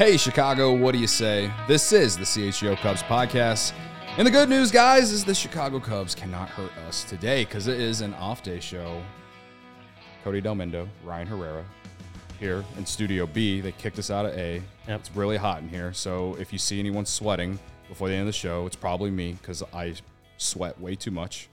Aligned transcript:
Hey, 0.00 0.16
Chicago, 0.16 0.72
what 0.72 0.92
do 0.92 0.98
you 0.98 1.06
say? 1.06 1.52
This 1.68 1.92
is 1.92 2.16
the 2.16 2.24
CHGO 2.24 2.74
Cubs 2.78 3.02
podcast. 3.02 3.74
And 4.16 4.26
the 4.26 4.30
good 4.30 4.48
news, 4.48 4.70
guys, 4.70 5.12
is 5.12 5.26
the 5.26 5.34
Chicago 5.34 5.78
Cubs 5.78 6.14
cannot 6.14 6.48
hurt 6.48 6.74
us 6.88 7.04
today 7.04 7.44
because 7.44 7.68
it 7.68 7.78
is 7.78 8.00
an 8.00 8.14
off 8.14 8.42
day 8.42 8.60
show. 8.60 9.02
Cody 10.24 10.40
Delmendo, 10.40 10.88
Ryan 11.04 11.26
Herrera 11.26 11.64
here 12.38 12.64
in 12.78 12.86
Studio 12.86 13.26
B. 13.26 13.60
They 13.60 13.72
kicked 13.72 13.98
us 13.98 14.10
out 14.10 14.24
of 14.24 14.32
A. 14.38 14.62
Yep. 14.88 15.00
It's 15.00 15.14
really 15.14 15.36
hot 15.36 15.60
in 15.60 15.68
here. 15.68 15.92
So 15.92 16.34
if 16.40 16.50
you 16.50 16.58
see 16.58 16.80
anyone 16.80 17.04
sweating 17.04 17.58
before 17.86 18.08
the 18.08 18.14
end 18.14 18.22
of 18.22 18.28
the 18.28 18.32
show, 18.32 18.64
it's 18.64 18.76
probably 18.76 19.10
me 19.10 19.32
because 19.32 19.62
I 19.70 19.96
sweat 20.38 20.80
way 20.80 20.94
too 20.94 21.10
much 21.10 21.50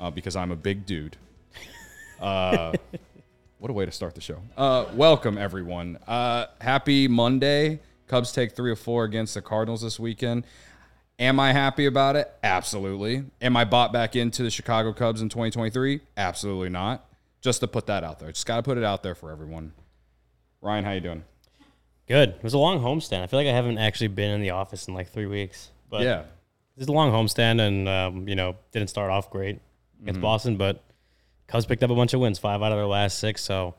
uh, 0.00 0.10
because 0.10 0.34
I'm 0.34 0.50
a 0.50 0.56
big 0.56 0.86
dude. 0.86 1.16
Uh, 2.20 2.72
what 3.60 3.70
a 3.70 3.74
way 3.74 3.84
to 3.84 3.92
start 3.92 4.14
the 4.14 4.20
show. 4.22 4.40
Uh, 4.56 4.86
welcome, 4.94 5.36
everyone. 5.36 5.98
Uh, 6.06 6.46
happy 6.62 7.06
Monday. 7.08 7.80
Cubs 8.08 8.32
take 8.32 8.56
three 8.56 8.70
or 8.70 8.76
four 8.76 9.04
against 9.04 9.34
the 9.34 9.42
Cardinals 9.42 9.82
this 9.82 10.00
weekend. 10.00 10.44
Am 11.18 11.38
I 11.38 11.52
happy 11.52 11.84
about 11.84 12.16
it? 12.16 12.32
Absolutely. 12.42 13.24
Am 13.42 13.56
I 13.58 13.66
bought 13.66 13.92
back 13.92 14.16
into 14.16 14.42
the 14.42 14.50
Chicago 14.50 14.94
Cubs 14.94 15.20
in 15.20 15.28
2023? 15.28 16.00
Absolutely 16.16 16.70
not. 16.70 17.04
Just 17.42 17.60
to 17.60 17.68
put 17.68 17.86
that 17.86 18.02
out 18.02 18.18
there. 18.18 18.32
Just 18.32 18.46
got 18.46 18.56
to 18.56 18.62
put 18.62 18.78
it 18.78 18.84
out 18.84 19.02
there 19.02 19.14
for 19.14 19.30
everyone. 19.30 19.72
Ryan, 20.62 20.84
how 20.84 20.92
you 20.92 21.00
doing? 21.00 21.24
Good. 22.08 22.30
It 22.30 22.42
was 22.42 22.54
a 22.54 22.58
long 22.58 22.80
homestand. 22.80 23.22
I 23.22 23.26
feel 23.26 23.38
like 23.38 23.46
I 23.46 23.52
haven't 23.52 23.76
actually 23.76 24.08
been 24.08 24.30
in 24.30 24.40
the 24.40 24.50
office 24.50 24.88
in 24.88 24.94
like 24.94 25.10
three 25.10 25.26
weeks. 25.26 25.70
But 25.90 26.02
yeah. 26.02 26.22
Is 26.78 26.88
a 26.88 26.92
long 26.92 27.12
homestand 27.12 27.60
and, 27.60 27.86
um, 27.86 28.26
you 28.26 28.34
know, 28.34 28.56
didn't 28.72 28.88
start 28.88 29.10
off 29.10 29.30
great 29.30 29.60
against 30.00 30.16
Mm-hmm. 30.16 30.22
Boston, 30.22 30.56
but 30.56 30.82
Cubs 31.50 31.66
picked 31.66 31.82
up 31.82 31.90
a 31.90 31.94
bunch 31.94 32.14
of 32.14 32.20
wins, 32.20 32.38
five 32.38 32.62
out 32.62 32.72
of 32.72 32.78
their 32.78 32.86
last 32.86 33.18
six. 33.18 33.42
So 33.42 33.74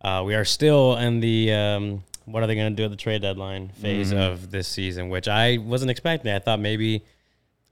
uh, 0.00 0.22
we 0.24 0.34
are 0.34 0.44
still 0.44 0.96
in 0.96 1.20
the 1.20 1.52
um, 1.52 2.04
what 2.24 2.42
are 2.42 2.46
they 2.46 2.54
going 2.54 2.74
to 2.74 2.76
do 2.76 2.84
at 2.84 2.90
the 2.90 2.96
trade 2.96 3.22
deadline 3.22 3.68
phase 3.70 4.10
Mm-hmm. 4.12 4.18
of 4.20 4.50
this 4.50 4.68
season, 4.68 5.08
which 5.08 5.28
I 5.28 5.58
wasn't 5.58 5.90
expecting. 5.90 6.32
I 6.32 6.38
thought 6.38 6.60
maybe, 6.60 7.04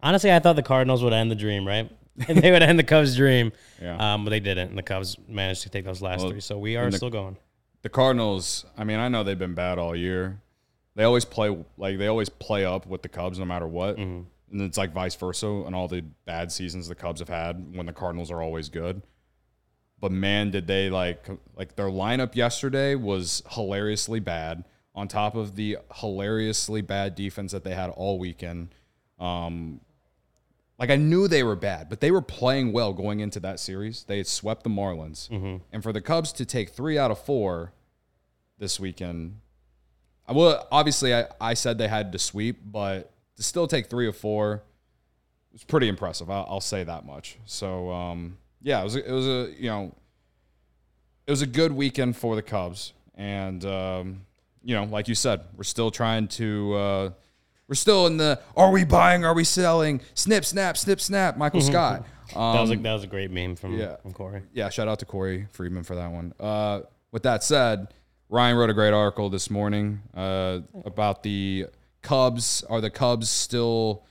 honestly, 0.02 0.32
I 0.32 0.38
thought 0.38 0.56
the 0.56 0.62
Cardinals 0.62 1.02
would 1.02 1.12
end 1.12 1.30
the 1.30 1.34
dream, 1.36 1.66
right? 1.66 1.90
and 2.28 2.38
they 2.38 2.50
would 2.50 2.62
end 2.62 2.78
the 2.78 2.84
Cubs' 2.84 3.16
dream. 3.16 3.52
Yeah. 3.80 4.14
Um, 4.14 4.24
but 4.24 4.30
they 4.30 4.40
didn't. 4.40 4.70
And 4.70 4.78
the 4.78 4.82
Cubs 4.82 5.16
managed 5.28 5.62
to 5.62 5.70
take 5.70 5.84
those 5.84 6.02
last 6.02 6.20
Well, 6.22 6.30
three. 6.30 6.40
So 6.40 6.58
we 6.58 6.76
are 6.76 6.90
the- 6.90 6.96
still 6.96 7.10
going. 7.10 7.36
The 7.82 7.88
Cardinals, 7.88 8.64
I 8.76 8.82
mean, 8.82 8.98
I 8.98 9.06
know 9.06 9.22
they've 9.22 9.38
been 9.38 9.54
bad 9.54 9.78
all 9.78 9.94
year. 9.94 10.40
They 10.96 11.04
always 11.04 11.24
play 11.24 11.56
like 11.76 11.96
they 11.96 12.08
always 12.08 12.28
play 12.28 12.64
up 12.64 12.86
with 12.86 13.02
the 13.02 13.08
Cubs 13.08 13.38
no 13.38 13.44
matter 13.44 13.68
what. 13.68 13.96
Mm-hmm. 13.96 14.22
And 14.50 14.62
it's 14.62 14.76
like 14.76 14.92
vice 14.92 15.14
versa 15.14 15.46
And 15.46 15.76
all 15.76 15.86
the 15.86 16.00
bad 16.24 16.50
seasons 16.50 16.88
the 16.88 16.96
Cubs 16.96 17.20
have 17.20 17.28
had 17.28 17.76
when 17.76 17.86
the 17.86 17.92
Cardinals 17.92 18.32
are 18.32 18.42
always 18.42 18.68
good. 18.68 19.00
But 20.00 20.12
man, 20.12 20.50
did 20.50 20.66
they 20.66 20.90
like 20.90 21.26
like 21.56 21.74
their 21.76 21.88
lineup 21.88 22.34
yesterday 22.36 22.94
was 22.94 23.42
hilariously 23.50 24.20
bad 24.20 24.64
on 24.94 25.08
top 25.08 25.34
of 25.34 25.56
the 25.56 25.78
hilariously 25.94 26.80
bad 26.82 27.14
defense 27.14 27.52
that 27.52 27.64
they 27.64 27.74
had 27.74 27.90
all 27.90 28.18
weekend. 28.18 28.68
Um 29.18 29.80
like 30.78 30.90
I 30.90 30.96
knew 30.96 31.26
they 31.26 31.42
were 31.42 31.56
bad, 31.56 31.88
but 31.88 32.00
they 32.00 32.12
were 32.12 32.22
playing 32.22 32.72
well 32.72 32.92
going 32.92 33.18
into 33.18 33.40
that 33.40 33.58
series. 33.58 34.04
They 34.04 34.18
had 34.18 34.28
swept 34.28 34.62
the 34.62 34.70
Marlins. 34.70 35.28
And 35.72 35.82
for 35.82 35.92
the 35.92 36.00
Cubs 36.00 36.32
to 36.34 36.44
take 36.46 36.68
3 36.70 36.96
out 36.96 37.10
of 37.10 37.18
4 37.18 37.72
this 38.58 38.78
weekend. 38.78 39.40
I 40.28 40.32
will 40.32 40.64
obviously 40.70 41.12
I, 41.14 41.26
I 41.40 41.54
said 41.54 41.78
they 41.78 41.88
had 41.88 42.12
to 42.12 42.18
sweep, 42.18 42.60
but 42.64 43.10
to 43.36 43.42
still 43.42 43.66
take 43.66 43.88
3 43.90 44.06
or 44.06 44.12
4 44.12 44.62
was 45.52 45.64
pretty 45.64 45.88
impressive. 45.88 46.30
I'll, 46.30 46.46
I'll 46.48 46.60
say 46.60 46.84
that 46.84 47.04
much. 47.04 47.38
So 47.44 47.90
um 47.90 48.38
yeah, 48.62 48.80
it 48.80 48.84
was 48.84 48.96
a, 48.96 49.08
it 49.08 49.12
was 49.12 49.26
a 49.26 49.54
you 49.58 49.68
know 49.68 49.94
it 51.26 51.30
was 51.30 51.42
a 51.42 51.46
good 51.46 51.72
weekend 51.72 52.16
for 52.16 52.36
the 52.36 52.42
Cubs, 52.42 52.92
and 53.14 53.64
um, 53.64 54.22
you 54.64 54.74
know, 54.74 54.84
like 54.84 55.08
you 55.08 55.14
said, 55.14 55.40
we're 55.56 55.64
still 55.64 55.90
trying 55.90 56.28
to. 56.28 56.74
Uh, 56.74 57.10
we're 57.68 57.74
still 57.74 58.06
in 58.06 58.16
the 58.16 58.40
are 58.56 58.70
we 58.70 58.84
buying, 58.84 59.26
are 59.26 59.34
we 59.34 59.44
selling? 59.44 60.00
Snip, 60.14 60.44
snap, 60.44 60.78
snip, 60.78 61.00
snap. 61.00 61.36
Michael 61.36 61.60
Scott. 61.72 62.06
Um, 62.34 62.54
That 62.54 62.60
was, 62.62 62.70
a, 62.70 62.76
that 62.76 62.92
was 62.94 63.04
a 63.04 63.06
great 63.06 63.30
meme 63.30 63.56
from, 63.56 63.78
yeah. 63.78 63.96
from 63.96 64.12
Corey. 64.12 64.42
yeah, 64.52 64.68
shout 64.70 64.88
out 64.88 64.98
to 65.00 65.04
Corey 65.06 65.46
Friedman 65.52 65.82
for 65.82 65.94
that 65.96 66.10
one. 66.10 66.32
Uh, 66.40 66.80
with 67.10 67.22
that 67.24 67.42
said, 67.44 67.88
Ryan 68.28 68.56
wrote 68.56 68.70
a 68.70 68.74
great 68.74 68.92
article 68.92 69.30
this 69.30 69.50
morning 69.50 70.00
uh, 70.14 70.60
about 70.84 71.22
the 71.22 71.66
Cubs. 72.02 72.64
Are 72.68 72.80
the 72.80 72.90
Cubs 72.90 73.28
still? 73.28 74.04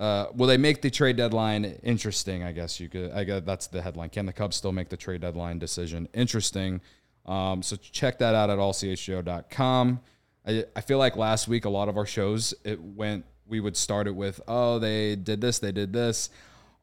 Uh, 0.00 0.26
will 0.34 0.46
they 0.46 0.56
make 0.56 0.82
the 0.82 0.90
trade 0.90 1.16
deadline 1.16 1.64
interesting? 1.82 2.42
I 2.42 2.52
guess 2.52 2.80
you 2.80 2.88
could. 2.88 3.12
I 3.12 3.22
guess 3.24 3.42
that's 3.44 3.66
the 3.66 3.82
headline. 3.82 4.08
Can 4.08 4.26
the 4.26 4.32
Cubs 4.32 4.56
still 4.56 4.72
make 4.72 4.88
the 4.88 4.96
trade 4.96 5.20
deadline 5.20 5.58
decision 5.58 6.08
interesting? 6.14 6.80
Um, 7.26 7.62
so 7.62 7.76
check 7.76 8.18
that 8.18 8.34
out 8.34 8.50
at 8.50 8.58
allchgo.com. 8.58 10.00
I, 10.46 10.64
I 10.74 10.80
feel 10.80 10.98
like 10.98 11.16
last 11.16 11.46
week 11.48 11.66
a 11.66 11.70
lot 11.70 11.88
of 11.88 11.96
our 11.96 12.06
shows 12.06 12.54
it 12.64 12.80
went. 12.82 13.26
We 13.46 13.60
would 13.60 13.76
start 13.76 14.06
it 14.06 14.14
with, 14.14 14.40
oh, 14.48 14.78
they 14.78 15.16
did 15.16 15.40
this, 15.40 15.58
they 15.58 15.72
did 15.72 15.92
this 15.92 16.30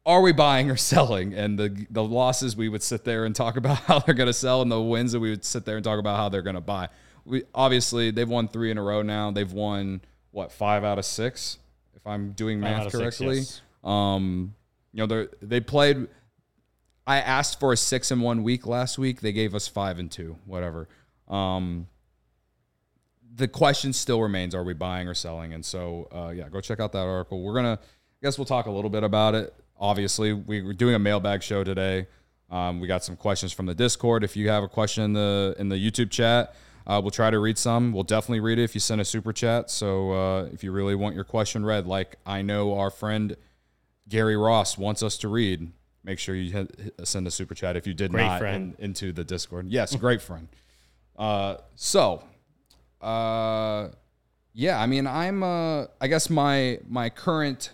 are 0.08 0.22
we 0.22 0.32
buying 0.32 0.72
or 0.72 0.78
selling? 0.78 1.34
And 1.36 1.60
the 1.60 1.86
the 1.92 2.04
losses 2.04 2.56
we 2.56 2.70
would 2.70 2.82
sit 2.82 3.04
there 3.04 3.26
and 3.26 3.36
talk 3.36 3.58
about 3.64 3.78
how 3.80 4.00
they're 4.00 4.16
going 4.16 4.28
to 4.28 4.34
sell, 4.34 4.64
and 4.64 4.72
the 4.72 4.82
wins 4.82 5.12
that 5.12 5.20
we 5.20 5.30
would 5.30 5.46
sit 5.46 5.66
there 5.66 5.76
and 5.76 5.84
talk 5.84 6.00
about 6.00 6.18
how 6.18 6.30
they're 6.30 6.42
going 6.42 6.56
to 6.56 6.62
buy. 6.62 6.90
We 7.26 7.44
obviously 7.54 8.10
they've 8.10 8.28
won 8.28 8.48
three 8.48 8.72
in 8.72 8.78
a 8.80 8.82
row 8.82 9.04
now. 9.04 9.30
They've 9.30 9.52
won 9.52 10.02
what 10.32 10.52
five 10.52 10.84
out 10.84 10.98
of 10.98 11.06
six, 11.06 11.58
I'm 12.08 12.32
doing 12.32 12.62
Five 12.62 12.72
math 12.72 12.86
of 12.88 12.92
six, 12.94 13.18
correctly. 13.18 13.38
yes. 13.38 13.62
Um, 13.84 14.54
you 14.94 15.06
know 15.06 15.08
they 15.08 15.28
they 15.46 15.60
played. 15.60 16.08
I 17.06 17.18
asked 17.20 17.60
for 17.60 17.72
a 17.72 17.78
six 17.78 18.12
and 18.12 18.22
one 18.22 18.44
week 18.44 18.66
last 18.66 18.98
week. 18.98 19.22
They 19.22 19.32
gave 19.32 19.54
us 19.56 19.68
five 19.68 20.00
and 20.00 20.12
two, 20.12 20.38
whatever. 20.46 20.90
Um, 21.28 21.88
the 23.36 23.48
question 23.48 23.94
still 23.94 24.22
remains: 24.22 24.56
Are 24.56 24.64
we 24.64 24.74
buying 24.74 25.08
or 25.08 25.14
selling? 25.14 25.54
And 25.54 25.64
so, 25.64 26.08
uh, 26.12 26.32
yeah, 26.32 26.50
go 26.50 26.60
check 26.62 26.80
out 26.80 26.92
that 26.94 27.06
article. 27.06 27.42
We're 27.44 27.54
gonna, 27.54 27.80
I 27.82 28.26
guess, 28.26 28.38
we'll 28.38 28.46
talk 28.46 28.66
a 28.66 28.72
little 28.72 28.90
bit 28.90 29.04
about 29.04 29.36
it. 29.36 29.54
Obviously, 29.80 30.34
we 30.34 30.62
were 30.62 30.74
doing 30.74 30.96
a 30.96 31.00
mailbag 31.00 31.44
show 31.44 31.64
today. 31.64 32.08
Um, 32.50 32.80
we 32.80 32.88
got 32.88 33.04
some 33.04 33.16
questions 33.16 33.52
from 33.54 33.68
the 33.68 33.76
Discord. 33.76 34.24
If 34.24 34.36
you 34.36 34.50
have 34.50 34.64
a 34.64 34.68
question 34.68 35.04
in 35.04 35.14
the 35.14 35.56
in 35.60 35.70
the 35.70 35.76
YouTube 35.76 36.10
chat, 36.10 36.56
uh, 36.88 37.00
we'll 37.04 37.12
try 37.12 37.30
to 37.30 37.38
read 37.38 37.58
some. 37.58 37.92
We'll 37.92 38.04
definitely 38.04 38.40
read 38.40 38.58
it 38.58 38.64
if 38.64 38.74
you 38.74 38.80
send 38.80 39.02
a 39.02 39.06
super 39.06 39.34
chat. 39.34 39.70
So 39.70 40.12
uh, 40.14 40.44
if 40.54 40.64
you 40.64 40.72
really 40.72 40.96
want 40.96 41.14
your 41.16 41.26
question 41.26 41.66
read, 41.66 41.86
like 41.86 42.16
I 42.26 42.42
know 42.42 42.78
our 42.80 42.90
friend 42.90 43.36
Gary 44.08 44.38
Ross 44.38 44.78
wants 44.78 45.04
us 45.04 45.18
to 45.20 45.28
read, 45.28 45.70
make 46.04 46.18
sure 46.18 46.34
you 46.34 46.68
send 47.04 47.28
a 47.28 47.32
super 47.32 47.54
chat 47.54 47.76
if 47.76 47.86
you 47.86 47.94
did 47.94 48.12
Great 48.12 48.24
not 48.26 48.40
friend. 48.40 48.74
in- 48.80 48.86
into 48.86 49.12
the 49.12 49.26
Discord. 49.26 49.68
Yes, 49.70 49.96
great 49.96 50.22
friend. 50.22 50.48
Uh, 51.18 51.58
so, 51.74 52.24
uh, 53.02 53.88
yeah, 54.54 54.80
I 54.80 54.86
mean, 54.86 55.08
I'm, 55.08 55.42
uh, 55.42 55.86
I 56.00 56.06
guess 56.08 56.30
my 56.30 56.78
my 56.88 57.10
current 57.10 57.72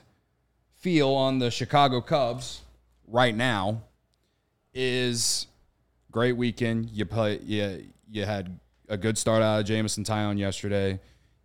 feel 0.78 1.09
on 1.09 1.40
the 1.40 1.51
Chicago 1.51 2.00
Cubs 2.00 2.62
right 3.06 3.35
now 3.35 3.81
is 4.74 5.48
great 6.09 6.38
weekend. 6.38 6.89
You 6.92 7.04
play, 7.06 7.39
you 7.44 7.88
you 8.09 8.24
had 8.24 8.59
a 8.94 8.98
good 8.98 9.18
start 9.18 9.42
out 9.42 9.60
of 9.60 9.66
Jameson 9.66 10.04
Taillon 10.04 10.38
yesterday. 10.38 11.00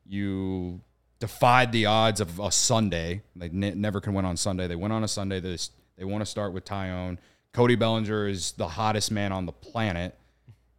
You 0.06 0.80
defied 1.18 1.72
the 1.72 1.86
odds 1.86 2.20
of 2.20 2.38
a 2.38 2.52
Sunday. 2.52 3.22
They 3.34 3.48
ne- 3.48 3.74
never 3.74 4.00
can 4.00 4.12
win 4.12 4.26
on 4.26 4.36
Sunday. 4.36 4.68
They 4.68 4.76
went 4.76 4.92
on 4.92 5.02
a 5.02 5.08
Sunday. 5.08 5.40
They 5.40 5.56
they 5.96 6.04
want 6.04 6.20
to 6.20 6.26
start 6.26 6.52
with 6.52 6.64
Taillon. 6.64 7.18
Cody 7.52 7.74
Bellinger 7.74 8.28
is 8.28 8.52
the 8.52 8.68
hottest 8.68 9.10
man 9.10 9.32
on 9.32 9.46
the 9.46 9.52
planet 9.52 10.14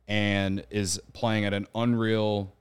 and 0.07 0.63
is 0.69 1.01
playing 1.13 1.45
at 1.45 1.53
an 1.53 1.67
unreal 1.73 2.53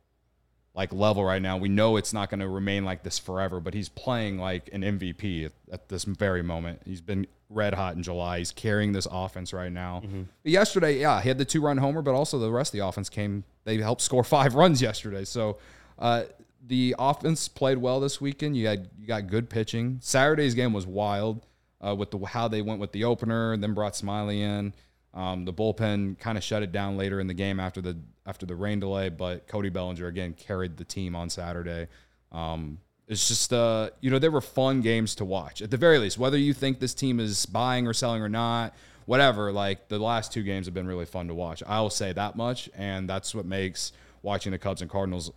like 0.74 0.92
level 0.92 1.24
right 1.24 1.42
now. 1.42 1.58
We 1.58 1.68
know 1.68 1.96
it's 1.96 2.12
not 2.12 2.30
going 2.30 2.40
to 2.40 2.48
remain 2.48 2.84
like 2.84 3.02
this 3.02 3.18
forever, 3.18 3.60
but 3.60 3.74
he's 3.74 3.88
playing 3.88 4.38
like 4.38 4.70
an 4.72 4.82
MVP 4.82 5.44
at, 5.44 5.52
at 5.70 5.88
this 5.88 6.04
very 6.04 6.42
moment. 6.42 6.80
He's 6.84 7.00
been 7.00 7.26
red 7.50 7.74
hot 7.74 7.96
in 7.96 8.02
July. 8.02 8.38
He's 8.38 8.52
carrying 8.52 8.92
this 8.92 9.06
offense 9.10 9.52
right 9.52 9.72
now. 9.72 10.02
But 10.42 10.52
yesterday, 10.52 10.98
yeah, 11.00 11.20
he 11.20 11.28
had 11.28 11.38
the 11.38 11.44
two 11.44 11.60
run 11.60 11.78
homer, 11.78 12.02
but 12.02 12.14
also 12.14 12.38
the 12.38 12.50
rest 12.50 12.74
of 12.74 12.78
the 12.78 12.86
offense 12.86 13.08
came. 13.08 13.44
They 13.64 13.78
helped 13.78 14.02
score 14.02 14.24
five 14.36 14.54
runs 14.54 14.82
yesterday. 14.82 15.24
So 15.24 15.58
uh, 15.98 16.24
the 16.66 16.94
offense 16.98 17.48
played 17.48 17.78
well 17.78 18.00
this 18.00 18.20
weekend. 18.20 18.56
You 18.56 18.66
had 18.66 18.88
you 18.98 19.06
got 19.06 19.26
good 19.28 19.48
pitching. 19.48 19.98
Saturday's 20.02 20.54
game 20.54 20.72
was 20.72 20.86
wild 20.86 21.46
uh, 21.84 21.94
with 21.94 22.10
the 22.10 22.18
how 22.18 22.48
they 22.48 22.62
went 22.62 22.80
with 22.80 22.92
the 22.92 23.04
opener 23.04 23.52
and 23.52 23.62
then 23.62 23.74
brought 23.74 23.94
Smyly 23.94 24.40
in. 24.40 24.74
Um, 25.14 25.44
the 25.44 25.52
bullpen 25.52 26.18
kind 26.18 26.36
of 26.36 26.44
shut 26.44 26.62
it 26.62 26.70
down 26.70 26.96
later 26.96 27.18
in 27.18 27.26
the 27.26 27.34
game 27.34 27.58
after 27.58 27.80
the 27.80 27.96
after 28.26 28.44
the 28.44 28.54
rain 28.54 28.78
delay, 28.78 29.08
but 29.08 29.48
Cody 29.48 29.70
Bellinger 29.70 30.06
again 30.06 30.34
carried 30.34 30.76
the 30.76 30.84
team 30.84 31.16
on 31.16 31.30
Saturday. 31.30 31.88
Um, 32.30 32.78
it's 33.08 33.26
just 33.26 33.52
uh, 33.52 33.90
you 34.00 34.10
know, 34.10 34.18
they 34.18 34.28
were 34.28 34.40
fun 34.40 34.82
games 34.82 35.14
to 35.16 35.24
watch. 35.24 35.62
At 35.62 35.70
the 35.70 35.76
very 35.76 35.98
least, 35.98 36.18
whether 36.18 36.36
you 36.36 36.52
think 36.52 36.78
this 36.78 36.94
team 36.94 37.18
is 37.18 37.46
buying 37.46 37.86
or 37.86 37.94
selling 37.94 38.22
or 38.22 38.28
not, 38.28 38.74
whatever, 39.06 39.50
like 39.50 39.88
the 39.88 39.98
last 39.98 40.32
two 40.32 40.42
games 40.42 40.66
have 40.66 40.74
been 40.74 40.86
really 40.86 41.06
fun 41.06 41.28
to 41.28 41.34
watch. 41.34 41.62
I'll 41.66 41.90
say 41.90 42.12
that 42.12 42.36
much, 42.36 42.68
and 42.76 43.08
that's 43.08 43.34
what 43.34 43.46
makes 43.46 43.92
watching 44.22 44.52
the 44.52 44.58
Cubs 44.58 44.82
and 44.82 44.90
Cardinals 44.90 45.32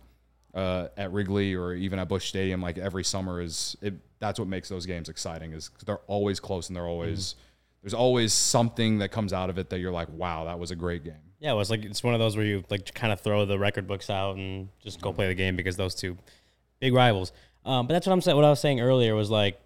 uh, 0.54 0.88
at 0.98 1.12
Wrigley 1.12 1.54
or 1.54 1.72
even 1.72 1.98
at 1.98 2.08
Busch 2.08 2.28
Stadium 2.28 2.60
like 2.60 2.76
every 2.78 3.04
summer 3.04 3.40
is 3.40 3.76
it. 3.80 3.94
That's 4.18 4.38
what 4.38 4.46
makes 4.46 4.68
those 4.68 4.86
games 4.86 5.08
exciting 5.08 5.52
is 5.52 5.70
they're 5.84 5.98
always 6.06 6.38
close 6.38 6.68
and 6.68 6.76
they're 6.76 6.86
always 6.86 7.30
mm-hmm. 7.30 7.40
there's 7.82 7.94
always 7.94 8.32
something 8.32 8.98
that 8.98 9.08
comes 9.10 9.32
out 9.32 9.50
of 9.50 9.58
it 9.58 9.70
that 9.70 9.80
you're 9.80 9.90
like, 9.90 10.08
wow, 10.10 10.44
that 10.44 10.58
was 10.58 10.70
a 10.70 10.76
great 10.76 11.02
game. 11.02 11.14
Yeah, 11.40 11.52
it 11.52 11.56
was 11.56 11.70
like 11.70 11.84
it's 11.84 12.04
one 12.04 12.14
of 12.14 12.20
those 12.20 12.36
where 12.36 12.44
you 12.44 12.62
like 12.70 12.94
kind 12.94 13.12
of 13.12 13.20
throw 13.20 13.44
the 13.46 13.58
record 13.58 13.88
books 13.88 14.10
out 14.10 14.36
and 14.36 14.68
just 14.80 15.00
go 15.00 15.12
play 15.12 15.26
the 15.26 15.34
game 15.34 15.56
because 15.56 15.76
those 15.76 15.94
two 15.94 16.16
big 16.78 16.92
rivals. 16.92 17.32
Um, 17.64 17.86
but 17.86 17.94
that's 17.94 18.06
what 18.06 18.12
I'm 18.12 18.20
saying. 18.20 18.36
What 18.36 18.44
I 18.44 18.50
was 18.50 18.60
saying 18.60 18.80
earlier 18.80 19.14
was 19.14 19.30
like, 19.30 19.60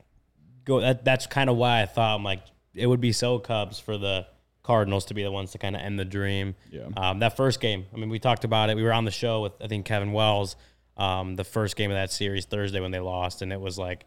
go. 0.64 0.81
That, 0.81 1.04
that's 1.04 1.26
kind 1.26 1.48
of 1.48 1.56
why 1.56 1.82
I 1.82 1.87
thought 1.87 2.14
I'm 2.14 2.25
like 2.25 2.40
it 2.75 2.87
would 2.87 3.00
be 3.00 3.12
so 3.12 3.38
Cubs 3.38 3.81
for 3.81 3.96
the 3.96 4.26
Cardinals 4.62 5.06
to 5.06 5.14
be 5.14 5.22
the 5.22 5.31
ones 5.31 5.52
to 5.52 5.58
kind 5.58 5.75
of 5.75 5.82
end 5.82 5.98
the 5.98 6.04
dream. 6.04 6.54
Yeah. 6.70 6.88
Um, 6.96 7.20
that 7.20 7.37
first 7.37 7.60
game. 7.60 7.87
I 7.93 7.96
mean, 7.96 8.10
we 8.10 8.19
talked 8.19 8.44
about 8.44 8.69
it. 8.69 8.76
We 8.76 8.82
were 8.82 8.93
on 8.93 9.04
the 9.04 9.10
show 9.10 9.43
with 9.43 9.52
I 9.60 9.66
think 9.66 9.87
Kevin 9.87 10.12
Wells. 10.12 10.56
Um, 10.98 11.37
the 11.37 11.44
first 11.44 11.76
game 11.76 11.90
of 11.90 11.96
that 11.96 12.10
series 12.10 12.46
Thursday 12.46 12.81
when 12.81 12.90
they 12.90 13.00
lost, 13.00 13.43
and 13.43 13.52
it 13.52 13.60
was 13.60 13.78
like 13.78 14.06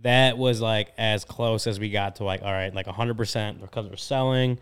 that 0.00 0.38
was 0.38 0.60
like 0.60 0.92
as 0.96 1.24
close 1.24 1.66
as 1.66 1.78
we 1.78 1.90
got 1.90 2.16
to 2.16 2.24
like 2.24 2.42
all 2.42 2.52
right, 2.52 2.74
like 2.74 2.86
100 2.86 3.16
percent 3.16 3.60
the 3.60 3.68
Cubs 3.68 3.90
are 3.90 3.96
selling. 3.96 4.58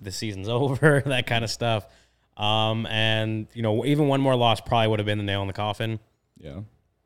The 0.00 0.12
season's 0.12 0.48
over, 0.50 1.02
that 1.06 1.26
kind 1.26 1.44
of 1.44 1.50
stuff. 1.50 1.86
Um, 2.36 2.86
and 2.86 3.46
you 3.54 3.62
know, 3.62 3.84
even 3.84 4.08
one 4.08 4.20
more 4.20 4.34
loss 4.34 4.60
probably 4.60 4.88
would 4.88 4.98
have 4.98 5.06
been 5.06 5.18
the 5.18 5.24
nail 5.24 5.40
in 5.42 5.46
the 5.46 5.52
coffin. 5.52 5.98
Yeah 6.36 6.60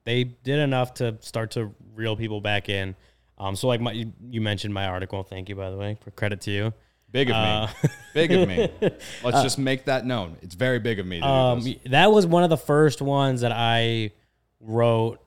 they 0.08 0.24
did 0.24 0.58
enough 0.58 0.94
to 0.94 1.18
start 1.20 1.50
to 1.50 1.74
reel 1.94 2.16
people 2.16 2.40
back 2.40 2.70
in. 2.70 2.96
Um, 3.36 3.54
so 3.54 3.68
like 3.68 3.82
my, 3.82 3.92
you, 3.92 4.10
you, 4.30 4.40
mentioned 4.40 4.72
my 4.72 4.86
article. 4.86 5.22
Thank 5.22 5.50
you, 5.50 5.54
by 5.54 5.70
the 5.70 5.76
way, 5.76 5.98
for 6.00 6.10
credit 6.12 6.40
to 6.42 6.50
you. 6.50 6.72
Big 7.12 7.28
of 7.28 7.36
uh, 7.36 7.68
me. 7.82 7.90
big 8.14 8.32
of 8.32 8.48
me. 8.48 8.70
Let's 8.80 9.36
uh, 9.36 9.42
just 9.42 9.58
make 9.58 9.84
that 9.84 10.06
known. 10.06 10.38
It's 10.40 10.54
very 10.54 10.78
big 10.78 10.98
of 10.98 11.06
me. 11.06 11.20
Um, 11.20 11.62
that 11.90 12.10
was 12.10 12.26
one 12.26 12.42
of 12.42 12.48
the 12.48 12.56
first 12.56 13.02
ones 13.02 13.42
that 13.42 13.52
I 13.52 14.12
wrote 14.60 15.18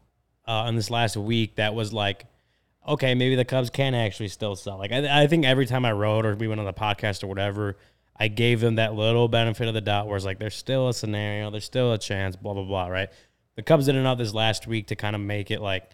uh, 0.48 0.66
in 0.68 0.76
this 0.76 0.90
last 0.90 1.16
week. 1.16 1.58
That 1.58 1.76
was 1.76 1.94
like, 1.94 2.26
okay, 2.88 3.14
maybe 3.14 3.36
the 3.36 3.46
Cubs 3.46 3.70
can 3.70 3.94
actually 3.94 4.30
still 4.30 4.56
sell. 4.56 4.80
Like 4.80 4.92
I, 4.92 5.24
I 5.24 5.28
think 5.28 5.46
every 5.46 5.68
time 5.68 5.86
I 5.86 5.92
wrote 5.92 6.26
or 6.26 6.36
we 6.36 6.48
went 6.48 6.60
on 6.60 6.66
the 6.66 6.74
podcast 6.74 7.24
or 7.24 7.28
whatever, 7.28 7.78
I 8.18 8.30
gave 8.30 8.62
them 8.62 8.76
that 8.76 8.96
little 8.96 9.28
benefit 9.28 9.68
of 9.68 9.76
the 9.76 9.82
doubt 9.82 10.08
where 10.08 10.18
it's 10.18 10.26
like 10.26 10.40
there's 10.40 10.56
still 10.56 10.90
a 10.90 10.94
scenario, 10.94 11.52
there's 11.52 11.66
still 11.66 11.94
a 11.94 12.00
chance, 12.00 12.36
blah 12.36 12.54
blah 12.56 12.64
blah, 12.64 12.88
right? 12.88 13.10
The 13.62 13.66
Cubs 13.66 13.86
did 13.86 13.96
enough 13.96 14.18
this 14.18 14.34
last 14.34 14.66
week 14.66 14.88
to 14.88 14.96
kind 14.96 15.16
of 15.16 15.22
make 15.22 15.52
it 15.52 15.62
like 15.62 15.92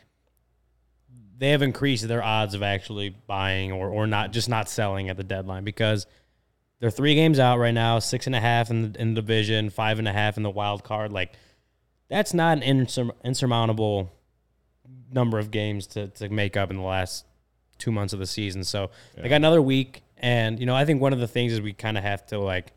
they 1.37 1.49
have 1.49 1.61
increased 1.61 2.07
their 2.07 2.23
odds 2.23 2.53
of 2.53 2.63
actually 2.63 3.09
buying 3.09 3.73
or, 3.73 3.89
or 3.89 4.07
not 4.07 4.31
just 4.31 4.47
not 4.47 4.69
selling 4.69 5.09
at 5.09 5.17
the 5.17 5.23
deadline 5.23 5.65
because 5.65 6.05
they're 6.79 6.89
three 6.89 7.13
games 7.13 7.39
out 7.39 7.59
right 7.59 7.73
now, 7.73 7.99
six 7.99 8.25
and 8.25 8.35
a 8.37 8.39
half 8.39 8.69
in 8.69 8.93
the, 8.93 9.01
in 9.01 9.13
the 9.15 9.21
division, 9.21 9.69
five 9.69 9.99
and 9.99 10.07
a 10.07 10.13
half 10.13 10.37
in 10.37 10.43
the 10.43 10.49
wild 10.49 10.85
card. 10.85 11.11
Like 11.11 11.33
that's 12.07 12.33
not 12.33 12.63
an 12.63 12.85
insur- 12.85 13.11
insurmountable 13.25 14.13
number 15.11 15.37
of 15.37 15.51
games 15.51 15.87
to, 15.87 16.07
to 16.07 16.29
make 16.29 16.55
up 16.55 16.71
in 16.71 16.77
the 16.77 16.83
last 16.83 17.25
two 17.77 17.91
months 17.91 18.13
of 18.13 18.19
the 18.19 18.27
season. 18.27 18.63
So 18.63 18.91
yeah. 19.17 19.23
they 19.23 19.29
got 19.29 19.35
another 19.35 19.61
week. 19.61 20.03
And, 20.15 20.57
you 20.57 20.65
know, 20.65 20.75
I 20.75 20.85
think 20.85 21.01
one 21.01 21.11
of 21.11 21.19
the 21.19 21.27
things 21.27 21.51
is 21.51 21.59
we 21.59 21.73
kind 21.73 21.97
of 21.97 22.05
have 22.05 22.25
to 22.27 22.39
like 22.39 22.71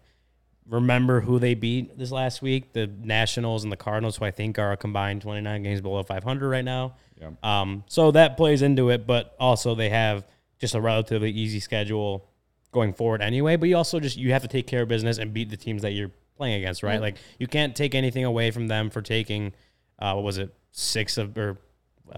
remember 0.70 1.20
who 1.20 1.38
they 1.38 1.54
beat 1.54 1.98
this 1.98 2.12
last 2.12 2.40
week 2.40 2.72
the 2.72 2.86
Nationals 2.86 3.64
and 3.64 3.72
the 3.72 3.76
Cardinals, 3.76 4.16
who 4.16 4.24
I 4.24 4.30
think 4.30 4.58
are 4.58 4.72
a 4.72 4.76
combined 4.76 5.22
29 5.22 5.62
games 5.62 5.80
below 5.80 6.02
500 6.02 6.48
right 6.48 6.64
now. 6.64 6.94
Yeah. 7.20 7.30
Um, 7.42 7.84
so 7.88 8.10
that 8.12 8.36
plays 8.36 8.62
into 8.62 8.88
it, 8.90 9.06
but 9.06 9.34
also 9.38 9.74
they 9.74 9.90
have 9.90 10.26
just 10.58 10.74
a 10.74 10.80
relatively 10.80 11.30
easy 11.30 11.60
schedule 11.60 12.26
going 12.72 12.92
forward 12.92 13.20
anyway. 13.20 13.56
But 13.56 13.68
you 13.68 13.76
also 13.76 14.00
just 14.00 14.16
you 14.16 14.32
have 14.32 14.42
to 14.42 14.48
take 14.48 14.66
care 14.66 14.82
of 14.82 14.88
business 14.88 15.18
and 15.18 15.34
beat 15.34 15.50
the 15.50 15.56
teams 15.56 15.82
that 15.82 15.92
you're 15.92 16.12
playing 16.36 16.54
against, 16.62 16.82
right? 16.82 17.00
Like 17.00 17.16
you 17.38 17.46
can't 17.46 17.74
take 17.74 17.94
anything 17.94 18.24
away 18.24 18.50
from 18.50 18.68
them 18.68 18.90
for 18.90 19.02
taking 19.02 19.52
uh, 19.98 20.14
what 20.14 20.24
was 20.24 20.38
it 20.38 20.54
six 20.70 21.18
of 21.18 21.36
or 21.36 21.58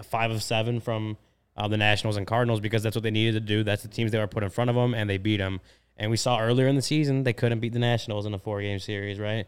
five 0.03 0.31
of 0.31 0.41
seven 0.43 0.79
from 0.79 1.17
uh, 1.57 1.67
the 1.67 1.77
Nationals 1.77 2.17
and 2.17 2.25
Cardinals 2.25 2.59
because 2.59 2.83
that's 2.83 2.95
what 2.95 3.03
they 3.03 3.11
needed 3.11 3.33
to 3.33 3.39
do. 3.39 3.63
That's 3.63 3.81
the 3.81 3.89
teams 3.89 4.11
they 4.11 4.19
were 4.19 4.27
put 4.27 4.43
in 4.43 4.49
front 4.49 4.69
of 4.69 4.75
them, 4.75 4.93
and 4.93 5.09
they 5.09 5.17
beat 5.17 5.37
them. 5.37 5.59
And 5.97 6.09
we 6.09 6.17
saw 6.17 6.39
earlier 6.39 6.67
in 6.67 6.75
the 6.75 6.81
season 6.81 7.23
they 7.23 7.33
couldn't 7.33 7.59
beat 7.59 7.73
the 7.73 7.79
Nationals 7.79 8.25
in 8.25 8.33
a 8.33 8.39
four 8.39 8.61
game 8.61 8.79
series, 8.79 9.19
right? 9.19 9.45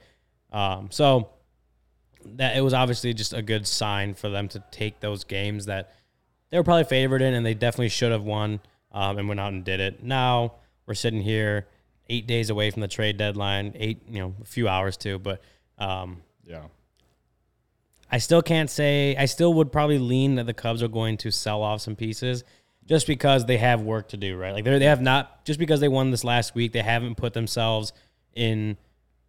Um, 0.52 0.90
so 0.92 1.30
that 2.26 2.56
it 2.56 2.62
was 2.62 2.74
obviously 2.74 3.14
just 3.14 3.34
a 3.34 3.42
good 3.42 3.68
sign 3.68 4.14
for 4.14 4.30
them 4.30 4.48
to 4.50 4.64
take 4.72 5.00
those 5.00 5.24
games 5.24 5.66
that 5.66 5.94
they 6.50 6.58
were 6.58 6.64
probably 6.64 6.86
favored 6.86 7.22
in, 7.22 7.34
and 7.34 7.46
they 7.46 7.54
definitely 7.54 7.90
should 7.90 8.12
have 8.12 8.24
won, 8.24 8.60
um, 8.92 9.18
and 9.18 9.28
went 9.28 9.40
out 9.40 9.54
and 9.54 9.64
did 9.64 9.80
it. 9.80 10.04
Now 10.04 10.54
we're 10.86 10.94
sitting 10.94 11.22
here 11.22 11.68
eight 12.08 12.28
days 12.28 12.50
away 12.50 12.72
from 12.72 12.82
the 12.82 12.88
trade 12.88 13.18
deadline, 13.18 13.74
eight 13.76 14.04
you 14.08 14.20
know 14.20 14.36
a 14.42 14.46
few 14.46 14.68
hours 14.68 14.98
too, 14.98 15.20
but 15.20 15.42
um, 15.78 16.22
yeah. 16.44 16.64
I 18.12 18.20
still 18.20 18.44
can't 18.44 18.70
say. 18.70 19.16
I 19.18 19.26
still 19.26 19.54
would 19.56 19.72
probably 19.72 19.98
lean 19.98 20.36
that 20.36 20.46
the 20.46 20.54
Cubs 20.54 20.84
are 20.84 20.88
going 20.88 21.18
to 21.18 21.32
sell 21.32 21.64
off 21.64 21.82
some 21.82 21.96
pieces 21.96 22.44
just 22.88 23.08
because 23.08 23.46
they 23.46 23.58
have 23.58 23.82
work 23.82 24.10
to 24.10 24.18
do, 24.18 24.38
right? 24.38 24.54
Like 24.54 24.64
they 24.64 24.78
they 24.78 24.86
have 24.86 25.02
not 25.02 25.46
just 25.46 25.60
because 25.60 25.80
they 25.80 25.88
won 25.88 26.12
this 26.12 26.24
last 26.24 26.56
week, 26.56 26.72
they 26.72 26.82
haven't 26.82 27.16
put 27.16 27.34
themselves 27.34 27.94
in 28.34 28.78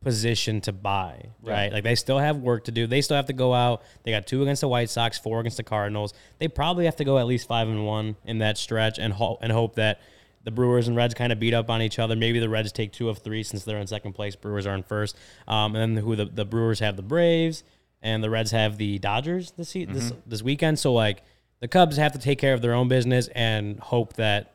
position 0.00 0.60
to 0.60 0.72
buy, 0.72 1.30
right? 1.42 1.66
Yeah. 1.66 1.74
Like 1.74 1.84
they 1.84 1.94
still 1.94 2.18
have 2.18 2.36
work 2.36 2.64
to 2.64 2.70
do. 2.70 2.86
They 2.86 3.00
still 3.00 3.16
have 3.16 3.26
to 3.26 3.32
go 3.32 3.54
out. 3.54 3.82
They 4.04 4.10
got 4.10 4.26
two 4.26 4.42
against 4.42 4.60
the 4.60 4.68
White 4.68 4.90
Sox, 4.90 5.18
four 5.18 5.40
against 5.40 5.56
the 5.56 5.62
Cardinals. 5.62 6.14
They 6.38 6.48
probably 6.48 6.84
have 6.84 6.96
to 6.96 7.04
go 7.04 7.18
at 7.18 7.26
least 7.26 7.48
five 7.48 7.68
and 7.68 7.86
one 7.86 8.16
in 8.24 8.38
that 8.38 8.58
stretch, 8.58 8.98
and 8.98 9.12
ho- 9.12 9.38
and 9.40 9.50
hope 9.50 9.76
that 9.76 10.00
the 10.44 10.50
Brewers 10.52 10.86
and 10.86 10.96
Reds 10.96 11.14
kind 11.14 11.32
of 11.32 11.40
beat 11.40 11.54
up 11.54 11.70
on 11.70 11.82
each 11.82 11.98
other. 11.98 12.14
Maybe 12.14 12.38
the 12.38 12.48
Reds 12.48 12.70
take 12.70 12.92
two 12.92 13.08
of 13.08 13.18
three 13.18 13.42
since 13.42 13.64
they're 13.64 13.78
in 13.78 13.86
second 13.86 14.12
place. 14.12 14.36
Brewers 14.36 14.64
are 14.66 14.74
in 14.74 14.84
first, 14.84 15.16
um, 15.48 15.74
and 15.74 15.96
then 15.96 16.04
who 16.04 16.14
the, 16.14 16.26
the 16.26 16.44
Brewers 16.44 16.78
have 16.80 16.96
the 16.96 17.02
Braves, 17.02 17.64
and 18.00 18.22
the 18.22 18.30
Reds 18.30 18.52
have 18.52 18.76
the 18.76 18.98
Dodgers 18.98 19.52
this 19.56 19.72
mm-hmm. 19.72 19.92
this 19.92 20.12
this 20.26 20.42
weekend. 20.42 20.78
So 20.78 20.92
like 20.92 21.22
the 21.60 21.68
Cubs 21.68 21.96
have 21.96 22.12
to 22.12 22.18
take 22.18 22.38
care 22.38 22.54
of 22.54 22.62
their 22.62 22.74
own 22.74 22.88
business 22.88 23.28
and 23.34 23.78
hope 23.80 24.14
that 24.14 24.54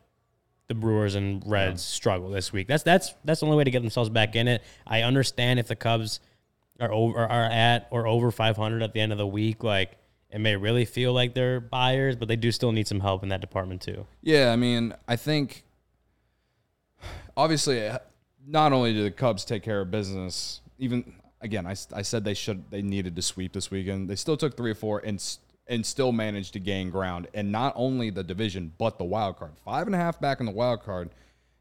the 0.68 0.74
Brewers 0.74 1.14
and 1.14 1.42
Reds 1.46 1.82
yeah. 1.82 1.94
struggle 1.94 2.30
this 2.30 2.52
week. 2.52 2.68
That's 2.68 2.82
that's 2.82 3.14
that's 3.24 3.40
the 3.40 3.46
only 3.46 3.58
way 3.58 3.64
to 3.64 3.70
get 3.70 3.80
themselves 3.80 4.10
back 4.10 4.36
in 4.36 4.48
it. 4.48 4.62
I 4.86 5.02
understand 5.02 5.58
if 5.58 5.68
the 5.68 5.76
Cubs 5.76 6.20
are 6.80 6.92
over 6.92 7.18
are 7.18 7.44
at 7.44 7.88
or 7.90 8.06
over 8.06 8.30
500 8.30 8.82
at 8.82 8.92
the 8.92 9.00
end 9.00 9.12
of 9.12 9.18
the 9.18 9.26
week, 9.26 9.62
like 9.62 9.96
it 10.30 10.40
may 10.40 10.56
really 10.56 10.84
feel 10.84 11.12
like 11.12 11.34
they're 11.34 11.60
buyers, 11.60 12.16
but 12.16 12.28
they 12.28 12.36
do 12.36 12.50
still 12.50 12.72
need 12.72 12.86
some 12.86 13.00
help 13.00 13.22
in 13.22 13.28
that 13.28 13.40
department 13.40 13.82
too. 13.82 14.06
Yeah, 14.22 14.50
I 14.50 14.56
mean, 14.56 14.94
I 15.06 15.16
think 15.16 15.64
obviously 17.36 17.86
uh, 17.86 17.98
not 18.46 18.72
only 18.72 18.94
do 18.94 19.02
the 19.02 19.10
Cubs 19.10 19.44
take 19.44 19.62
care 19.62 19.80
of 19.80 19.90
business, 19.90 20.60
even 20.78 21.12
again, 21.42 21.66
I, 21.66 21.74
I 21.92 22.02
said 22.02 22.24
they 22.24 22.34
should 22.34 22.70
they 22.70 22.80
needed 22.80 23.16
to 23.16 23.22
sweep 23.22 23.52
this 23.52 23.70
weekend. 23.70 24.08
They 24.08 24.16
still 24.16 24.36
took 24.36 24.56
three 24.56 24.70
or 24.70 24.76
four 24.76 25.00
and 25.00 25.20
and 25.72 25.86
still 25.86 26.12
managed 26.12 26.52
to 26.52 26.60
gain 26.60 26.90
ground. 26.90 27.26
And 27.32 27.50
not 27.50 27.72
only 27.76 28.10
the 28.10 28.22
division, 28.22 28.74
but 28.76 28.98
the 28.98 29.04
wild 29.04 29.38
card. 29.38 29.52
Five 29.64 29.86
and 29.86 29.96
a 29.96 29.98
half 29.98 30.20
back 30.20 30.38
in 30.38 30.44
the 30.44 30.52
wild 30.52 30.82
card. 30.82 31.08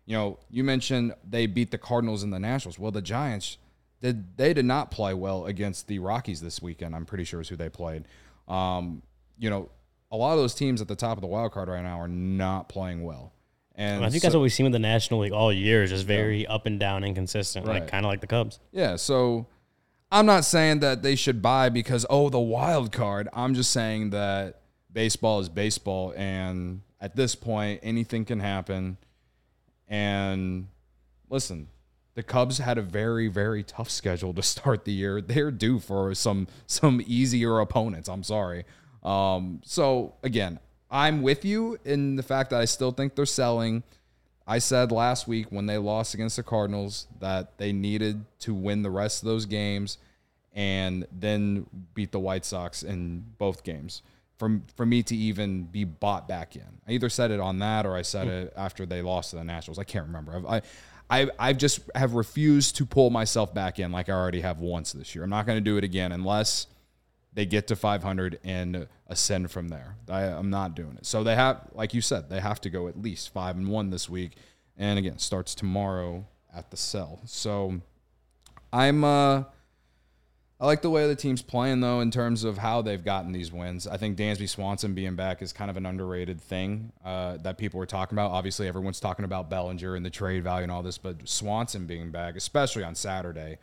You 0.06 0.18
know, 0.18 0.40
you 0.50 0.66
mentioned 0.66 1.16
they 1.28 1.46
beat 1.46 1.72
the 1.72 1.78
Cardinals 1.78 2.22
and 2.22 2.34
the 2.34 2.40
Nationals. 2.40 2.78
Well, 2.78 2.92
the 2.92 3.02
Giants 3.02 3.58
did 4.02 4.36
they 4.36 4.54
did 4.54 4.66
not 4.66 4.92
play 4.92 5.14
well 5.14 5.46
against 5.46 5.88
the 5.88 6.00
Rockies 6.00 6.42
this 6.42 6.62
weekend. 6.62 6.94
I'm 6.94 7.06
pretty 7.06 7.24
sure 7.24 7.40
is 7.40 7.48
who 7.48 7.56
they 7.56 7.70
played. 7.70 8.04
Um, 8.50 9.02
you 9.40 9.50
know, 9.50 9.70
a 10.12 10.18
lot 10.18 10.34
of 10.34 10.40
those 10.40 10.54
teams 10.54 10.82
at 10.82 10.90
the 10.90 10.96
top 10.98 11.18
of 11.18 11.22
the 11.22 11.28
wild 11.28 11.54
card 11.54 11.70
right 11.70 11.82
now 11.82 11.98
are 12.02 12.10
not 12.10 12.68
playing 12.68 13.04
well. 13.06 13.32
And 13.76 14.04
I 14.04 14.10
think 14.10 14.22
so, 14.22 14.26
that's 14.26 14.36
what 14.36 14.42
we've 14.42 14.52
seen 14.52 14.66
with 14.66 14.74
the 14.74 14.80
National 14.80 15.22
League 15.22 15.32
all 15.32 15.54
year, 15.54 15.84
is 15.84 15.92
just 15.92 16.06
very 16.06 16.42
yeah. 16.42 16.54
up 16.54 16.66
and 16.66 16.78
down, 16.78 17.06
inconsistent, 17.06 17.66
right. 17.66 17.80
like 17.80 17.90
kind 17.90 18.06
of 18.06 18.10
like 18.10 18.20
the 18.20 18.28
Cubs. 18.28 18.60
Yeah. 18.74 18.98
So 18.98 19.48
I'm 20.12 20.26
not 20.26 20.44
saying 20.44 20.80
that 20.82 21.04
they 21.04 21.16
should 21.16 21.42
buy 21.42 21.70
because 21.70 22.06
oh 22.10 22.30
the 22.30 22.40
wild 22.40 22.92
card. 22.92 23.30
I'm 23.34 23.54
just 23.54 23.72
saying 23.72 24.10
that 24.10 24.60
baseball 24.92 25.40
is 25.40 25.48
baseball 25.48 26.14
and 26.18 26.82
at 27.00 27.16
this 27.16 27.34
point 27.34 27.80
anything 27.82 28.26
can 28.26 28.42
happen. 28.42 28.98
And 29.88 30.68
listen, 31.30 31.70
the 32.16 32.24
Cubs 32.24 32.58
had 32.58 32.78
a 32.78 32.82
very 32.82 33.30
very 33.30 33.64
tough 33.64 33.90
schedule 33.90 34.34
to 34.34 34.44
start 34.44 34.84
the 34.84 34.92
year. 34.92 35.22
They're 35.22 35.52
due 35.52 35.80
for 35.80 36.14
some 36.14 36.48
some 36.68 37.02
easier 37.06 37.60
opponents. 37.60 38.10
I'm 38.10 38.24
sorry. 38.24 38.66
Um, 39.04 39.62
so 39.64 40.16
again, 40.24 40.60
I'm 40.90 41.22
with 41.22 41.46
you 41.46 41.78
in 41.86 42.18
the 42.18 42.24
fact 42.24 42.50
that 42.50 42.60
I 42.60 42.66
still 42.66 42.92
think 42.92 43.16
they're 43.16 43.26
selling. 43.26 43.84
I 44.52 44.60
said 44.60 44.92
last 44.92 45.30
week 45.30 45.48
when 45.50 45.66
they 45.66 45.78
lost 45.78 46.14
against 46.14 46.36
the 46.36 46.44
Cardinals 46.44 47.08
that 47.22 47.58
they 47.58 47.72
needed 47.72 48.26
to 48.40 48.54
win 48.54 48.82
the 48.82 48.90
rest 48.90 49.24
of 49.24 49.30
those 49.30 49.46
games 49.46 49.98
and 50.54 51.08
then 51.10 51.68
beat 51.94 52.12
the 52.12 52.20
White 52.20 52.44
Sox 52.44 52.84
in 52.84 53.24
both 53.38 53.64
games 53.64 54.02
for, 54.38 54.60
for 54.76 54.86
me 54.86 55.04
to 55.04 55.16
even 55.16 55.64
be 55.64 55.86
bought 55.86 56.28
back 56.28 56.58
in. 56.58 56.68
I 56.86 56.92
either 56.92 57.08
said 57.08 57.32
it 57.32 57.40
on 57.40 57.60
that 57.60 57.86
or 57.86 57.96
I 57.96 58.02
said 58.02 58.28
it 58.28 58.54
after 58.58 58.86
they 58.86 59.02
lost 59.02 59.30
to 59.30 59.38
the 59.38 59.46
Nationals. 59.46 59.80
I 59.80 59.86
can't 59.86 60.08
remember. 60.08 60.44
I, 60.46 60.62
I 61.10 61.30
I 61.40 61.54
just 61.54 61.90
have 61.96 62.16
refused 62.16 62.76
to 62.76 62.86
pull 62.86 63.10
myself 63.10 63.54
back 63.54 63.80
in 63.80 63.94
like 63.94 64.10
I 64.10 64.12
already 64.12 64.42
have 64.42 64.60
once 64.60 64.92
this 64.92 65.16
year. 65.16 65.24
I'm 65.24 65.30
not 65.30 65.46
going 65.46 65.60
to 65.60 65.64
do 65.64 65.78
it 65.78 65.86
again 65.86 66.12
unless 66.12 66.68
they 67.34 67.46
get 67.46 67.68
to 67.68 67.76
500 67.76 68.40
and 68.44 68.88
ascend 69.08 69.52
from 69.52 69.70
there. 69.70 69.96
I, 70.10 70.24
I'm 70.24 70.50
not 70.50 70.76
doing 70.76 70.98
it. 70.98 71.06
So 71.06 71.24
they 71.24 71.36
have, 71.36 71.70
like 71.74 71.94
you 71.94 72.02
said, 72.02 72.30
they 72.30 72.40
have 72.40 72.60
to 72.62 72.70
go 72.70 72.88
at 72.88 73.02
least 73.02 73.32
five 73.32 73.56
and 73.58 73.68
one 73.70 73.90
this 73.90 74.10
week, 74.10 74.34
and 74.78 75.00
again 75.00 75.18
starts 75.18 75.56
tomorrow 75.56 76.26
at 76.54 76.72
the 76.72 76.78
cell. 76.78 77.22
So 77.26 77.82
I'm 78.74 79.04
uh 79.04 79.44
I 80.62 80.66
like 80.68 80.84
the 80.84 80.92
way 80.92 81.08
the 81.08 81.16
team's 81.16 81.42
playing 81.42 81.80
though 81.80 82.02
in 82.02 82.12
terms 82.12 82.44
of 82.44 82.60
how 82.60 82.84
they've 82.84 83.04
gotten 83.04 83.32
these 83.32 83.52
wins. 83.52 83.88
I 83.88 83.98
think 83.98 84.16
Dansby 84.16 84.48
Swanson 84.48 84.94
being 84.94 85.16
back 85.16 85.42
is 85.42 85.52
kind 85.52 85.72
of 85.72 85.78
an 85.78 85.88
underrated 85.88 86.40
thing 86.40 86.92
uh, 87.04 87.38
that 87.38 87.58
people 87.58 87.80
were 87.80 87.88
talking 87.88 88.16
about. 88.16 88.30
Obviously, 88.30 88.68
everyone's 88.68 89.00
talking 89.00 89.26
about 89.26 89.50
Bellinger 89.50 89.96
and 89.96 90.06
the 90.06 90.12
trade 90.12 90.44
value 90.44 90.62
and 90.62 90.72
all 90.72 90.84
this, 90.84 91.00
but 91.00 91.28
Swanson 91.28 91.88
being 91.88 92.12
back, 92.12 92.36
especially 92.36 92.84
on 92.84 92.94
Saturday, 92.94 93.58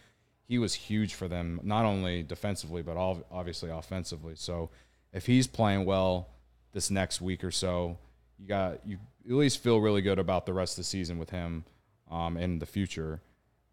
he 0.49 0.59
was 0.59 0.75
huge 0.75 1.15
for 1.15 1.29
them, 1.29 1.61
not 1.63 1.85
only 1.85 2.23
defensively 2.23 2.83
but 2.83 2.97
all, 2.97 3.23
obviously 3.31 3.71
offensively. 3.71 4.35
So 4.35 4.71
if 5.13 5.27
he's 5.27 5.47
playing 5.47 5.85
well 5.85 6.29
this 6.73 6.91
next 6.91 7.21
week 7.21 7.45
or 7.45 7.51
so, 7.51 7.99
you 8.39 8.49
got 8.49 8.87
you 8.87 8.99
at 9.27 9.33
least 9.33 9.63
feel 9.63 9.79
really 9.79 10.01
good 10.01 10.19
about 10.19 10.47
the 10.47 10.53
rest 10.53 10.75
of 10.75 10.77
the 10.79 10.85
season 10.85 11.19
with 11.19 11.31
him 11.31 11.65
um, 12.11 12.37
in 12.37 12.59
the 12.59 12.67
future. 12.67 13.21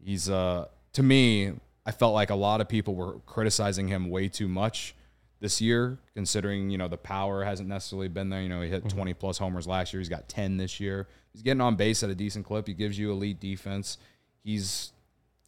He's 0.03 0.29
uh 0.29 0.65
to 0.93 1.03
me 1.03 1.53
I 1.85 1.91
felt 1.91 2.13
like 2.13 2.31
a 2.31 2.35
lot 2.35 2.61
of 2.61 2.67
people 2.67 2.95
were 2.95 3.19
criticizing 3.25 3.87
him 3.87 4.09
way 4.09 4.27
too 4.27 4.47
much 4.47 4.95
this 5.39 5.61
year, 5.61 5.99
considering 6.15 6.69
you 6.69 6.77
know 6.77 6.87
the 6.87 6.97
power 6.97 7.43
hasn't 7.43 7.69
necessarily 7.69 8.07
been 8.07 8.29
there. 8.29 8.41
You 8.41 8.49
know, 8.49 8.61
he 8.61 8.69
hit 8.69 8.89
20 8.89 9.13
plus 9.13 9.37
homers 9.37 9.67
last 9.67 9.93
year. 9.93 9.99
He's 9.99 10.09
got 10.09 10.27
10 10.27 10.57
this 10.57 10.79
year. 10.79 11.07
He's 11.31 11.43
getting 11.43 11.61
on 11.61 11.75
base 11.75 12.01
at 12.01 12.09
a 12.09 12.15
decent 12.15 12.45
clip. 12.45 12.67
He 12.67 12.73
gives 12.73 12.97
you 12.97 13.11
elite 13.11 13.39
defense. 13.39 13.97
He's 14.43 14.91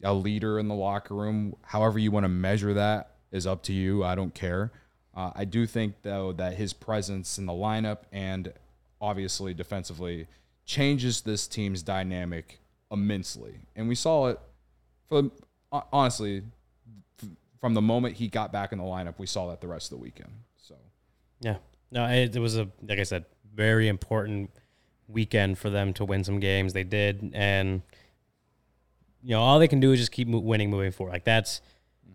a 0.02 0.14
leader 0.14 0.58
in 0.58 0.68
the 0.68 0.74
locker 0.74 1.14
room. 1.14 1.56
However 1.62 1.98
you 1.98 2.10
want 2.10 2.24
to 2.24 2.28
measure 2.28 2.74
that 2.74 3.14
is 3.30 3.46
up 3.46 3.62
to 3.64 3.72
you. 3.72 4.04
I 4.04 4.14
don't 4.14 4.34
care. 4.34 4.72
Uh, 5.14 5.32
I 5.34 5.44
do 5.44 5.66
think 5.66 6.02
though 6.02 6.32
that 6.32 6.54
his 6.54 6.72
presence 6.72 7.38
in 7.38 7.46
the 7.46 7.52
lineup 7.52 8.02
and 8.12 8.52
obviously 9.00 9.54
defensively 9.54 10.26
changes 10.64 11.22
this 11.22 11.48
team's 11.48 11.82
dynamic 11.82 12.60
immensely, 12.90 13.60
and 13.74 13.88
we 13.88 13.94
saw 13.94 14.28
it 14.28 14.40
for 15.08 15.30
honestly, 15.92 16.42
from 17.60 17.74
the 17.74 17.82
moment 17.82 18.16
he 18.16 18.28
got 18.28 18.52
back 18.52 18.72
in 18.72 18.78
the 18.78 18.84
lineup, 18.84 19.18
we 19.18 19.26
saw 19.26 19.48
that 19.48 19.60
the 19.60 19.66
rest 19.66 19.90
of 19.90 19.98
the 19.98 20.02
weekend. 20.02 20.30
So, 20.56 20.76
yeah, 21.40 21.56
no, 21.90 22.06
it, 22.06 22.36
it 22.36 22.40
was 22.40 22.56
a 22.56 22.68
like 22.86 22.98
I 22.98 23.04
said, 23.04 23.24
very 23.54 23.88
important 23.88 24.50
weekend 25.08 25.58
for 25.58 25.70
them 25.70 25.92
to 25.94 26.04
win 26.04 26.22
some 26.22 26.38
games. 26.38 26.74
They 26.74 26.84
did, 26.84 27.32
and 27.34 27.82
you 29.22 29.30
know, 29.30 29.40
all 29.40 29.58
they 29.58 29.68
can 29.68 29.80
do 29.80 29.92
is 29.92 30.00
just 30.00 30.12
keep 30.12 30.28
winning 30.28 30.70
moving 30.70 30.92
forward. 30.92 31.12
Like 31.12 31.24
that's 31.24 31.60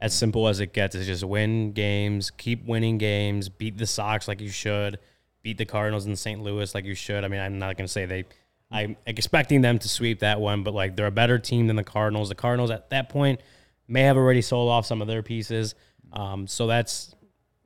as 0.01 0.11
mm-hmm. 0.11 0.19
simple 0.19 0.47
as 0.47 0.59
it 0.59 0.73
gets. 0.73 0.95
Is 0.95 1.05
just 1.05 1.23
win 1.23 1.71
games, 1.73 2.31
keep 2.31 2.65
winning 2.65 2.97
games, 2.97 3.49
beat 3.49 3.77
the 3.77 3.87
Sox 3.87 4.27
like 4.27 4.41
you 4.41 4.49
should, 4.49 4.99
beat 5.41 5.57
the 5.57 5.65
Cardinals 5.65 6.05
in 6.05 6.15
St. 6.15 6.41
Louis 6.41 6.73
like 6.73 6.85
you 6.85 6.95
should. 6.95 7.23
I 7.23 7.27
mean, 7.27 7.41
I'm 7.41 7.59
not 7.59 7.77
going 7.77 7.85
to 7.87 7.91
say 7.91 8.05
they 8.05 8.25
I'm 8.73 8.97
expecting 9.05 9.61
them 9.61 9.77
to 9.79 9.87
sweep 9.87 10.19
that 10.19 10.41
one, 10.41 10.63
but 10.63 10.73
like 10.73 10.95
they're 10.95 11.05
a 11.05 11.11
better 11.11 11.37
team 11.37 11.67
than 11.67 11.75
the 11.75 11.83
Cardinals. 11.83 12.29
The 12.29 12.35
Cardinals 12.35 12.71
at 12.71 12.89
that 12.89 13.07
point 13.07 13.39
may 13.87 14.01
have 14.01 14.17
already 14.17 14.41
sold 14.41 14.69
off 14.69 14.87
some 14.87 14.99
of 14.99 15.07
their 15.07 15.21
pieces. 15.21 15.75
Um, 16.11 16.47
so 16.47 16.65
that's 16.65 17.13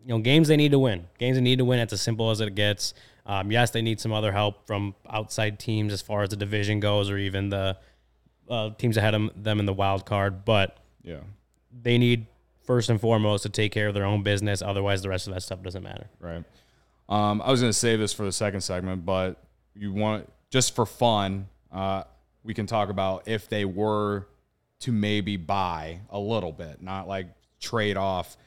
you 0.02 0.10
know 0.10 0.20
games 0.20 0.50
they 0.50 0.58
need 0.58 0.72
to 0.72 0.80
win. 0.80 1.08
Games 1.18 1.38
they 1.38 1.42
need 1.42 1.60
to 1.60 1.66
win. 1.66 1.80
It's 1.80 1.94
as 1.94 2.02
simple 2.02 2.30
as 2.30 2.42
it 2.42 2.56
gets. 2.56 2.94
Um, 3.26 3.52
yes, 3.52 3.72
they 3.72 3.82
need 3.82 4.02
some 4.02 4.12
other 4.12 4.34
help 4.34 4.68
from 4.68 4.96
outside 5.10 5.60
teams 5.60 5.94
as 5.94 6.02
far 6.02 6.24
as 6.24 6.30
the 6.30 6.36
division 6.36 6.82
goes, 6.82 7.10
or 7.10 7.18
even 7.18 7.50
the 7.50 7.78
uh, 8.50 8.72
teams 8.78 8.98
ahead 8.98 9.14
of 9.14 9.32
them 9.42 9.60
in 9.60 9.66
the 9.66 9.74
wild 9.74 10.06
card. 10.06 10.46
But 10.46 10.78
yeah, 11.04 11.20
they 11.82 11.98
need 11.98 12.26
first 12.64 12.90
and 12.90 13.00
foremost 13.00 13.44
to 13.44 13.50
take 13.50 13.72
care 13.72 13.88
of 13.88 13.94
their 13.94 14.06
own 14.06 14.24
business. 14.24 14.62
Otherwise, 14.62 15.02
the 15.02 15.10
rest 15.10 15.28
of 15.28 15.34
that 15.34 15.42
stuff 15.42 15.62
doesn't 15.64 15.84
matter. 15.84 16.10
Right. 16.20 16.44
Um, 17.10 17.42
I 17.42 17.52
was 17.52 17.62
going 17.62 17.72
to 17.72 17.78
save 17.78 18.00
this 18.00 18.12
for 18.14 18.24
the 18.24 18.32
second 18.32 18.62
segment, 18.62 19.06
but 19.06 19.42
you 19.74 19.94
want 19.94 20.30
just 20.50 20.76
for 20.76 20.86
fun, 20.86 21.48
uh, 21.72 22.04
we 22.44 22.54
can 22.54 22.66
talk 22.66 22.90
about 22.90 23.28
if 23.28 23.48
they 23.50 23.66
were 23.66 24.28
to 24.80 24.92
maybe 24.92 25.38
buy 25.38 26.02
a 26.10 26.20
little 26.20 26.52
bit, 26.52 26.82
not 26.82 27.08
like 27.08 27.28
trade 27.60 27.98
off 27.98 28.38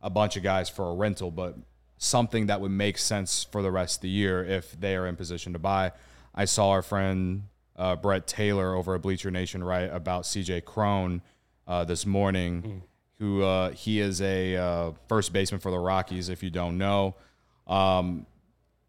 a 0.00 0.10
bunch 0.10 0.36
of 0.36 0.42
guys 0.42 0.68
for 0.68 0.90
a 0.90 0.94
rental, 0.94 1.30
but 1.30 1.56
something 1.96 2.46
that 2.46 2.60
would 2.60 2.70
make 2.70 2.98
sense 2.98 3.44
for 3.50 3.62
the 3.62 3.70
rest 3.70 3.98
of 3.98 4.02
the 4.02 4.08
year 4.08 4.44
if 4.44 4.78
they 4.78 4.96
are 4.96 5.06
in 5.06 5.16
position 5.16 5.52
to 5.52 5.58
buy. 5.58 5.92
I 6.34 6.44
saw 6.44 6.70
our 6.70 6.82
friend 6.82 7.44
uh, 7.76 7.96
Brett 7.96 8.26
Taylor 8.26 8.74
over 8.74 8.94
at 8.94 9.02
Bleacher 9.02 9.30
Nation 9.30 9.62
write 9.64 9.92
about 9.92 10.24
CJ 10.24 10.64
Cron 10.64 11.22
uh, 11.66 11.84
this 11.84 12.04
morning, 12.06 12.62
mm. 12.62 12.80
who 13.18 13.42
uh, 13.42 13.70
he 13.70 14.00
is 14.00 14.20
a 14.20 14.56
uh, 14.56 14.92
first 15.08 15.32
baseman 15.32 15.60
for 15.60 15.70
the 15.70 15.78
Rockies. 15.78 16.28
If 16.28 16.42
you 16.42 16.50
don't 16.50 16.78
know, 16.78 17.14
um, 17.66 18.26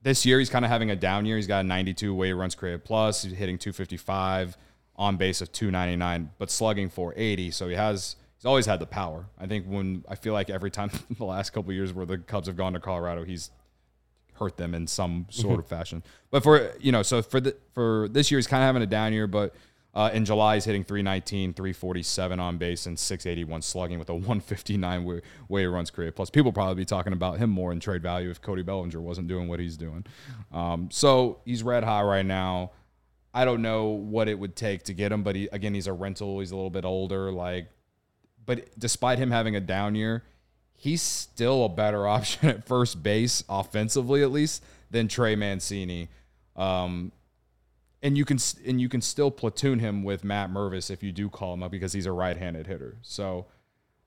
this 0.02 0.26
year 0.26 0.40
he's 0.40 0.50
kind 0.50 0.66
of 0.66 0.72
having 0.72 0.92
a 0.92 0.96
down 0.96 1.26
year. 1.26 1.38
He's 1.38 1.48
got 1.48 1.62
a 1.62 1.68
92 1.68 2.14
weight 2.14 2.34
runs 2.34 2.56
created 2.56 2.84
plus. 2.84 3.24
He's 3.24 3.34
hitting 3.34 3.58
255 3.58 4.58
on 4.96 5.18
base 5.18 5.42
of 5.42 5.52
299, 5.52 6.32
but 6.38 6.52
slugging 6.52 6.90
480. 6.90 7.52
So 7.52 7.68
he 7.70 7.76
has 7.76 8.16
he's 8.38 8.46
always 8.46 8.66
had 8.66 8.80
the 8.80 8.86
power. 8.86 9.26
I 9.40 9.48
think 9.48 9.66
when 9.66 10.04
I 10.08 10.16
feel 10.16 10.34
like 10.34 10.50
every 10.50 10.72
time 10.72 10.92
the 11.18 11.26
last 11.26 11.52
couple 11.52 11.72
years 11.74 11.94
where 11.94 12.06
the 12.06 12.18
Cubs 12.18 12.48
have 12.48 12.58
gone 12.58 12.74
to 12.74 12.80
Colorado, 12.80 13.24
he's 13.24 13.50
hurt 14.36 14.58
them 14.58 14.74
in 14.74 14.88
some 14.88 15.28
sort 15.30 15.60
of 15.60 15.68
fashion. 15.68 16.04
But 16.32 16.44
for 16.44 16.72
you 16.80 16.92
know, 16.92 17.04
so 17.04 17.22
for 17.22 17.40
the 17.40 17.56
for 17.74 18.08
this 18.10 18.32
year 18.32 18.38
he's 18.38 18.48
kind 18.48 18.64
of 18.64 18.68
having 18.68 18.82
a 18.82 18.88
down 18.88 19.14
year, 19.14 19.28
but 19.28 19.56
uh, 19.96 20.10
in 20.12 20.26
July, 20.26 20.56
he's 20.56 20.66
hitting 20.66 20.84
319, 20.84 21.54
347 21.54 22.40
on 22.40 22.58
base, 22.58 22.88
and 22.88 22.98
681 22.98 23.62
slugging 23.62 24.00
with 24.00 24.10
a 24.10 24.14
159 24.14 25.04
way, 25.04 25.22
way 25.48 25.66
runs 25.68 25.92
created. 25.92 26.16
Plus, 26.16 26.32
people 26.32 26.52
probably 26.52 26.76
be 26.76 26.86
talking 26.86 27.14
about 27.14 27.38
him 27.38 27.52
more 27.52 27.72
in 27.72 27.80
trade 27.80 28.02
value 28.02 28.32
if 28.32 28.42
Cody 28.42 28.64
Bellinger 28.64 29.00
wasn't 29.00 29.28
doing 29.28 29.48
what 29.48 29.60
he's 29.60 29.78
doing. 29.78 30.04
Um, 30.52 30.90
so 30.92 31.42
he's 31.46 31.62
red 31.62 31.84
hot 31.84 32.02
right 32.02 32.26
now. 32.26 32.72
I 33.36 33.46
don't 33.46 33.62
know 33.62 33.86
what 33.86 34.28
it 34.28 34.38
would 34.38 34.56
take 34.56 34.84
to 34.84 34.94
get 34.94 35.12
him, 35.12 35.22
but 35.22 35.36
he, 35.36 35.48
again, 35.52 35.76
he's 35.76 35.88
a 35.88 35.94
rental. 35.94 36.40
He's 36.40 36.52
a 36.52 36.56
little 36.56 36.72
bit 36.72 36.86
older. 36.86 37.32
Like, 37.32 37.70
but 38.48 38.68
despite 38.80 39.20
him 39.20 39.30
having 39.30 39.56
a 39.56 39.62
down 39.62 39.94
year, 39.94 40.24
he's 40.76 41.02
still 41.02 41.66
a 41.66 41.70
better 41.70 42.08
option 42.18 42.50
at 42.50 42.66
first 42.66 43.04
base, 43.04 43.44
offensively 43.50 44.24
at 44.24 44.32
least, 44.32 44.64
than 44.92 45.08
Trey 45.08 45.36
Mancini. 45.36 46.10
Um, 46.56 47.12
and 48.04 48.18
you 48.18 48.26
can 48.26 48.38
and 48.68 48.82
you 48.82 48.90
can 48.90 49.02
still 49.02 49.32
platoon 49.32 49.80
him 49.80 50.04
with 50.04 50.24
Matt 50.24 50.52
Mervis 50.52 50.92
if 50.92 51.02
you 51.02 51.12
do 51.12 51.30
call 51.30 51.54
him 51.54 51.64
up 51.64 51.72
because 51.72 51.94
he's 51.94 52.06
a 52.06 52.12
right-handed 52.12 52.68
hitter. 52.68 52.98
So 53.02 53.46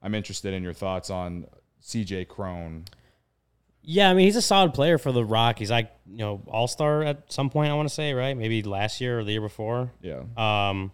I'm 0.02 0.14
interested 0.14 0.52
in 0.52 0.62
your 0.62 0.74
thoughts 0.74 1.08
on 1.08 1.46
CJ 1.82 2.28
Cron. 2.28 2.84
Yeah, 3.82 4.10
I 4.10 4.14
mean 4.14 4.26
he's 4.26 4.36
a 4.36 4.42
solid 4.42 4.74
player 4.74 4.98
for 4.98 5.12
the 5.12 5.24
Rockies. 5.24 5.70
I 5.70 5.88
you 6.06 6.18
know 6.18 6.42
All 6.46 6.68
Star 6.68 7.02
at 7.02 7.32
some 7.32 7.48
point 7.48 7.70
I 7.70 7.74
want 7.74 7.88
to 7.88 7.94
say 7.94 8.12
right, 8.12 8.36
maybe 8.36 8.62
last 8.62 9.00
year 9.00 9.18
or 9.18 9.24
the 9.24 9.32
year 9.32 9.40
before. 9.40 9.90
Yeah. 10.02 10.24
Um, 10.36 10.92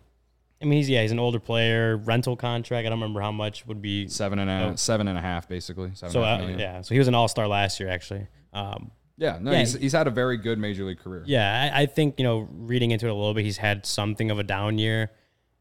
I 0.62 0.64
mean 0.64 0.78
he's 0.78 0.88
yeah 0.88 1.02
he's 1.02 1.12
an 1.12 1.19
older 1.19 1.40
player, 1.40 1.97
rental 1.97 2.37
contract. 2.37 2.87
I 2.87 2.90
don't 2.90 3.00
remember 3.00 3.21
how 3.21 3.33
much 3.33 3.66
would 3.66 3.83
be 3.83 4.09
seven 4.09 4.38
and 4.38 4.50
a 4.50 4.73
oh. 4.73 4.76
seven 4.76 5.09
and 5.09 5.19
a 5.19 5.21
half 5.21 5.49
basically. 5.49 5.92
so 5.95 6.07
uh, 6.23 6.54
yeah, 6.57 6.81
so 6.83 6.95
he 6.95 6.99
was 6.99 7.09
an 7.09 7.14
All 7.14 7.28
Star 7.28 7.49
last 7.49 7.81
year 7.81 7.88
actually. 7.88 8.26
Um, 8.52 8.90
yeah, 9.19 9.38
no, 9.40 9.52
yeah. 9.52 9.59
He's, 9.61 9.75
he's 9.75 9.92
had 9.92 10.07
a 10.07 10.11
very 10.11 10.37
good 10.37 10.59
major 10.59 10.85
league 10.85 10.99
career. 10.99 11.23
Yeah, 11.26 11.71
I, 11.73 11.83
I, 11.83 11.87
think 11.87 12.19
you 12.19 12.25
know, 12.25 12.49
reading 12.50 12.90
into 12.90 13.07
it 13.07 13.11
a 13.11 13.14
little 13.14 13.35
bit, 13.35 13.45
he's 13.45 13.59
had 13.59 13.87
something 13.87 14.31
of 14.31 14.38
a 14.38 14.42
down 14.42 14.78
year 14.78 15.11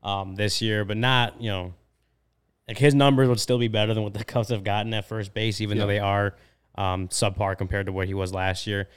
um, 0.03 0.35
this 0.35 0.61
year, 0.61 0.85
but 0.85 0.97
not 0.97 1.41
you 1.41 1.49
know, 1.49 1.73
like 2.67 2.77
his 2.77 2.95
numbers 2.95 3.27
would 3.27 3.39
still 3.39 3.59
be 3.59 3.67
better 3.67 3.93
than 3.93 4.03
what 4.03 4.13
the 4.13 4.23
Cubs 4.25 4.49
have 4.49 4.63
gotten 4.63 4.93
at 4.93 5.07
first 5.07 5.33
base, 5.33 5.61
even 5.61 5.77
yeah. 5.77 5.83
though 5.83 5.87
they 5.87 5.99
are 5.99 6.35
um, 6.75 7.07
subpar 7.09 7.57
compared 7.57 7.85
to 7.87 7.91
what 7.91 8.07
he 8.07 8.13
was 8.13 8.33
last 8.33 8.67
year. 8.67 8.87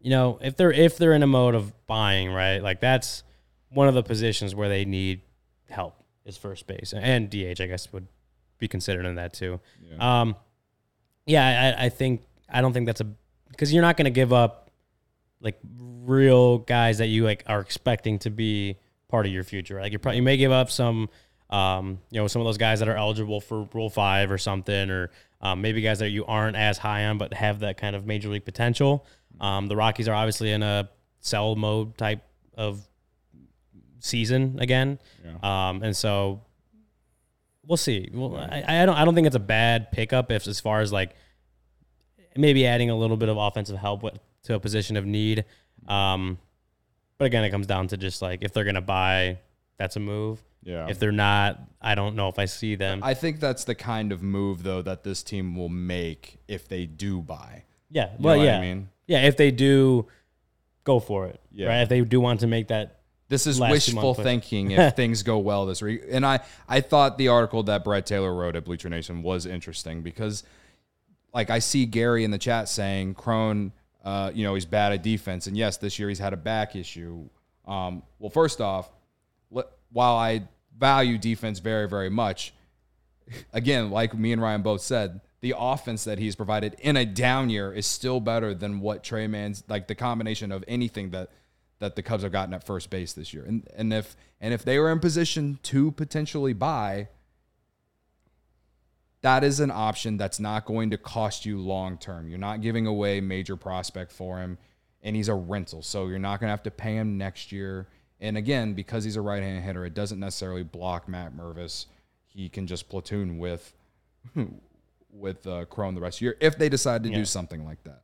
You 0.00 0.10
know, 0.10 0.38
if 0.42 0.56
they're 0.56 0.72
if 0.72 0.98
they're 0.98 1.12
in 1.12 1.22
a 1.22 1.28
mode 1.28 1.54
of 1.54 1.86
buying, 1.86 2.32
right, 2.32 2.62
like 2.62 2.80
that's 2.80 3.22
one 3.72 3.88
of 3.88 3.94
the 3.94 4.02
positions 4.02 4.54
where 4.54 4.68
they 4.68 4.84
need 4.84 5.22
help 5.68 6.02
is 6.24 6.36
first 6.36 6.66
base 6.66 6.92
and 6.96 7.30
DH. 7.30 7.60
I 7.60 7.66
guess 7.66 7.92
would 7.92 8.06
be 8.58 8.68
considered 8.68 9.06
in 9.06 9.16
that 9.16 9.32
too. 9.32 9.60
Yeah, 9.82 10.20
um, 10.20 10.36
yeah 11.26 11.74
I, 11.78 11.86
I 11.86 11.88
think 11.88 12.22
I 12.48 12.60
don't 12.60 12.72
think 12.72 12.86
that's 12.86 13.00
a 13.00 13.06
because 13.48 13.72
you're 13.72 13.82
not 13.82 13.96
going 13.96 14.06
to 14.06 14.10
give 14.10 14.32
up 14.32 14.70
like 15.40 15.58
real 16.04 16.58
guys 16.58 16.98
that 16.98 17.08
you 17.08 17.24
like 17.24 17.44
are 17.46 17.60
expecting 17.60 18.18
to 18.20 18.30
be 18.30 18.78
part 19.08 19.26
of 19.26 19.32
your 19.32 19.44
future. 19.44 19.80
Like 19.80 19.92
you 19.92 19.98
probably 19.98 20.16
you 20.16 20.22
may 20.22 20.36
give 20.36 20.52
up 20.52 20.70
some, 20.70 21.08
um, 21.50 21.98
you 22.10 22.20
know, 22.20 22.26
some 22.28 22.40
of 22.40 22.46
those 22.46 22.58
guys 22.58 22.78
that 22.78 22.88
are 22.88 22.96
eligible 22.96 23.40
for 23.40 23.68
Rule 23.74 23.90
Five 23.90 24.30
or 24.30 24.38
something, 24.38 24.90
or 24.90 25.10
um, 25.40 25.60
maybe 25.60 25.80
guys 25.80 25.98
that 25.98 26.10
you 26.10 26.24
aren't 26.24 26.56
as 26.56 26.78
high 26.78 27.06
on 27.06 27.18
but 27.18 27.34
have 27.34 27.60
that 27.60 27.76
kind 27.76 27.94
of 27.94 28.06
major 28.06 28.28
league 28.28 28.44
potential. 28.44 29.06
Um, 29.40 29.66
the 29.66 29.76
Rockies 29.76 30.08
are 30.08 30.14
obviously 30.14 30.52
in 30.52 30.62
a 30.62 30.88
sell 31.20 31.56
mode 31.56 31.96
type 31.98 32.22
of 32.56 32.80
season 34.02 34.58
again, 34.60 34.98
yeah. 35.24 35.68
um, 35.68 35.82
and 35.82 35.96
so 35.96 36.42
we'll 37.66 37.76
see. 37.78 38.10
Well, 38.12 38.36
I, 38.36 38.82
I 38.82 38.84
don't 38.86 38.96
I 38.96 39.04
don't 39.04 39.14
think 39.14 39.26
it's 39.26 39.36
a 39.36 39.40
bad 39.40 39.90
pickup 39.92 40.30
if 40.30 40.46
as 40.46 40.60
far 40.60 40.80
as 40.80 40.92
like 40.92 41.14
maybe 42.36 42.66
adding 42.66 42.90
a 42.90 42.96
little 42.96 43.16
bit 43.16 43.28
of 43.28 43.36
offensive 43.36 43.76
help 43.76 44.02
with, 44.02 44.18
to 44.44 44.54
a 44.54 44.60
position 44.60 44.96
of 44.96 45.06
need. 45.06 45.44
Um, 45.86 46.38
but 47.18 47.26
again, 47.26 47.44
it 47.44 47.50
comes 47.50 47.66
down 47.66 47.88
to 47.88 47.96
just 47.96 48.20
like 48.22 48.42
if 48.42 48.52
they're 48.52 48.64
going 48.64 48.74
to 48.74 48.80
buy, 48.80 49.38
that's 49.78 49.96
a 49.96 50.00
move. 50.00 50.42
Yeah. 50.64 50.86
If 50.88 50.98
they're 50.98 51.12
not, 51.12 51.60
I 51.80 51.94
don't 51.94 52.14
know 52.16 52.28
if 52.28 52.38
I 52.38 52.44
see 52.46 52.74
them. 52.76 53.00
I 53.02 53.14
think 53.14 53.40
that's 53.40 53.64
the 53.64 53.74
kind 53.74 54.12
of 54.12 54.22
move 54.22 54.62
though 54.62 54.82
that 54.82 55.02
this 55.04 55.22
team 55.22 55.56
will 55.56 55.68
make 55.68 56.38
if 56.48 56.68
they 56.68 56.86
do 56.86 57.20
buy. 57.20 57.64
yeah. 57.90 58.04
know 58.04 58.10
Well, 58.20 58.38
what 58.38 58.42
I 58.48 58.52
yeah. 58.52 58.60
mean? 58.60 58.88
Yeah. 59.06 59.26
If 59.26 59.36
they 59.36 59.50
do, 59.50 60.06
go 60.84 61.00
for 61.00 61.26
it. 61.26 61.40
Yeah. 61.52 61.68
Right. 61.68 61.82
If 61.82 61.88
they 61.88 62.00
do 62.02 62.20
want 62.20 62.40
to 62.40 62.46
make 62.46 62.68
that. 62.68 63.01
This 63.32 63.46
is 63.46 63.58
wishful 63.58 64.12
thinking 64.12 64.70
if 64.72 64.94
things 64.94 65.22
go 65.22 65.38
well 65.38 65.64
this 65.64 65.80
week. 65.80 66.02
And 66.10 66.26
I, 66.26 66.40
I 66.68 66.82
thought 66.82 67.16
the 67.16 67.28
article 67.28 67.62
that 67.62 67.82
Brett 67.82 68.04
Taylor 68.04 68.34
wrote 68.34 68.56
at 68.56 68.64
Bleacher 68.66 68.90
Nation 68.90 69.22
was 69.22 69.46
interesting 69.46 70.02
because, 70.02 70.44
like, 71.32 71.48
I 71.48 71.58
see 71.58 71.86
Gary 71.86 72.24
in 72.24 72.30
the 72.30 72.36
chat 72.36 72.68
saying 72.68 73.14
Cron, 73.14 73.72
uh, 74.04 74.32
you 74.34 74.44
know, 74.44 74.52
he's 74.52 74.66
bad 74.66 74.92
at 74.92 75.02
defense. 75.02 75.46
And 75.46 75.56
yes, 75.56 75.78
this 75.78 75.98
year 75.98 76.10
he's 76.10 76.18
had 76.18 76.34
a 76.34 76.36
back 76.36 76.76
issue. 76.76 77.24
Um, 77.66 78.02
well, 78.18 78.28
first 78.28 78.60
off, 78.60 78.90
while 79.48 80.16
I 80.16 80.42
value 80.78 81.16
defense 81.16 81.58
very, 81.58 81.88
very 81.88 82.10
much, 82.10 82.52
again, 83.54 83.90
like 83.90 84.14
me 84.14 84.32
and 84.32 84.42
Ryan 84.42 84.60
both 84.60 84.82
said, 84.82 85.22
the 85.40 85.54
offense 85.56 86.04
that 86.04 86.18
he's 86.18 86.36
provided 86.36 86.76
in 86.80 86.98
a 86.98 87.06
down 87.06 87.48
year 87.48 87.72
is 87.72 87.86
still 87.86 88.20
better 88.20 88.52
than 88.52 88.80
what 88.80 89.02
Trey 89.02 89.26
Man's 89.26 89.64
like 89.68 89.88
the 89.88 89.94
combination 89.94 90.52
of 90.52 90.62
anything 90.68 91.10
that 91.10 91.30
that 91.82 91.96
the 91.96 92.02
Cubs 92.02 92.22
have 92.22 92.30
gotten 92.32 92.54
at 92.54 92.64
first 92.64 92.90
base 92.90 93.12
this 93.12 93.34
year. 93.34 93.44
And 93.44 93.68
and 93.76 93.92
if 93.92 94.16
and 94.40 94.54
if 94.54 94.64
they 94.64 94.78
were 94.78 94.90
in 94.90 95.00
position 95.00 95.58
to 95.64 95.90
potentially 95.92 96.52
buy, 96.52 97.08
that 99.22 99.44
is 99.44 99.60
an 99.60 99.70
option 99.70 100.16
that's 100.16 100.40
not 100.40 100.64
going 100.64 100.90
to 100.90 100.96
cost 100.98 101.44
you 101.46 101.58
long 101.60 101.98
term. 101.98 102.28
You're 102.28 102.38
not 102.38 102.60
giving 102.60 102.86
away 102.86 103.20
major 103.20 103.56
prospect 103.56 104.10
for 104.12 104.38
him, 104.38 104.58
and 105.02 105.14
he's 105.14 105.28
a 105.28 105.34
rental, 105.34 105.82
so 105.82 106.08
you're 106.08 106.18
not 106.18 106.40
going 106.40 106.48
to 106.48 106.52
have 106.52 106.62
to 106.64 106.70
pay 106.70 106.96
him 106.96 107.18
next 107.18 107.52
year. 107.52 107.88
And 108.20 108.36
again, 108.36 108.74
because 108.74 109.02
he's 109.04 109.16
a 109.16 109.20
right-handed 109.20 109.62
hitter, 109.62 109.84
it 109.84 109.94
doesn't 109.94 110.20
necessarily 110.20 110.62
block 110.62 111.08
Matt 111.08 111.36
Mervis. 111.36 111.86
He 112.28 112.48
can 112.48 112.66
just 112.66 112.88
platoon 112.88 113.38
with 113.38 113.74
with 115.12 115.46
uh, 115.46 115.64
Cron 115.66 115.94
the 115.94 116.00
rest 116.00 116.16
of 116.16 116.20
the 116.20 116.24
year 116.26 116.36
if 116.40 116.56
they 116.58 116.68
decide 116.68 117.02
to 117.02 117.10
Yeah. 117.10 117.16
do 117.16 117.24
something 117.24 117.64
like 117.64 117.82
that. 117.84 118.02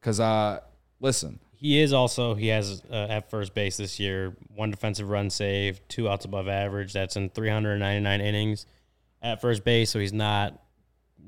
Because 0.00 0.20
uh, 0.20 0.60
listen, 1.00 1.38
He 1.62 1.80
is 1.80 1.92
also 1.92 2.34
he 2.34 2.48
has 2.48 2.82
uh, 2.90 3.06
at 3.08 3.30
first 3.30 3.54
base 3.54 3.76
this 3.76 4.00
year 4.00 4.36
one 4.54 4.70
defensive 4.72 5.08
run 5.08 5.30
save, 5.30 5.80
two 5.86 6.08
outs 6.08 6.24
above 6.24 6.48
average. 6.48 6.92
That's 6.92 7.14
in 7.16 7.30
399 7.30 8.20
innings 8.20 8.66
at 9.22 9.40
first 9.40 9.62
base. 9.64 9.88
So 9.90 10.00
he's 10.00 10.12
not 10.12 10.60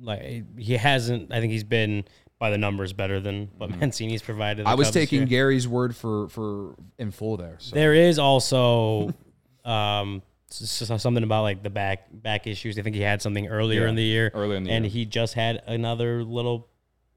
like 0.03 0.43
he 0.59 0.75
hasn't. 0.77 1.33
I 1.33 1.39
think 1.41 1.53
he's 1.53 1.63
been 1.63 2.05
by 2.41 2.51
the 2.51 2.59
numbers 2.59 2.93
better 2.93 3.21
than 3.21 3.49
what 3.59 3.71
Mancini's 3.71 4.23
provided. 4.23 4.59
the 4.59 4.63
Mm-hmm. 4.65 4.69
I 4.71 4.75
was 4.75 4.89
Cubs 4.89 4.95
taking. 4.95 5.25
Gary's 5.27 5.69
word 5.69 5.95
for 5.95 6.29
for 6.31 6.75
in 6.99 7.13
full 7.13 7.37
there. 7.37 7.57
So. 7.61 7.77
There 7.77 7.95
is 7.95 8.19
also 8.19 9.15
um, 9.65 10.21
something 10.51 11.23
about 11.23 11.43
like 11.43 11.63
the 11.63 11.71
back 11.71 12.09
back 12.13 12.49
issues. 12.49 12.77
I 12.77 12.83
think 12.83 12.97
he 12.97 13.03
had 13.03 13.23
something 13.23 13.47
earlier 13.47 13.83
Yeah, 13.85 13.89
in 13.91 13.95
the 13.95 14.03
year. 14.03 14.33
earlier 14.35 14.57
in 14.57 14.65
the 14.65 14.73
and 14.73 14.85
year. 14.85 14.91
he 14.91 15.05
just 15.05 15.35
had 15.35 15.63
another 15.67 16.25
little, 16.25 16.69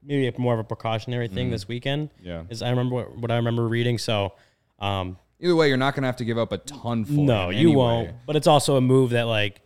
maybe 0.08 0.36
more 0.38 0.54
of 0.54 0.58
a 0.60 0.64
precautionary 0.64 1.28
thing 1.28 1.50
this 1.50 1.68
weekend. 1.68 2.08
Mm-hmm. 2.14 2.26
Yeah. 2.26 2.42
is 2.48 2.62
I 2.62 2.70
remember 2.70 2.94
what, 2.96 3.16
what 3.18 3.30
I 3.30 3.36
remember 3.36 3.68
reading. 3.68 3.98
So, 3.98 4.32
um, 4.80 5.18
Either 5.40 5.54
way, 5.54 5.68
you're 5.68 5.76
not 5.76 5.94
going 5.94 6.02
to 6.02 6.08
have 6.08 6.16
to 6.16 6.24
give 6.24 6.36
up 6.38 6.50
a 6.50 6.58
ton 6.58 7.04
for 7.04 7.12
no, 7.12 7.50
him 7.50 7.52
you 7.52 7.68
anyway. 7.68 7.74
won't. 7.76 8.10
But 8.26 8.34
it's 8.34 8.48
also 8.48 8.74
a 8.76 8.80
move 8.80 9.10
that 9.10 9.24
like 9.24 9.60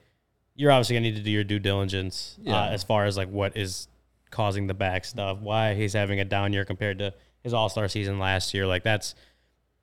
you're 0.55 0.71
obviously 0.71 0.97
gonna 0.97 1.09
need 1.09 1.17
to 1.17 1.23
do 1.23 1.31
your 1.31 1.45
due 1.45 1.59
diligence 1.59 2.37
Yeah. 2.43 2.61
uh, 2.65 2.69
as 2.69 2.83
far 2.85 3.07
as 3.07 3.17
like 3.17 3.31
what 3.31 3.57
is 3.57 3.89
causing 4.31 4.67
the 4.67 4.75
back 4.75 5.07
stuff, 5.07 5.39
why 5.39 5.73
he's 5.75 5.95
having 5.95 6.21
a 6.21 6.27
down 6.27 6.53
year 6.53 6.67
compared 6.67 6.99
to 6.99 7.15
his 7.43 7.55
All 7.55 7.71
Star 7.71 7.89
season 7.89 8.19
last 8.19 8.53
year. 8.53 8.67
Like 8.67 8.83
that's 8.83 9.15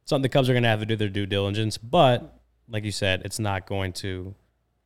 something 0.05 0.21
the 0.21 0.29
Cubs 0.29 0.47
are 0.47 0.53
gonna 0.53 0.67
have 0.67 0.79
to 0.81 0.85
do 0.85 0.95
their 0.95 1.09
due 1.09 1.25
diligence. 1.25 1.77
But 1.79 2.39
like 2.67 2.83
you 2.83 2.91
said, 2.91 3.23
it's 3.25 3.39
not 3.39 3.65
going 3.65 3.93
to 3.93 4.35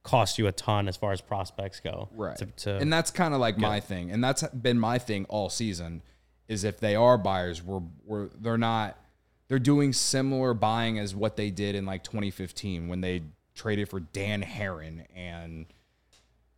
cost 0.04 0.38
you 0.38 0.48
a 0.48 0.52
ton 0.52 0.88
as 0.88 0.98
far 0.98 1.12
as 1.14 1.22
prospects 1.22 1.80
go. 1.80 2.10
Right. 2.14 2.38
To, 2.38 2.46
to- 2.46 2.78
and 2.78 2.92
that's 2.92 3.10
kind 3.10 3.34
of 3.34 3.39
like 3.39 3.58
my 3.58 3.80
thing. 3.80 4.12
And 4.12 4.24
that's 4.24 4.44
been 4.50 4.80
my 4.80 5.00
thing 5.00 5.26
all 5.30 5.50
season 5.50 6.02
is 6.48 6.63
if 6.63 6.80
they 6.80 6.96
are 6.96 7.18
buyers, 7.18 7.63
we're, 7.63 7.82
we're 8.06 8.30
they're 8.39 8.58
not 8.58 8.98
they're 9.48 9.60
doing 9.60 9.94
similar 9.94 10.54
buying 10.54 11.00
as 11.00 11.16
what 11.16 11.38
they 11.38 11.50
did 11.50 11.76
in 11.76 11.86
like 11.86 12.04
2015 12.04 12.88
when 12.88 13.02
they 13.02 13.22
traded 13.56 13.89
for 13.89 14.00
Dan 14.00 14.42
Haren 14.42 15.06
and 15.16 15.66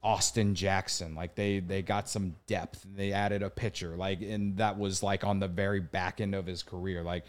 Austin 0.02 0.56
Jackson. 0.56 1.14
Like 1.14 1.36
they 1.36 1.60
they 1.60 1.82
got 1.82 2.10
some 2.10 2.36
depth. 2.48 2.86
They 2.96 3.12
added 3.12 3.44
a 3.44 3.50
pitcher. 3.50 3.96
Like 3.96 4.22
and 4.22 4.58
that 4.58 4.78
was 4.80 5.04
like 5.04 5.24
on 5.24 5.40
the 5.40 5.48
very 5.48 5.80
back 5.80 6.20
end 6.20 6.34
of 6.34 6.46
his 6.48 6.64
career. 6.64 7.04
Like 7.04 7.26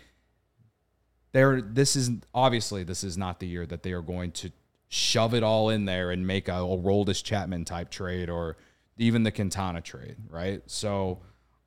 they're 1.33 1.61
this 1.61 1.97
is 1.97 2.11
obviously 2.35 2.85
this 2.85 3.05
is 3.05 3.19
not 3.19 3.41
the 3.41 3.47
year 3.47 3.67
that 3.67 3.83
they 3.83 3.93
are 3.93 4.03
going 4.03 4.33
to 4.33 4.51
shove 4.89 5.35
it 5.35 5.43
all 5.43 5.71
in 5.71 5.85
there 5.85 6.11
and 6.11 6.27
make 6.27 6.49
a, 6.49 6.55
a 6.55 6.77
Aroldis 6.79 7.23
Chapman 7.23 7.65
type 7.65 7.91
trade 7.91 8.31
or 8.31 8.57
even 8.99 9.23
the 9.23 9.31
Quintana 9.31 9.81
trade, 9.81 10.17
right? 10.29 10.63
So, 10.67 11.21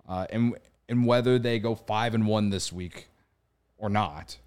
uh, 0.07 0.25
and 0.29 0.55
and 0.87 1.05
whether 1.05 1.37
they 1.37 1.59
go 1.59 1.75
five 1.75 2.15
and 2.15 2.25
one 2.25 2.49
this 2.49 2.71
week 2.73 3.09
or 3.77 3.89
not, 3.89 4.37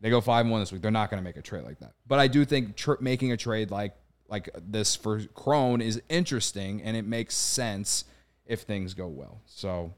they 0.00 0.10
go 0.10 0.20
five 0.20 0.42
and 0.42 0.50
one 0.50 0.60
this 0.60 0.72
week. 0.72 0.82
They're 0.82 0.90
not 0.90 1.10
going 1.10 1.22
to 1.22 1.24
make 1.24 1.36
a 1.36 1.42
trade 1.42 1.64
like 1.64 1.78
that. 1.80 1.92
But 2.06 2.18
I 2.18 2.26
do 2.26 2.44
think 2.44 2.76
tr- 2.76 2.94
making 3.00 3.32
a 3.32 3.36
trade 3.36 3.70
like 3.70 3.94
like 4.28 4.48
this 4.66 4.96
for 4.96 5.20
Cron 5.34 5.80
is 5.80 6.00
interesting 6.08 6.82
and 6.82 6.96
it 6.96 7.04
makes 7.04 7.34
sense 7.36 8.04
if 8.46 8.62
things 8.62 8.94
go 8.94 9.06
well. 9.06 9.40
So 9.46 9.94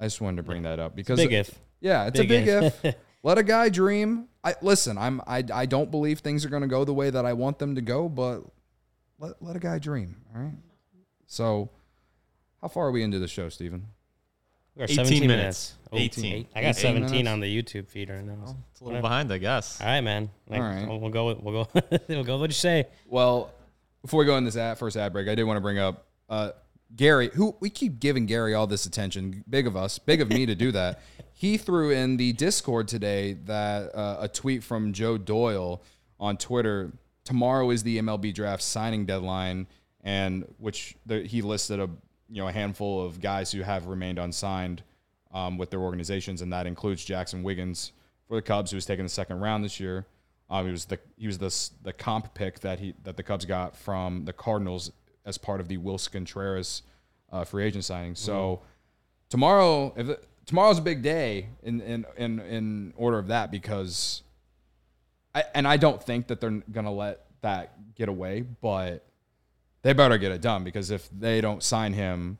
I 0.00 0.04
just 0.04 0.20
wanted 0.20 0.38
to 0.38 0.42
bring 0.42 0.62
that 0.62 0.78
up 0.78 0.96
because 0.96 1.18
big 1.18 1.32
if. 1.32 1.58
yeah, 1.80 2.06
it's 2.06 2.18
Big 2.18 2.30
a 2.30 2.34
big 2.34 2.48
if. 2.48 2.84
if. 2.84 2.94
Let 3.22 3.38
a 3.38 3.42
guy 3.42 3.68
dream. 3.68 4.28
I 4.44 4.54
listen. 4.62 4.96
I'm. 4.96 5.20
I. 5.26 5.44
I 5.52 5.66
don't 5.66 5.90
believe 5.90 6.20
things 6.20 6.44
are 6.44 6.48
going 6.48 6.62
to 6.62 6.68
go 6.68 6.84
the 6.84 6.94
way 6.94 7.10
that 7.10 7.26
I 7.26 7.32
want 7.32 7.58
them 7.58 7.74
to 7.74 7.80
go, 7.80 8.08
but 8.08 8.42
let 9.18 9.42
let 9.42 9.56
a 9.56 9.58
guy 9.58 9.78
dream. 9.78 10.16
All 10.34 10.42
right. 10.42 10.54
So, 11.26 11.70
how 12.62 12.68
far 12.68 12.86
are 12.86 12.90
we 12.90 13.02
into 13.02 13.18
the 13.18 13.28
show, 13.28 13.48
Stephen? 13.48 13.86
We're 14.74 14.84
18 14.84 14.96
17 14.96 15.26
minutes. 15.26 15.74
Oh, 15.92 15.98
18. 15.98 16.24
eight. 16.24 16.46
I 16.54 16.62
got 16.62 16.68
18 16.68 16.82
17 16.82 17.10
minutes? 17.10 17.28
on 17.28 17.40
the 17.40 17.62
YouTube 17.62 17.88
feed 17.88 18.10
right 18.10 18.24
now. 18.24 18.56
It's 18.70 18.80
a 18.80 18.84
little 18.84 19.00
behind, 19.00 19.32
I 19.32 19.38
guess. 19.38 19.80
All 19.80 19.88
right, 19.88 20.00
man. 20.00 20.30
Like, 20.48 20.60
All 20.60 20.66
right. 20.66 20.86
We'll, 20.86 21.00
we'll 21.00 21.10
go. 21.10 21.26
With, 21.26 21.40
we'll 21.40 21.64
go. 21.64 21.82
we'll 22.08 22.24
go. 22.24 22.38
What 22.38 22.48
you 22.48 22.54
say? 22.54 22.86
Well, 23.06 23.50
before 24.02 24.20
we 24.20 24.26
go 24.26 24.36
in 24.36 24.44
this 24.44 24.56
ad, 24.56 24.78
first 24.78 24.96
ad 24.96 25.12
break, 25.12 25.28
I 25.28 25.34
did 25.34 25.42
want 25.42 25.56
to 25.56 25.60
bring 25.60 25.78
up 25.78 26.06
uh, 26.28 26.52
Gary, 26.94 27.30
who 27.34 27.56
we 27.60 27.70
keep 27.70 28.00
giving 28.00 28.26
Gary 28.26 28.54
all 28.54 28.66
this 28.66 28.86
attention. 28.86 29.44
Big 29.48 29.66
of 29.66 29.76
us, 29.76 29.98
big 29.98 30.20
of 30.20 30.28
me 30.30 30.46
to 30.46 30.54
do 30.54 30.72
that. 30.72 31.00
He 31.32 31.56
threw 31.56 31.90
in 31.90 32.16
the 32.16 32.32
Discord 32.32 32.88
today 32.88 33.34
that 33.44 33.94
uh, 33.94 34.18
a 34.20 34.28
tweet 34.28 34.64
from 34.64 34.92
Joe 34.92 35.18
Doyle 35.18 35.82
on 36.18 36.36
Twitter. 36.36 36.92
Tomorrow 37.24 37.70
is 37.70 37.82
the 37.82 37.98
MLB 37.98 38.34
draft 38.34 38.62
signing 38.62 39.06
deadline, 39.06 39.66
and 40.02 40.44
which 40.58 40.96
the, 41.06 41.22
he 41.22 41.42
listed 41.42 41.78
a 41.78 41.88
you 42.30 42.42
know 42.42 42.48
a 42.48 42.52
handful 42.52 43.04
of 43.04 43.20
guys 43.20 43.52
who 43.52 43.62
have 43.62 43.86
remained 43.86 44.18
unsigned 44.18 44.82
um, 45.32 45.58
with 45.58 45.70
their 45.70 45.80
organizations, 45.80 46.42
and 46.42 46.52
that 46.52 46.66
includes 46.66 47.04
Jaxon 47.04 47.42
Wiggins 47.42 47.92
for 48.26 48.34
the 48.36 48.42
Cubs, 48.42 48.70
who 48.70 48.76
was 48.76 48.86
taken 48.86 49.04
the 49.04 49.10
second 49.10 49.40
round 49.40 49.64
this 49.64 49.78
year. 49.78 50.06
Um, 50.50 50.66
he 50.66 50.72
was 50.72 50.86
the 50.86 50.98
he 51.16 51.26
was 51.26 51.38
the 51.38 51.70
the 51.84 51.92
comp 51.92 52.34
pick 52.34 52.60
that 52.60 52.80
he 52.80 52.94
that 53.04 53.16
the 53.16 53.22
Cubs 53.22 53.44
got 53.44 53.76
from 53.76 54.24
the 54.24 54.32
Cardinals 54.32 54.90
as 55.28 55.36
part 55.36 55.60
of 55.60 55.68
the 55.68 55.76
Willson 55.76 56.10
Contreras 56.12 56.82
uh, 57.30 57.44
free 57.44 57.64
agent 57.64 57.84
signing. 57.84 58.14
So 58.14 58.62
tomorrow, 59.28 59.92
if 59.96 60.08
it, 60.08 60.24
tomorrow's 60.46 60.78
a 60.78 60.82
big 60.82 61.02
day 61.02 61.48
in 61.62 61.80
in 61.82 62.06
in 62.16 62.40
in 62.40 62.94
order 62.96 63.18
of 63.18 63.28
that 63.28 63.50
because, 63.50 64.22
I, 65.34 65.44
and 65.54 65.68
I 65.68 65.76
don't 65.76 66.02
think 66.02 66.28
that 66.28 66.40
they're 66.40 66.62
gonna 66.72 66.92
let 66.92 67.26
that 67.42 67.94
get 67.94 68.08
away, 68.08 68.40
but 68.40 69.04
they 69.82 69.92
better 69.92 70.16
get 70.16 70.32
it 70.32 70.40
done 70.40 70.64
because 70.64 70.90
if 70.90 71.08
they 71.10 71.40
don't 71.40 71.62
sign 71.62 71.92
him 71.92 72.38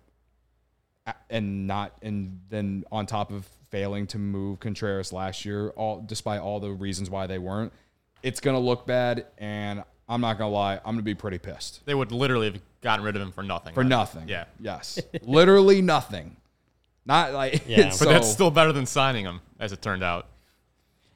and 1.31 1.67
not 1.67 1.93
and 2.03 2.41
then 2.49 2.85
on 2.91 3.05
top 3.05 3.31
of 3.31 3.47
failing 3.71 4.07
to 4.07 4.19
move 4.19 4.61
Contreras 4.61 5.13
last 5.13 5.45
year, 5.45 5.69
all 5.71 6.01
despite 6.01 6.41
all 6.41 6.59
the 6.59 6.71
reasons 6.71 7.11
why 7.11 7.27
they 7.27 7.39
weren't, 7.39 7.75
it's 8.23 8.41
gonna 8.41 8.59
look 8.59 8.87
bad, 8.87 9.27
and 9.37 9.85
I'm 10.09 10.21
not 10.21 10.39
gonna 10.39 10.51
lie, 10.51 10.77
I'm 10.77 10.95
gonna 10.95 11.03
be 11.03 11.15
pretty 11.15 11.39
pissed 11.39 11.85
They 11.87 11.95
would 11.95 12.13
literally 12.13 12.51
have 12.53 12.61
gotten 12.81 13.05
rid 13.05 13.15
of 13.17 13.23
him 13.23 13.33
for 13.33 13.43
nothing. 13.43 13.75
for 13.75 13.81
right? 13.81 13.89
nothing. 13.89 14.29
Yeah. 14.29 14.45
Yes. 14.61 14.99
Literally 15.23 15.83
nothing. 15.83 16.37
Not 17.05 17.33
like. 17.33 17.65
Yeah. 17.69 17.85
But 17.87 17.93
so, 17.95 18.05
that's 18.07 18.31
still 18.31 18.51
better 18.51 18.73
than 18.73 18.87
signing 18.87 19.25
him, 19.25 19.41
as 19.59 19.73
it 19.73 19.83
turned 19.83 20.03
out. 20.05 20.27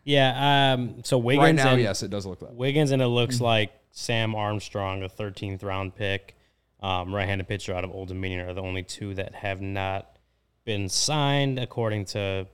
Yeah. 0.05 0.73
Um. 0.75 1.03
So 1.05 1.19
Wiggins 1.19 1.45
right 1.45 1.55
now. 1.55 1.73
and 1.73 1.81
Yes, 1.83 2.03
it 2.03 2.11
does 2.11 2.27
look 2.27 2.41
that. 2.41 2.55
Wiggins 2.55 2.91
and 2.91 3.01
it 3.01 3.07
looks 3.09 3.37
Mm-hmm. 3.37 3.45
like 3.45 3.73
Sam 3.93 4.35
Armstrong, 4.35 5.03
a 5.03 5.09
13th 5.09 5.63
round 5.63 5.95
pick, 5.95 6.35
um, 6.83 7.15
right-handed 7.15 7.47
pitcher 7.47 7.75
out 7.75 7.85
of 7.85 7.91
Old 7.93 8.09
Dominion, 8.09 8.49
are 8.49 8.55
the 8.55 8.63
only 8.63 8.83
two 8.83 9.15
that 9.15 9.35
have 9.35 9.61
not 9.61 10.17
been 10.65 10.89
signed 10.89 11.59
according 11.59 12.07
to 12.07 12.47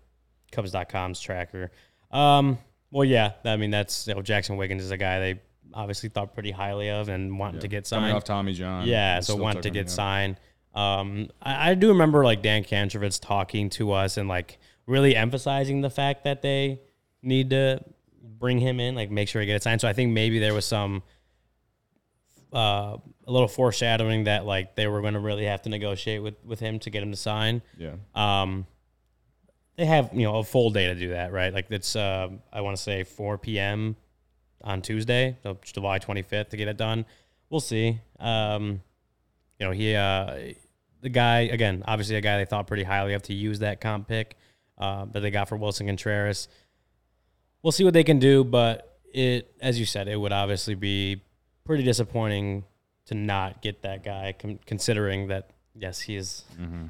Cubs.com's 0.53 1.21
tracker. 1.21 1.71
Um. 2.11 2.59
Well, 2.91 3.05
yeah. 3.05 3.33
I 3.45 3.57
mean, 3.57 3.71
that's 3.71 4.07
you 4.07 4.15
know, 4.15 4.23
Jaxon 4.23 4.57
Wiggins 4.57 4.83
is 4.83 4.91
a 4.91 4.97
guy 4.97 5.21
they 5.21 5.41
obviously 5.75 6.09
thought 6.09 6.35
pretty 6.35 6.51
highly 6.51 6.91
of 6.91 7.09
and 7.09 7.39
wanting 7.39 7.61
to 7.61 7.69
get 7.69 7.87
signed. 7.87 8.03
Coming 8.03 8.17
off 8.17 8.25
Tommy 8.25 8.53
John. 8.53 8.87
Yeah, 8.87 9.21
so 9.21 9.35
still 9.35 9.39
want 9.43 9.63
to 9.63 9.71
get 9.71 9.87
yeah. 9.87 9.93
signed. 9.93 10.41
Um, 10.75 11.29
I, 11.43 11.71
I 11.71 11.75
do 11.75 11.89
remember 11.89 12.25
like 12.25 12.43
Dan 12.43 12.65
Kantrovitz 12.65 13.21
talking 13.21 13.71
to 13.71 13.93
us 13.93 14.17
and 14.17 14.29
like 14.29 14.59
really 14.87 15.17
emphasizing 15.17 15.81
the 15.81 15.91
fact 15.91 16.25
that 16.25 16.43
they 16.43 16.81
need 17.23 17.51
to 17.51 17.83
bring 18.23 18.59
him 18.59 18.81
in, 18.81 18.95
like 18.95 19.11
make 19.11 19.29
sure 19.29 19.41
he 19.41 19.47
gets 19.47 19.65
signed. 19.65 19.81
So 19.81 19.89
I 19.89 19.93
think 19.93 20.13
maybe 20.13 20.39
there 20.39 20.55
was 20.55 20.65
some 20.65 21.03
uh, 22.53 22.97
a 23.27 23.33
little 23.33 23.49
foreshadowing 23.49 24.25
that 24.25 24.47
like 24.47 24.75
they 24.75 24.87
were 24.87 25.01
going 25.01 25.15
to 25.15 25.21
really 25.21 25.45
have 25.45 25.63
to 25.63 25.69
negotiate 25.69 26.23
with 26.23 26.35
with 26.45 26.61
him 26.61 26.79
to 26.81 26.91
get 26.91 27.03
him 27.03 27.11
to 27.11 27.17
sign. 27.17 27.63
Yeah. 27.77 27.95
Um, 28.15 28.67
they 29.77 29.87
have 29.87 30.11
you 30.13 30.23
know 30.23 30.39
a 30.39 30.45
full 30.45 30.71
day 30.71 30.87
to 30.87 30.95
do 30.95 31.11
that, 31.11 31.33
right? 31.33 31.53
Like 31.53 31.71
it's 31.71 31.95
uh, 31.95 32.29
I 32.53 32.61
want 32.63 32.77
to 32.77 32.83
say 32.83 33.05
4 33.05 33.39
p.m. 33.39 33.97
on 34.69 34.83
Tuesday, 34.83 35.37
so 35.43 35.59
July 35.63 35.99
25th 35.99 36.51
to 36.51 36.57
get 36.57 36.69
it 36.69 36.77
done. 36.77 37.07
We'll 37.51 37.61
see. 37.61 38.01
Um, 38.21 38.83
you 39.59 39.67
know 39.67 39.73
he 39.73 39.95
uh, 39.95 40.53
the 41.01 41.09
guy 41.09 41.41
again, 41.41 41.83
obviously 41.87 42.17
a 42.17 42.21
guy 42.21 42.39
they 42.39 42.45
thought 42.45 42.67
pretty 42.67 42.85
highly 42.85 43.15
of 43.15 43.23
to 43.23 43.35
use 43.35 43.61
that 43.61 43.81
comp 43.81 44.07
pick 44.07 44.37
uh, 44.77 45.07
that 45.07 45.21
they 45.21 45.31
got 45.31 45.49
for 45.49 45.57
Willson 45.57 45.87
Contreras. 45.87 46.49
We'll 47.63 47.73
see 47.73 47.85
what 47.85 47.95
they 47.95 48.05
can 48.05 48.19
do, 48.19 48.45
but 48.45 48.99
it 49.13 49.53
as 49.61 49.81
you 49.81 49.87
said, 49.87 50.07
it 50.07 50.17
would 50.17 50.33
obviously 50.33 50.75
be 50.75 51.23
pretty 51.65 51.83
disappointing 51.83 52.65
to 53.07 53.15
not 53.15 53.63
get 53.63 53.83
that 53.83 54.05
guy, 54.05 54.35
con- 54.39 54.61
considering 54.67 55.29
that 55.29 55.51
yes, 55.75 56.01
he 56.01 56.17
is 56.17 56.45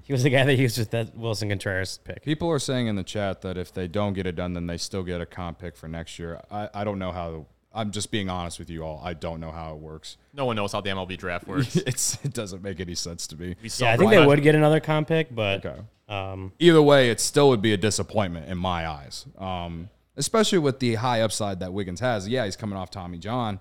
he 0.04 0.12
was 0.12 0.22
the 0.24 0.30
guy 0.30 0.44
that 0.44 0.56
used 0.56 0.78
with 0.78 0.90
that 0.90 1.16
Willson 1.16 1.48
Contreras 1.48 1.98
pick. 2.04 2.22
People 2.22 2.50
are 2.50 2.58
saying 2.58 2.86
in 2.86 2.96
the 2.96 3.04
chat 3.04 3.42
that 3.42 3.56
if 3.56 3.72
they 3.72 3.86
don't 3.86 4.14
get 4.14 4.26
it 4.26 4.36
done, 4.36 4.54
then 4.54 4.66
they 4.66 4.76
still 4.76 5.02
get 5.02 5.20
a 5.20 5.26
comp 5.26 5.58
pick 5.58 5.76
for 5.76 5.88
next 5.88 6.18
year. 6.18 6.40
I, 6.50 6.68
I 6.74 6.84
don't 6.84 6.98
know 6.98 7.12
how. 7.12 7.46
I'm 7.72 7.90
just 7.90 8.10
being 8.10 8.28
honest 8.30 8.58
with 8.58 8.70
you 8.70 8.82
all. 8.82 9.00
I 9.04 9.12
don't 9.14 9.40
know 9.40 9.50
how 9.50 9.72
it 9.74 9.78
works. 9.78 10.16
No 10.32 10.46
one 10.46 10.56
knows 10.56 10.72
how 10.72 10.80
the 10.80 10.90
MLB 10.90 11.18
draft 11.18 11.46
works. 11.48 11.76
It's 11.76 12.18
it 12.24 12.32
doesn't 12.32 12.62
make 12.62 12.80
any 12.80 12.94
sense 12.94 13.26
to 13.28 13.36
me. 13.36 13.56
Yeah, 13.78 13.92
I 13.92 13.96
think 13.96 14.10
they 14.10 14.24
would 14.24 14.42
get 14.42 14.54
another 14.54 14.80
comp 14.80 15.08
pick, 15.08 15.34
but 15.34 15.64
Okay. 15.64 15.80
um, 16.08 16.52
Either 16.58 16.80
way, 16.82 17.10
it 17.10 17.20
still 17.20 17.48
would 17.50 17.62
be 17.62 17.72
a 17.72 17.76
disappointment 17.76 18.48
in 18.48 18.58
my 18.58 18.86
eyes. 18.88 19.26
Um, 19.38 19.90
especially 20.16 20.58
with 20.58 20.80
the 20.80 20.94
high 20.96 21.20
upside 21.20 21.60
that 21.60 21.72
Wiggins 21.72 22.00
has. 22.00 22.26
Yeah, 22.26 22.44
he's 22.44 22.56
coming 22.56 22.76
off 22.76 22.90
Tommy 22.90 23.18
John, 23.18 23.60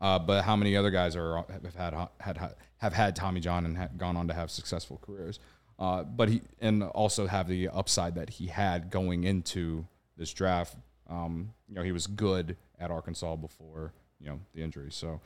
uh, 0.00 0.18
but 0.18 0.44
how 0.44 0.56
many 0.56 0.76
other 0.76 0.90
guys 0.90 1.16
are 1.16 1.44
have 1.50 1.74
had 1.74 2.08
had 2.20 2.54
have 2.78 2.92
had 2.92 3.16
Tommy 3.16 3.40
John 3.40 3.64
and 3.66 3.76
ha- 3.76 3.88
gone 3.96 4.16
on 4.16 4.28
to 4.28 4.34
have 4.34 4.50
successful 4.50 5.00
careers? 5.04 5.40
Uh, 5.80 6.02
but 6.04 6.28
he 6.28 6.40
and 6.60 6.82
also 6.82 7.26
have 7.26 7.46
the 7.48 7.68
upside 7.68 8.14
that 8.14 8.30
he 8.30 8.46
had 8.46 8.90
going 8.90 9.24
into 9.24 9.86
this 10.16 10.32
draft. 10.32 10.76
Um, 11.08 11.52
you 11.68 11.74
know, 11.74 11.82
he 11.82 11.92
was 11.92 12.06
good 12.06 12.56
at 12.78 12.90
Arkansas 12.90 13.36
before 13.36 13.92
you 14.20 14.28
know 14.28 14.40
the 14.54 14.62
injury. 14.62 14.90
So, 14.90 15.20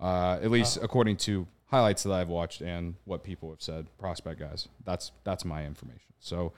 uh, 0.00 0.38
at 0.42 0.50
least 0.50 0.78
according 0.82 1.16
to 1.18 1.46
highlights 1.66 2.02
that 2.04 2.12
I've 2.12 2.28
watched 2.28 2.60
and 2.60 2.94
what 3.04 3.22
people 3.24 3.50
have 3.50 3.62
said, 3.62 3.86
prospect 3.98 4.38
guys, 4.40 4.68
that's 4.84 5.10
that's 5.24 5.44
my 5.44 5.64
information. 5.66 6.12
So, 6.20 6.52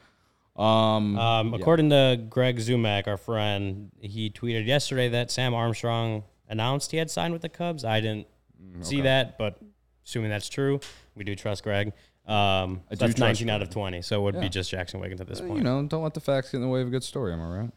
um, 0.57 1.19
um, 1.19 1.55
according 1.55 1.91
to 1.91 2.19
Greg 2.29 2.57
Zumach, 2.59 3.07
our 3.07 3.17
friend, 3.17 3.91
he 4.01 4.31
tweeted 4.31 4.67
yesterday 4.67 5.09
that 5.11 5.31
Sam 5.31 5.55
Armstrong 5.55 6.25
announced 6.49 6.91
he 6.93 6.97
had 6.97 7.11
signed 7.11 7.33
with 7.33 7.43
the 7.43 7.49
Cubs. 7.49 7.85
I 7.85 8.01
didn't 8.01 8.27
Mm, 8.62 8.83
see 8.83 9.03
that, 9.03 9.37
but 9.37 9.59
assuming 10.07 10.31
that's 10.31 10.49
true, 10.49 10.81
we 11.15 11.25
do 11.25 11.35
trust 11.35 11.62
Greg. 11.62 11.93
Um, 12.27 12.81
so 12.89 12.95
do 12.95 12.97
that's 12.97 13.15
trust 13.15 13.19
19 13.19 13.51
out 13.51 13.61
of 13.61 13.69
20, 13.69 14.01
so 14.01 14.19
it 14.19 14.23
would 14.25 14.35
Yeah. 14.37 14.41
be 14.41 14.49
just 14.49 14.73
Jaxon 14.73 14.99
Wiggins 14.99 15.21
at 15.21 15.27
this 15.27 15.41
point. 15.43 15.59
you 15.59 15.62
know, 15.62 15.83
don't 15.87 16.03
let 16.03 16.15
the 16.15 16.21
facts 16.21 16.51
get 16.53 16.57
in 16.57 16.62
the 16.62 16.69
way 16.69 16.81
of 16.81 16.89
a 16.89 16.91
good 16.91 17.05
story. 17.05 17.35
Am 17.35 17.41
I 17.43 17.59
right? 17.59 17.71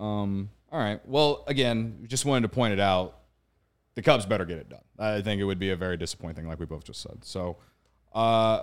Um, 0.00 0.50
all 0.72 0.80
right. 0.80 1.00
Well, 1.06 1.44
again, 1.46 2.06
just 2.08 2.24
wanted 2.24 2.42
to 2.42 2.48
point 2.48 2.72
it 2.72 2.80
out. 2.80 3.18
The 3.94 4.02
Cubs 4.02 4.24
better 4.24 4.44
get 4.44 4.58
it 4.58 4.68
done. 4.68 4.80
I 4.98 5.20
think 5.20 5.40
it 5.40 5.44
would 5.44 5.58
be 5.58 5.70
a 5.70 5.76
very 5.76 5.96
disappointing 5.96 6.36
thing, 6.36 6.48
like 6.48 6.58
we 6.58 6.66
both 6.66 6.84
just 6.84 7.02
said. 7.02 7.24
So, 7.24 7.58
uh, 8.14 8.62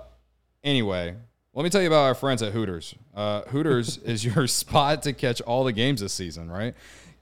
anyway, 0.64 1.14
let 1.54 1.62
me 1.62 1.70
tell 1.70 1.80
you 1.80 1.86
about 1.86 2.04
our 2.04 2.14
friends 2.14 2.42
at 2.42 2.52
Hooters. 2.52 2.94
Uh, 3.14 3.42
Hooters 3.42 3.98
is 4.04 4.24
your 4.24 4.46
spot 4.46 5.02
to 5.04 5.12
catch 5.12 5.40
all 5.42 5.64
the 5.64 5.72
games 5.72 6.00
this 6.00 6.12
season, 6.12 6.50
right? 6.50 6.74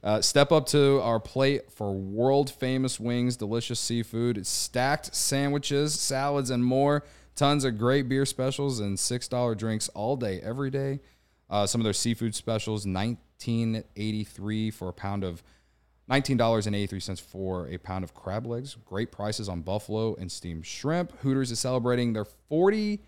Uh, 0.02 0.20
step 0.20 0.52
up 0.52 0.66
to 0.66 1.00
our 1.02 1.18
plate 1.18 1.72
for 1.72 1.92
world 1.92 2.50
famous 2.50 3.00
wings, 3.00 3.36
delicious 3.36 3.80
seafood, 3.80 4.46
stacked 4.46 5.14
sandwiches, 5.14 5.98
salads, 5.98 6.50
and 6.50 6.64
more. 6.64 7.04
Tons 7.34 7.64
of 7.64 7.76
great 7.76 8.08
beer 8.08 8.24
specials 8.24 8.78
and 8.80 8.96
$6 8.96 9.58
drinks 9.58 9.88
all 9.90 10.16
day, 10.16 10.40
every 10.40 10.70
day. 10.70 11.00
Uh, 11.50 11.66
some 11.66 11.80
of 11.80 11.84
their 11.84 11.92
seafood 11.92 12.34
specials, 12.34 12.86
nine, 12.86 13.18
Eighteen 13.38 13.84
eighty-three 13.96 14.70
for 14.70 14.88
a 14.88 14.92
pound 14.92 15.22
of 15.22 15.42
$19.83 16.10 17.20
for 17.20 17.68
a 17.68 17.78
pound 17.78 18.04
of 18.04 18.14
crab 18.14 18.46
legs. 18.46 18.76
Great 18.84 19.10
prices 19.10 19.48
on 19.48 19.60
buffalo 19.60 20.14
and 20.14 20.30
steamed 20.30 20.64
shrimp. 20.64 21.12
Hooters 21.20 21.50
is 21.50 21.58
celebrating 21.58 22.12
their 22.12 22.24
40 22.24 23.00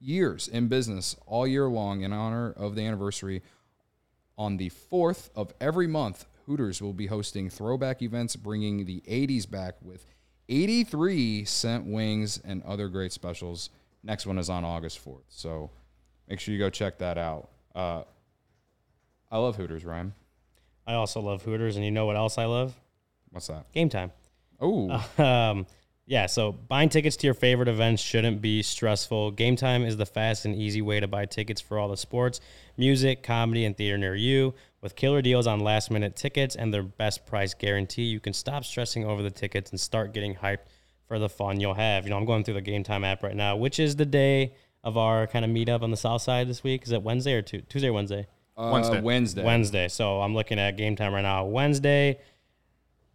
years 0.00 0.48
in 0.48 0.68
business 0.68 1.16
all 1.26 1.46
year 1.46 1.66
long 1.66 2.02
in 2.02 2.12
honor 2.12 2.52
of 2.52 2.74
the 2.74 2.82
anniversary. 2.82 3.42
On 4.36 4.56
the 4.56 4.70
4th 4.70 5.30
of 5.34 5.52
every 5.60 5.86
month, 5.86 6.26
Hooters 6.46 6.82
will 6.82 6.92
be 6.92 7.06
hosting 7.06 7.48
throwback 7.48 8.02
events, 8.02 8.36
bringing 8.36 8.84
the 8.84 9.00
80s 9.08 9.50
back 9.50 9.76
with 9.80 10.04
83 10.48 11.44
cent 11.44 11.86
wings 11.86 12.40
and 12.44 12.62
other 12.64 12.88
great 12.88 13.12
specials. 13.12 13.70
Next 14.02 14.26
one 14.26 14.38
is 14.38 14.50
on 14.50 14.64
August 14.64 15.02
4th. 15.04 15.24
So 15.28 15.70
make 16.28 16.38
sure 16.38 16.52
you 16.52 16.58
go 16.58 16.68
check 16.68 16.98
that 16.98 17.16
out. 17.16 17.48
Uh, 17.74 18.02
I 19.32 19.38
love 19.38 19.56
Hooters, 19.56 19.84
Ryan. 19.84 20.12
I 20.86 20.94
also 20.94 21.20
love 21.20 21.42
Hooters, 21.42 21.74
and 21.76 21.84
you 21.84 21.90
know 21.90 22.06
what 22.06 22.16
else 22.16 22.38
I 22.38 22.44
love? 22.44 22.74
What's 23.30 23.48
that? 23.48 23.72
Game 23.72 23.88
time. 23.88 24.12
Oh, 24.60 25.04
Um, 25.18 25.66
yeah, 26.04 26.26
so 26.26 26.52
buying 26.52 26.88
tickets 26.88 27.16
to 27.16 27.26
your 27.26 27.34
favorite 27.34 27.68
events 27.68 28.02
shouldn't 28.02 28.42
be 28.42 28.62
stressful. 28.62 29.30
Game 29.30 29.56
Time 29.56 29.84
is 29.84 29.96
the 29.96 30.04
fast 30.04 30.44
and 30.44 30.54
easy 30.54 30.82
way 30.82 31.00
to 31.00 31.06
buy 31.06 31.24
tickets 31.26 31.60
for 31.60 31.78
all 31.78 31.88
the 31.88 31.96
sports, 31.96 32.40
music, 32.76 33.22
comedy, 33.22 33.64
and 33.64 33.76
theater 33.76 33.96
near 33.96 34.14
you. 34.14 34.52
With 34.82 34.96
killer 34.96 35.22
deals 35.22 35.46
on 35.46 35.60
last 35.60 35.90
minute 35.90 36.16
tickets 36.16 36.56
and 36.56 36.74
their 36.74 36.82
best 36.82 37.24
price 37.24 37.54
guarantee, 37.54 38.02
you 38.02 38.18
can 38.20 38.32
stop 38.32 38.64
stressing 38.64 39.04
over 39.04 39.22
the 39.22 39.30
tickets 39.30 39.70
and 39.70 39.80
start 39.80 40.12
getting 40.12 40.34
hyped 40.34 40.66
for 41.06 41.18
the 41.20 41.28
fun 41.28 41.60
you'll 41.60 41.74
have. 41.74 42.04
You 42.04 42.10
know, 42.10 42.16
I'm 42.16 42.24
going 42.26 42.42
through 42.42 42.54
the 42.54 42.60
Game 42.60 42.82
Time 42.82 43.04
app 43.04 43.22
right 43.22 43.36
now, 43.36 43.56
which 43.56 43.78
is 43.78 43.94
the 43.96 44.04
day 44.04 44.54
of 44.82 44.98
our 44.98 45.28
kind 45.28 45.44
of 45.44 45.50
meetup 45.52 45.82
on 45.82 45.92
the 45.92 45.96
south 45.96 46.22
side 46.22 46.48
this 46.48 46.64
week. 46.64 46.82
Is 46.82 46.90
it 46.90 47.02
Wednesday 47.02 47.34
or 47.34 47.42
Tu- 47.42 47.62
Tuesday 47.62 47.88
or 47.88 47.92
Wednesday? 47.92 48.26
Uh, 48.62 48.70
Wednesday. 48.72 49.00
Wednesday. 49.00 49.44
Wednesday. 49.44 49.88
So 49.88 50.20
I'm 50.20 50.34
looking 50.34 50.58
at 50.58 50.76
game 50.76 50.96
time 50.96 51.12
right 51.14 51.22
now. 51.22 51.44
Wednesday, 51.46 52.18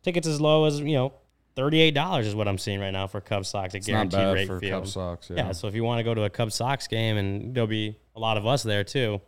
tickets 0.03 0.27
as 0.27 0.39
low 0.41 0.65
as 0.65 0.79
you 0.79 0.93
know, 0.93 1.13
thirty-eight 1.55 1.91
dollars 1.93 2.27
is 2.27 2.36
what 2.36 2.47
I'm 2.47 2.57
seeing 2.57 2.79
right 2.79 2.91
now 2.91 3.07
for 3.07 3.21
Cubs 3.21 3.47
Sox 3.49 3.73
at 3.73 3.79
It's 3.79 3.88
not 3.88 4.10
guaranteed 4.10 4.19
bad 4.19 4.33
rate 4.33 4.47
for 4.47 4.60
field. 4.60 4.83
Cubs 4.83 4.93
Sox. 4.93 5.29
yeah. 5.29 5.36
Yeah. 5.38 5.51
so 5.51 5.67
if 5.67 5.75
you 5.75 5.83
want 5.83 5.99
to 5.99 6.03
go 6.03 6.13
to 6.13 6.23
a 6.23 6.29
Cubs 6.29 6.55
Sox 6.55 6.88
game 6.88 7.17
and 7.17 7.53
there'll 7.55 7.67
be 7.67 7.97
a 8.15 8.19
lot 8.19 8.38
of 8.38 8.45
us 8.45 8.63
there 8.63 8.83
too, 8.83 9.21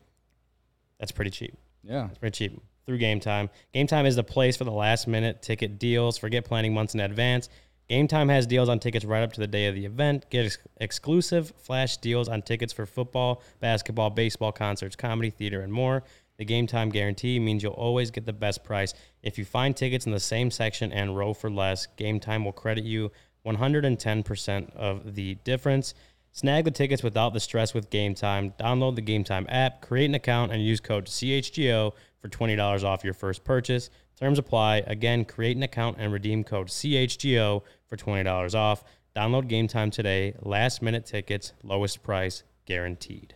that's 1.00 1.12
pretty 1.12 1.32
cheap. 1.32 1.58
yeah. 1.84 2.08
It's 2.10 2.18
pretty 2.18 2.36
cheap 2.36 2.62
through 2.86 2.98
Game 2.98 3.20
Time. 3.20 3.50
Game 3.74 3.88
Time 3.88 4.06
is 4.06 4.16
the 4.16 4.24
place 4.24 4.58
for 4.58 4.64
the 4.64 4.72
last 4.72 5.08
minute 5.08 5.42
ticket 5.42 5.80
deals. 5.80 6.18
Forget 6.18 6.44
planning 6.46 6.74
months 6.74 6.94
in 6.94 7.00
advance. 7.00 7.48
Game 7.90 8.08
Time 8.08 8.30
has 8.30 8.46
deals 8.46 8.70
on 8.70 8.80
tickets 8.80 9.04
right 9.04 9.24
up 9.24 9.34
to 9.34 9.40
the 9.40 9.48
day 9.48 9.66
of 9.66 9.74
the 9.74 9.86
event. 9.86 10.30
Get 10.30 10.46
ex- 10.46 10.60
exclusive 10.78 11.52
flash 11.58 11.98
deals 11.98 12.30
on 12.30 12.44
tickets 12.44 12.72
for 12.72 12.86
football, 12.86 13.42
basketball, 13.60 14.12
baseball, 14.12 14.52
concerts, 14.52 14.96
comedy, 14.96 15.32
theater, 15.32 15.62
and 15.62 15.74
more. 15.74 16.04
The 16.38 16.46
Game 16.46 16.68
Time 16.68 16.90
guarantee 16.90 17.40
means 17.40 17.64
you'll 17.64 17.74
always 17.74 18.12
get 18.12 18.28
the 18.28 18.34
best 18.34 18.64
price. 18.64 18.94
If 19.24 19.40
you 19.40 19.44
find 19.44 19.76
tickets 19.76 20.06
in 20.06 20.12
the 20.12 20.20
same 20.20 20.52
section 20.52 20.94
and 20.94 21.18
row 21.18 21.34
for 21.34 21.50
less, 21.50 21.88
Game 21.98 22.20
Time 22.20 22.46
will 22.46 22.52
credit 22.52 22.84
you 22.84 23.12
110% 23.44 24.76
of 24.76 25.16
the 25.16 25.36
difference. 25.44 25.96
Snag 26.32 26.66
the 26.66 26.72
tickets 26.72 27.02
without 27.02 27.34
the 27.34 27.40
stress 27.40 27.74
with 27.74 27.90
Game 27.90 28.14
Time. 28.14 28.54
Download 28.60 28.96
the 28.96 29.02
Game 29.02 29.24
Time 29.24 29.48
app, 29.50 29.82
create 29.82 30.06
an 30.06 30.14
account, 30.14 30.52
and 30.52 30.64
use 30.64 30.80
code 30.80 31.06
CHGO 31.08 31.94
for 32.22 32.30
$20 32.30 32.84
off 32.84 33.04
your 33.04 33.16
first 33.16 33.44
purchase. 33.44 33.90
Terms 34.20 34.38
apply. 34.38 34.84
Again, 34.86 35.26
create 35.26 35.58
an 35.58 35.64
account 35.64 35.98
and 35.98 36.14
redeem 36.14 36.44
code 36.44 36.68
CHGO 36.68 37.64
for 37.90 37.98
$20 37.98 38.56
off. 38.56 38.84
Download 39.16 39.48
Game 39.48 39.68
Time 39.68 39.92
today. 39.92 40.36
Last 40.42 40.82
minute 40.82 41.06
tickets, 41.06 41.54
lowest 41.64 42.04
price 42.04 42.44
guaranteed. 42.66 43.34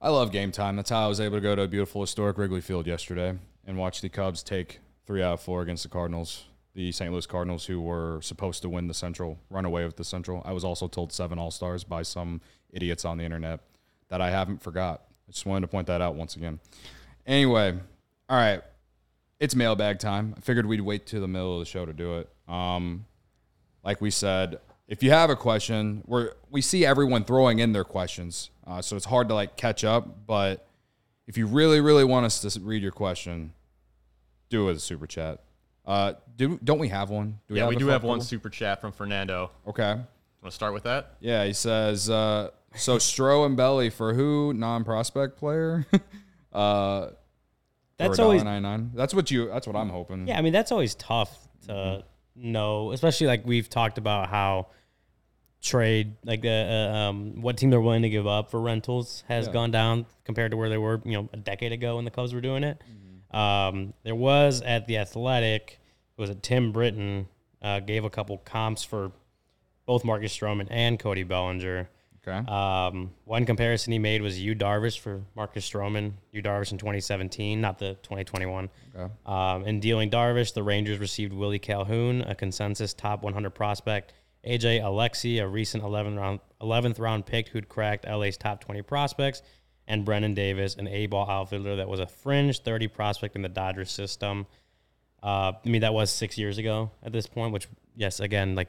I 0.00 0.10
love 0.10 0.32
game 0.32 0.52
time. 0.52 0.76
That's 0.76 0.90
how 0.90 1.06
I 1.06 1.08
was 1.08 1.18
able 1.18 1.38
to 1.38 1.40
go 1.40 1.54
to 1.54 1.62
a 1.62 1.68
beautiful 1.68 2.02
historic 2.02 2.36
Wrigley 2.36 2.60
Field 2.60 2.86
yesterday 2.86 3.38
and 3.66 3.78
watch 3.78 4.02
the 4.02 4.10
Cubs 4.10 4.42
take 4.42 4.80
three 5.06 5.22
out 5.22 5.32
of 5.32 5.40
four 5.40 5.62
against 5.62 5.82
the 5.82 5.88
Cardinals, 5.88 6.44
the 6.74 6.92
St. 6.92 7.10
Louis 7.10 7.26
Cardinals, 7.26 7.64
who 7.64 7.80
were 7.80 8.20
supposed 8.20 8.60
to 8.62 8.68
win 8.68 8.86
the 8.86 8.92
Central, 8.92 9.38
run 9.48 9.64
away 9.64 9.84
with 9.86 9.96
the 9.96 10.04
Central. 10.04 10.42
I 10.44 10.52
was 10.52 10.62
also 10.62 10.88
told 10.88 11.10
seven 11.10 11.38
All 11.38 11.50
Stars 11.50 11.84
by 11.84 12.02
some 12.02 12.42
idiots 12.70 13.06
on 13.06 13.16
the 13.16 13.24
internet 13.24 13.60
that 14.08 14.20
I 14.20 14.30
haven't 14.30 14.62
forgot. 14.62 15.04
I 15.26 15.32
just 15.32 15.46
wanted 15.46 15.62
to 15.62 15.68
point 15.68 15.86
that 15.86 16.02
out 16.02 16.16
once 16.16 16.36
again. 16.36 16.60
Anyway, 17.26 17.74
all 18.28 18.36
right, 18.36 18.62
it's 19.40 19.54
mailbag 19.54 20.00
time. 20.00 20.34
I 20.36 20.40
figured 20.40 20.66
we'd 20.66 20.82
wait 20.82 21.06
to 21.06 21.20
the 21.20 21.28
middle 21.28 21.54
of 21.54 21.60
the 21.60 21.70
show 21.70 21.86
to 21.86 21.94
do 21.94 22.18
it. 22.18 22.28
Um, 22.48 23.06
like 23.82 24.00
we 24.00 24.10
said, 24.10 24.58
if 24.88 25.02
you 25.02 25.10
have 25.10 25.30
a 25.30 25.36
question, 25.36 26.02
we're 26.06 26.32
we 26.50 26.60
see 26.60 26.84
everyone 26.84 27.24
throwing 27.24 27.58
in 27.58 27.72
their 27.72 27.84
questions, 27.84 28.50
uh, 28.66 28.82
so 28.82 28.96
it's 28.96 29.06
hard 29.06 29.28
to 29.28 29.34
like 29.34 29.56
catch 29.56 29.84
up. 29.84 30.26
But 30.26 30.66
if 31.26 31.38
you 31.38 31.46
really, 31.46 31.80
really 31.80 32.04
want 32.04 32.26
us 32.26 32.40
to 32.40 32.60
read 32.60 32.82
your 32.82 32.92
question, 32.92 33.52
do 34.50 34.62
it 34.62 34.66
with 34.66 34.76
a 34.76 34.80
super 34.80 35.06
chat. 35.06 35.40
Uh, 35.86 36.14
do 36.36 36.58
don't 36.62 36.78
we 36.78 36.88
have 36.88 37.10
one? 37.10 37.38
Do 37.48 37.54
yeah, 37.54 37.68
we 37.68 37.76
do 37.76 37.86
have 37.88 38.00
couple? 38.00 38.10
one 38.10 38.20
super 38.20 38.50
chat 38.50 38.80
from 38.80 38.92
Fernando. 38.92 39.50
Okay. 39.66 39.92
Want 39.92 40.06
to 40.44 40.50
start 40.50 40.74
with 40.74 40.82
that? 40.84 41.14
Yeah, 41.20 41.44
he 41.44 41.52
says, 41.54 42.10
uh, 42.10 42.50
so 42.74 42.96
Stro 42.98 43.46
and 43.46 43.56
Belly 43.56 43.90
for 43.90 44.14
who? 44.14 44.52
Non 44.52 44.84
prospect 44.84 45.38
player? 45.38 45.86
uh, 46.52 47.08
That's 47.96 48.16
for 48.16 48.22
always 48.22 48.42
$1.99. 48.42 48.90
That's 48.94 49.14
what 49.14 49.30
you. 49.30 49.48
That's 49.48 49.66
what 49.66 49.76
I'm 49.76 49.88
hoping. 49.88 50.28
Yeah, 50.28 50.38
I 50.38 50.42
mean 50.42 50.52
that's 50.52 50.72
always 50.72 50.94
tough 50.94 51.48
to 51.66 52.04
know, 52.36 52.92
especially 52.92 53.26
like 53.26 53.44
we've 53.46 53.68
talked 53.68 53.98
about 53.98 54.28
how 54.28 54.68
trade 55.62 56.14
like 56.24 56.42
the 56.42 56.50
uh, 56.92 56.94
um, 56.96 57.40
what 57.40 57.56
teams 57.56 57.74
are 57.74 57.80
willing 57.80 58.02
to 58.02 58.10
give 58.10 58.26
up 58.26 58.50
for 58.50 58.60
rentals 58.60 59.24
has 59.28 59.46
Yeah. 59.46 59.52
gone 59.52 59.70
down 59.70 60.04
compared 60.24 60.50
to 60.50 60.56
where 60.56 60.68
they 60.68 60.76
were, 60.76 61.00
you 61.04 61.12
know, 61.12 61.28
a 61.32 61.38
decade 61.38 61.72
ago 61.72 61.96
when 61.96 62.04
the 62.04 62.10
Cubs 62.10 62.34
were 62.34 62.40
doing 62.42 62.64
it. 62.64 62.78
Mm-hmm. 63.32 63.36
Um, 63.36 63.94
there 64.02 64.14
was 64.14 64.60
at 64.62 64.86
the 64.86 64.98
Athletic, 64.98 65.80
it 66.16 66.20
was 66.20 66.28
a 66.30 66.34
Tim 66.34 66.70
Britton 66.72 67.28
uh, 67.62 67.80
gave 67.80 68.04
a 68.04 68.10
couple 68.10 68.36
comps 68.38 68.84
for 68.84 69.10
both 69.86 70.04
Marcus 70.04 70.36
Stroman 70.36 70.66
and 70.70 70.98
Cody 70.98 71.22
Bellinger. 71.22 71.88
Okay. 72.26 72.50
Um, 72.50 73.10
one 73.24 73.44
comparison 73.44 73.92
he 73.92 73.98
made 73.98 74.22
was 74.22 74.40
Yu 74.40 74.54
Darvish 74.54 74.98
for 74.98 75.22
Marcus 75.36 75.68
Stroman. 75.68 76.12
Yu 76.32 76.42
Darvish 76.42 76.72
in 76.72 76.78
2017, 76.78 77.60
not 77.60 77.78
the 77.78 77.94
2021. 78.02 78.70
Okay. 78.96 79.12
Um, 79.26 79.64
in 79.64 79.80
dealing 79.80 80.10
Darvish, 80.10 80.54
the 80.54 80.62
Rangers 80.62 80.98
received 80.98 81.32
Willie 81.32 81.58
Calhoun, 81.58 82.22
a 82.22 82.34
consensus 82.34 82.94
top 82.94 83.22
100 83.22 83.50
prospect, 83.50 84.14
AJ 84.46 84.82
Alexy, 84.82 85.42
a 85.42 85.46
recent 85.48 85.82
11th 85.82 86.18
round 86.18 86.40
11th 86.60 86.98
round 86.98 87.26
pick 87.26 87.48
who'd 87.48 87.68
cracked 87.68 88.06
LA's 88.06 88.36
top 88.36 88.62
20 88.62 88.82
prospects, 88.82 89.42
and 89.86 90.04
Brendon 90.04 90.34
Davis, 90.34 90.76
an 90.76 90.88
A-ball 90.88 91.28
outfielder 91.28 91.76
that 91.76 91.88
was 91.88 92.00
a 92.00 92.06
fringe 92.06 92.60
30 92.60 92.88
prospect 92.88 93.36
in 93.36 93.42
the 93.42 93.48
Dodgers 93.48 93.90
system. 93.90 94.46
Uh, 95.22 95.52
I 95.64 95.68
mean, 95.68 95.82
that 95.82 95.94
was 95.94 96.10
six 96.10 96.36
years 96.38 96.58
ago 96.58 96.90
at 97.02 97.12
this 97.12 97.26
point. 97.26 97.52
Which, 97.52 97.68
yes, 97.96 98.20
again, 98.20 98.54
like 98.54 98.68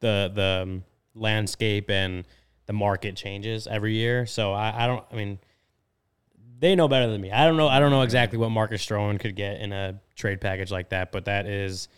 the 0.00 0.30
the 0.34 0.62
um, 0.62 0.84
landscape 1.14 1.90
and 1.90 2.24
the 2.66 2.72
market 2.72 3.16
changes 3.16 3.66
every 3.66 3.94
year. 3.94 4.26
So 4.26 4.52
I, 4.52 4.84
I 4.84 4.86
don't. 4.86 5.04
I 5.10 5.16
mean, 5.16 5.38
they 6.58 6.74
know 6.74 6.88
better 6.88 7.10
than 7.10 7.20
me. 7.20 7.30
I 7.32 7.46
don't 7.46 7.56
know. 7.56 7.68
I 7.68 7.78
don't 7.78 7.90
know 7.90 8.02
exactly 8.02 8.38
what 8.38 8.50
Marcus 8.50 8.84
Stroman 8.84 9.18
could 9.20 9.36
get 9.36 9.60
in 9.60 9.72
a 9.72 10.00
trade 10.14 10.40
package 10.40 10.70
like 10.70 10.90
that, 10.90 11.12
but 11.12 11.26
that 11.26 11.46
is 11.46 11.88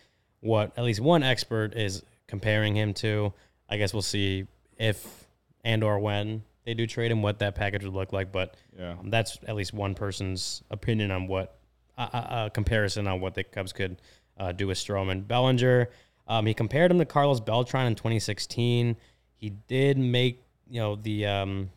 what 0.40 0.72
at 0.76 0.84
least 0.84 1.00
one 1.00 1.22
expert 1.22 1.74
is 1.74 2.02
comparing 2.26 2.76
him 2.76 2.94
to. 2.94 3.32
I 3.68 3.76
guess 3.76 3.92
we'll 3.92 4.02
see 4.02 4.46
if 4.78 5.26
and 5.64 5.82
or 5.82 5.98
when 5.98 6.42
they 6.64 6.74
do 6.74 6.86
trade 6.86 7.10
him, 7.10 7.22
what 7.22 7.38
that 7.38 7.54
package 7.54 7.84
would 7.84 7.94
look 7.94 8.12
like. 8.12 8.30
But 8.30 8.54
Yeah. 8.78 8.92
um, 8.92 9.10
that's 9.10 9.38
at 9.46 9.56
least 9.56 9.72
one 9.72 9.94
person's 9.94 10.62
opinion 10.70 11.10
on 11.10 11.26
what 11.26 11.56
a 11.96 12.02
uh, 12.02 12.04
uh, 12.18 12.48
comparison 12.50 13.06
on 13.06 13.20
what 13.20 13.34
the 13.34 13.42
Cubs 13.44 13.72
could 13.72 14.00
uh, 14.38 14.52
do 14.52 14.66
with 14.66 14.78
Stroman. 14.78 15.26
Bellinger, 15.26 15.88
um, 16.26 16.46
he 16.46 16.54
compared 16.54 16.90
him 16.90 16.98
to 16.98 17.04
Carlos 17.04 17.40
Beltran 17.40 17.86
in 17.86 17.94
2016. 17.94 18.96
He 19.34 19.50
did 19.50 19.98
make 19.98 20.42
you 20.68 20.80
know 20.80 20.96
the 20.96 21.26
um, 21.26 21.70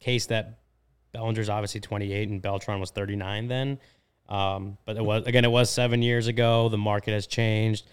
case 0.00 0.26
that 0.26 0.58
Bellinger's 1.12 1.48
obviously 1.48 1.80
28 1.80 2.28
and 2.28 2.42
Beltran 2.42 2.80
was 2.80 2.90
39 2.90 3.48
then. 3.48 3.78
Um, 4.28 4.76
but 4.84 4.96
it 4.96 5.04
was 5.04 5.26
again, 5.26 5.44
it 5.44 5.50
was 5.50 5.70
seven 5.70 6.02
years 6.02 6.26
ago. 6.26 6.68
The 6.68 6.78
market 6.78 7.12
has 7.12 7.26
changed. 7.26 7.86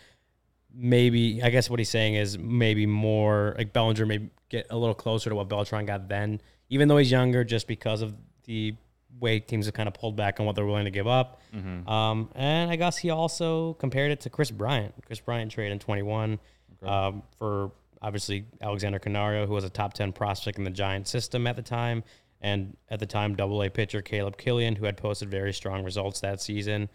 Maybe 0.74 1.42
I 1.42 1.50
guess 1.50 1.70
what 1.70 1.80
he's 1.80 1.90
saying 1.90 2.16
is 2.16 2.38
maybe 2.38 2.86
more 2.86 3.56
like 3.58 3.72
Bellinger 3.72 4.06
may 4.06 4.30
get 4.50 4.68
a 4.70 4.78
little 4.78 4.96
closer 4.96 5.30
to 5.30 5.36
what 5.36 5.48
Beltran 5.48 5.86
got 5.86 6.10
then, 6.10 6.42
even 6.70 6.90
though 6.90 6.98
he's 6.98 7.12
younger, 7.12 7.46
just 7.46 7.68
because 7.68 8.02
of 8.02 8.14
the 8.44 8.76
way 9.18 9.40
teams 9.40 9.66
have 9.66 9.74
kind 9.74 9.88
of 9.88 9.94
pulled 9.94 10.18
back 10.18 10.42
on 10.42 10.46
what 10.46 10.56
they're 10.58 10.66
willing 10.66 10.84
to 10.84 10.92
give 10.92 11.08
up. 11.08 11.42
Um, 11.88 12.30
and 12.36 12.70
I 12.70 12.76
guess 12.76 12.98
he 12.98 13.10
also 13.12 13.74
compared 13.76 14.12
it 14.12 14.20
to 14.22 14.30
Kris 14.30 14.52
Bryant. 14.52 14.94
Kris 15.06 15.22
Bryant 15.22 15.50
trade 15.54 15.72
in 15.72 15.80
21 15.80 16.38
um, 16.84 17.24
for 17.40 17.72
obviously 18.06 18.46
Alexander 18.62 19.00
Canario, 19.00 19.48
who 19.48 19.54
was 19.54 19.64
a 19.64 19.70
top 19.70 19.94
10 19.94 20.14
prospect 20.14 20.60
in 20.60 20.64
the 20.64 20.70
Giant 20.70 21.08
system 21.08 21.48
at 21.48 21.56
the 21.56 21.64
time. 21.64 22.04
And 22.40 22.78
at 22.90 23.00
the 23.00 23.08
time, 23.08 23.36
double 23.36 23.64
A 23.64 23.70
pitcher 23.70 24.04
Caleb 24.04 24.38
Killian, 24.38 24.76
who 24.76 24.86
had 24.86 24.96
posted 24.96 25.32
very 25.32 25.52
strong 25.52 25.84
results 25.84 26.20
that 26.20 26.40
season. 26.40 26.90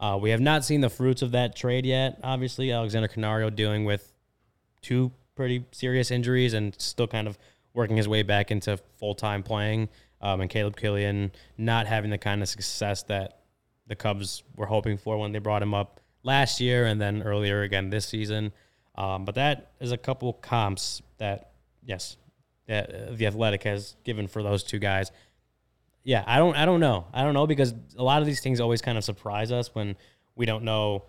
Uh, 0.00 0.18
we 0.20 0.30
have 0.30 0.40
not 0.40 0.64
seen 0.64 0.80
the 0.80 0.88
fruits 0.88 1.20
of 1.20 1.32
that 1.32 1.54
trade 1.54 1.84
yet. 1.84 2.18
Obviously, 2.24 2.72
Alexander 2.72 3.08
Canario 3.08 3.50
dealing 3.50 3.84
with 3.84 4.10
two 4.80 5.12
pretty 5.34 5.66
serious 5.70 6.10
injuries 6.10 6.54
and 6.54 6.74
still 6.80 7.06
kind 7.06 7.28
of 7.28 7.38
working 7.74 7.98
his 7.98 8.08
way 8.08 8.22
back 8.22 8.50
into 8.50 8.78
full 8.96 9.14
time 9.14 9.42
playing. 9.42 9.90
Um, 10.22 10.40
and 10.40 10.48
Caleb 10.48 10.76
Killian 10.76 11.32
not 11.58 11.86
having 11.86 12.10
the 12.10 12.16
kind 12.16 12.40
of 12.40 12.48
success 12.48 13.02
that 13.04 13.40
the 13.86 13.96
Cubs 13.96 14.42
were 14.56 14.66
hoping 14.66 14.96
for 14.96 15.18
when 15.18 15.32
they 15.32 15.38
brought 15.40 15.62
him 15.62 15.74
up 15.74 16.00
last 16.22 16.60
year 16.60 16.86
and 16.86 16.98
then 16.98 17.22
earlier 17.22 17.60
again 17.60 17.90
this 17.90 18.06
season. 18.06 18.52
Um, 18.94 19.24
but 19.24 19.34
that 19.34 19.72
is 19.80 19.92
a 19.92 19.96
couple 19.96 20.32
comps 20.32 21.02
that, 21.18 21.50
yes, 21.84 22.16
that 22.66 22.90
uh, 22.90 23.12
the 23.12 23.26
Athletic 23.26 23.64
has 23.64 23.96
given 24.04 24.28
for 24.28 24.42
those 24.42 24.62
two 24.62 24.78
guys. 24.78 25.10
Yeah, 26.04 26.22
I 26.26 26.38
don't, 26.38 26.56
I 26.56 26.64
don't 26.64 26.80
know, 26.80 27.06
I 27.12 27.22
don't 27.22 27.34
know 27.34 27.46
because 27.46 27.74
a 27.96 28.02
lot 28.02 28.20
of 28.20 28.26
these 28.26 28.40
things 28.40 28.60
always 28.60 28.82
kind 28.82 28.98
of 28.98 29.04
surprise 29.04 29.50
us 29.50 29.74
when 29.74 29.96
we 30.36 30.46
don't 30.46 30.64
know 30.64 31.04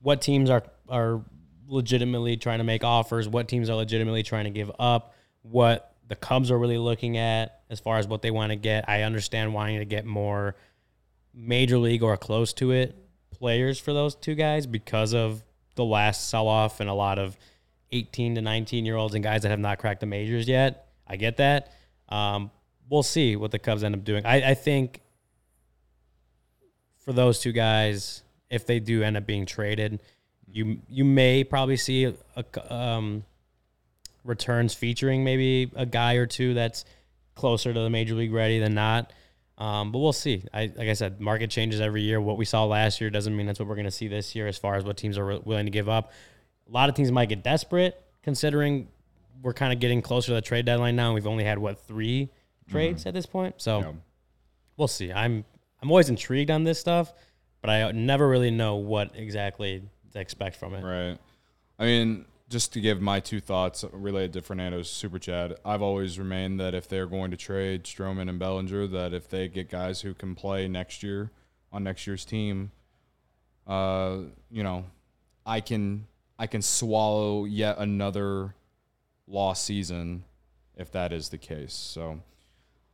what 0.00 0.22
teams 0.22 0.50
are 0.50 0.64
are 0.88 1.22
legitimately 1.66 2.36
trying 2.36 2.58
to 2.58 2.64
make 2.64 2.84
offers, 2.84 3.28
what 3.28 3.48
teams 3.48 3.70
are 3.70 3.74
legitimately 3.74 4.22
trying 4.22 4.44
to 4.44 4.50
give 4.50 4.70
up, 4.78 5.14
what 5.42 5.94
the 6.08 6.16
Cubs 6.16 6.50
are 6.50 6.58
really 6.58 6.78
looking 6.78 7.16
at 7.16 7.60
as 7.70 7.80
far 7.80 7.98
as 7.98 8.06
what 8.06 8.22
they 8.22 8.30
want 8.30 8.50
to 8.50 8.56
get. 8.56 8.88
I 8.88 9.02
understand 9.02 9.54
wanting 9.54 9.78
to 9.78 9.84
get 9.84 10.04
more 10.04 10.56
major 11.32 11.78
league 11.78 12.02
or 12.02 12.16
close 12.16 12.52
to 12.54 12.72
it 12.72 12.96
players 13.30 13.78
for 13.78 13.92
those 13.92 14.14
two 14.14 14.34
guys 14.34 14.66
because 14.66 15.12
of 15.12 15.42
the 15.74 15.84
last 15.84 16.28
sell 16.28 16.48
off 16.48 16.80
and 16.80 16.88
a 16.88 16.94
lot 16.94 17.18
of 17.18 17.36
18 17.92 18.36
to 18.36 18.42
19 18.42 18.84
year 18.84 18.96
olds 18.96 19.14
and 19.14 19.22
guys 19.22 19.42
that 19.42 19.50
have 19.50 19.60
not 19.60 19.78
cracked 19.78 20.00
the 20.00 20.06
majors 20.06 20.48
yet. 20.48 20.88
I 21.06 21.16
get 21.16 21.36
that. 21.38 21.72
Um, 22.08 22.50
we'll 22.88 23.02
see 23.02 23.36
what 23.36 23.50
the 23.50 23.58
Cubs 23.58 23.84
end 23.84 23.94
up 23.94 24.04
doing. 24.04 24.24
I, 24.26 24.50
I 24.50 24.54
think 24.54 25.00
for 26.98 27.12
those 27.12 27.40
two 27.40 27.52
guys, 27.52 28.22
if 28.50 28.66
they 28.66 28.80
do 28.80 29.02
end 29.02 29.16
up 29.16 29.26
being 29.26 29.46
traded, 29.46 30.00
you 30.50 30.80
you 30.88 31.04
may 31.04 31.44
probably 31.44 31.76
see 31.76 32.04
a, 32.36 32.74
um, 32.74 33.24
returns 34.24 34.74
featuring 34.74 35.24
maybe 35.24 35.70
a 35.74 35.86
guy 35.86 36.14
or 36.14 36.26
two 36.26 36.54
that's 36.54 36.84
closer 37.34 37.72
to 37.72 37.80
the 37.80 37.90
major 37.90 38.14
league 38.14 38.32
ready 38.32 38.58
than 38.58 38.74
not. 38.74 39.12
Um, 39.56 39.92
but 39.92 40.00
we'll 40.00 40.12
see. 40.12 40.42
I 40.52 40.72
like 40.74 40.88
I 40.88 40.94
said, 40.94 41.20
market 41.20 41.48
changes 41.50 41.80
every 41.80 42.02
year. 42.02 42.20
What 42.20 42.36
we 42.36 42.44
saw 42.44 42.64
last 42.64 43.00
year 43.00 43.08
doesn't 43.10 43.36
mean 43.36 43.46
that's 43.46 43.58
what 43.60 43.68
we're 43.68 43.76
going 43.76 43.84
to 43.84 43.90
see 43.90 44.08
this 44.08 44.34
year 44.34 44.46
as 44.48 44.58
far 44.58 44.74
as 44.74 44.84
what 44.84 44.96
teams 44.96 45.16
are 45.16 45.38
willing 45.40 45.66
to 45.66 45.70
give 45.70 45.88
up. 45.88 46.12
A 46.68 46.72
lot 46.72 46.88
of 46.88 46.94
teams 46.94 47.12
might 47.12 47.28
get 47.28 47.42
desperate 47.44 48.00
considering 48.22 48.88
we're 49.42 49.52
kind 49.52 49.72
of 49.72 49.78
getting 49.78 50.00
closer 50.02 50.28
to 50.28 50.34
the 50.34 50.40
trade 50.42 50.64
deadline 50.64 50.96
now. 50.96 51.06
And 51.06 51.14
we've 51.14 51.26
only 51.26 51.44
had 51.44 51.58
what 51.58 51.78
three 51.86 52.30
trades 52.68 53.04
at 53.06 53.14
this 53.14 53.26
point, 53.26 53.56
so 53.58 53.80
Yeah. 53.80 53.92
we'll 54.76 54.88
see. 54.88 55.12
I'm 55.12 55.44
I'm 55.82 55.90
always 55.90 56.08
intrigued 56.08 56.50
on 56.50 56.64
this 56.64 56.80
stuff, 56.80 57.12
but 57.60 57.68
I 57.70 57.92
never 57.92 58.26
really 58.26 58.50
know 58.50 58.76
what 58.76 59.12
exactly 59.14 59.82
to 60.12 60.18
expect 60.20 60.56
from 60.56 60.74
it. 60.74 60.82
Right. 60.82 61.18
I 61.78 61.84
mean, 61.84 62.24
just 62.48 62.72
to 62.74 62.80
give 62.80 63.00
my 63.00 63.20
two 63.20 63.40
thoughts 63.40 63.84
related 63.92 64.32
to 64.34 64.42
Fernando's 64.42 64.90
super 64.90 65.18
chat, 65.18 65.58
I've 65.64 65.82
always 65.82 66.18
remained 66.18 66.60
that 66.60 66.74
if 66.74 66.88
they're 66.88 67.06
going 67.06 67.30
to 67.30 67.36
trade 67.36 67.84
Stroman 67.84 68.28
and 68.28 68.38
Bellinger, 68.38 68.86
that 68.88 69.14
if 69.14 69.28
they 69.28 69.48
get 69.48 69.70
guys 69.70 70.02
who 70.02 70.14
can 70.14 70.34
play 70.34 70.68
next 70.68 71.02
year 71.02 71.30
on 71.72 71.84
next 71.84 72.06
year's 72.06 72.24
team, 72.24 72.70
uh, 73.66 74.18
you 74.50 74.62
know, 74.62 74.84
I 75.46 75.60
can 75.60 76.06
I 76.38 76.46
can 76.46 76.62
swallow 76.62 77.44
yet 77.44 77.78
another 77.78 78.54
lost 79.26 79.64
season 79.64 80.24
if 80.76 80.90
that 80.92 81.12
is 81.12 81.30
the 81.30 81.38
case. 81.38 81.72
So, 81.72 82.20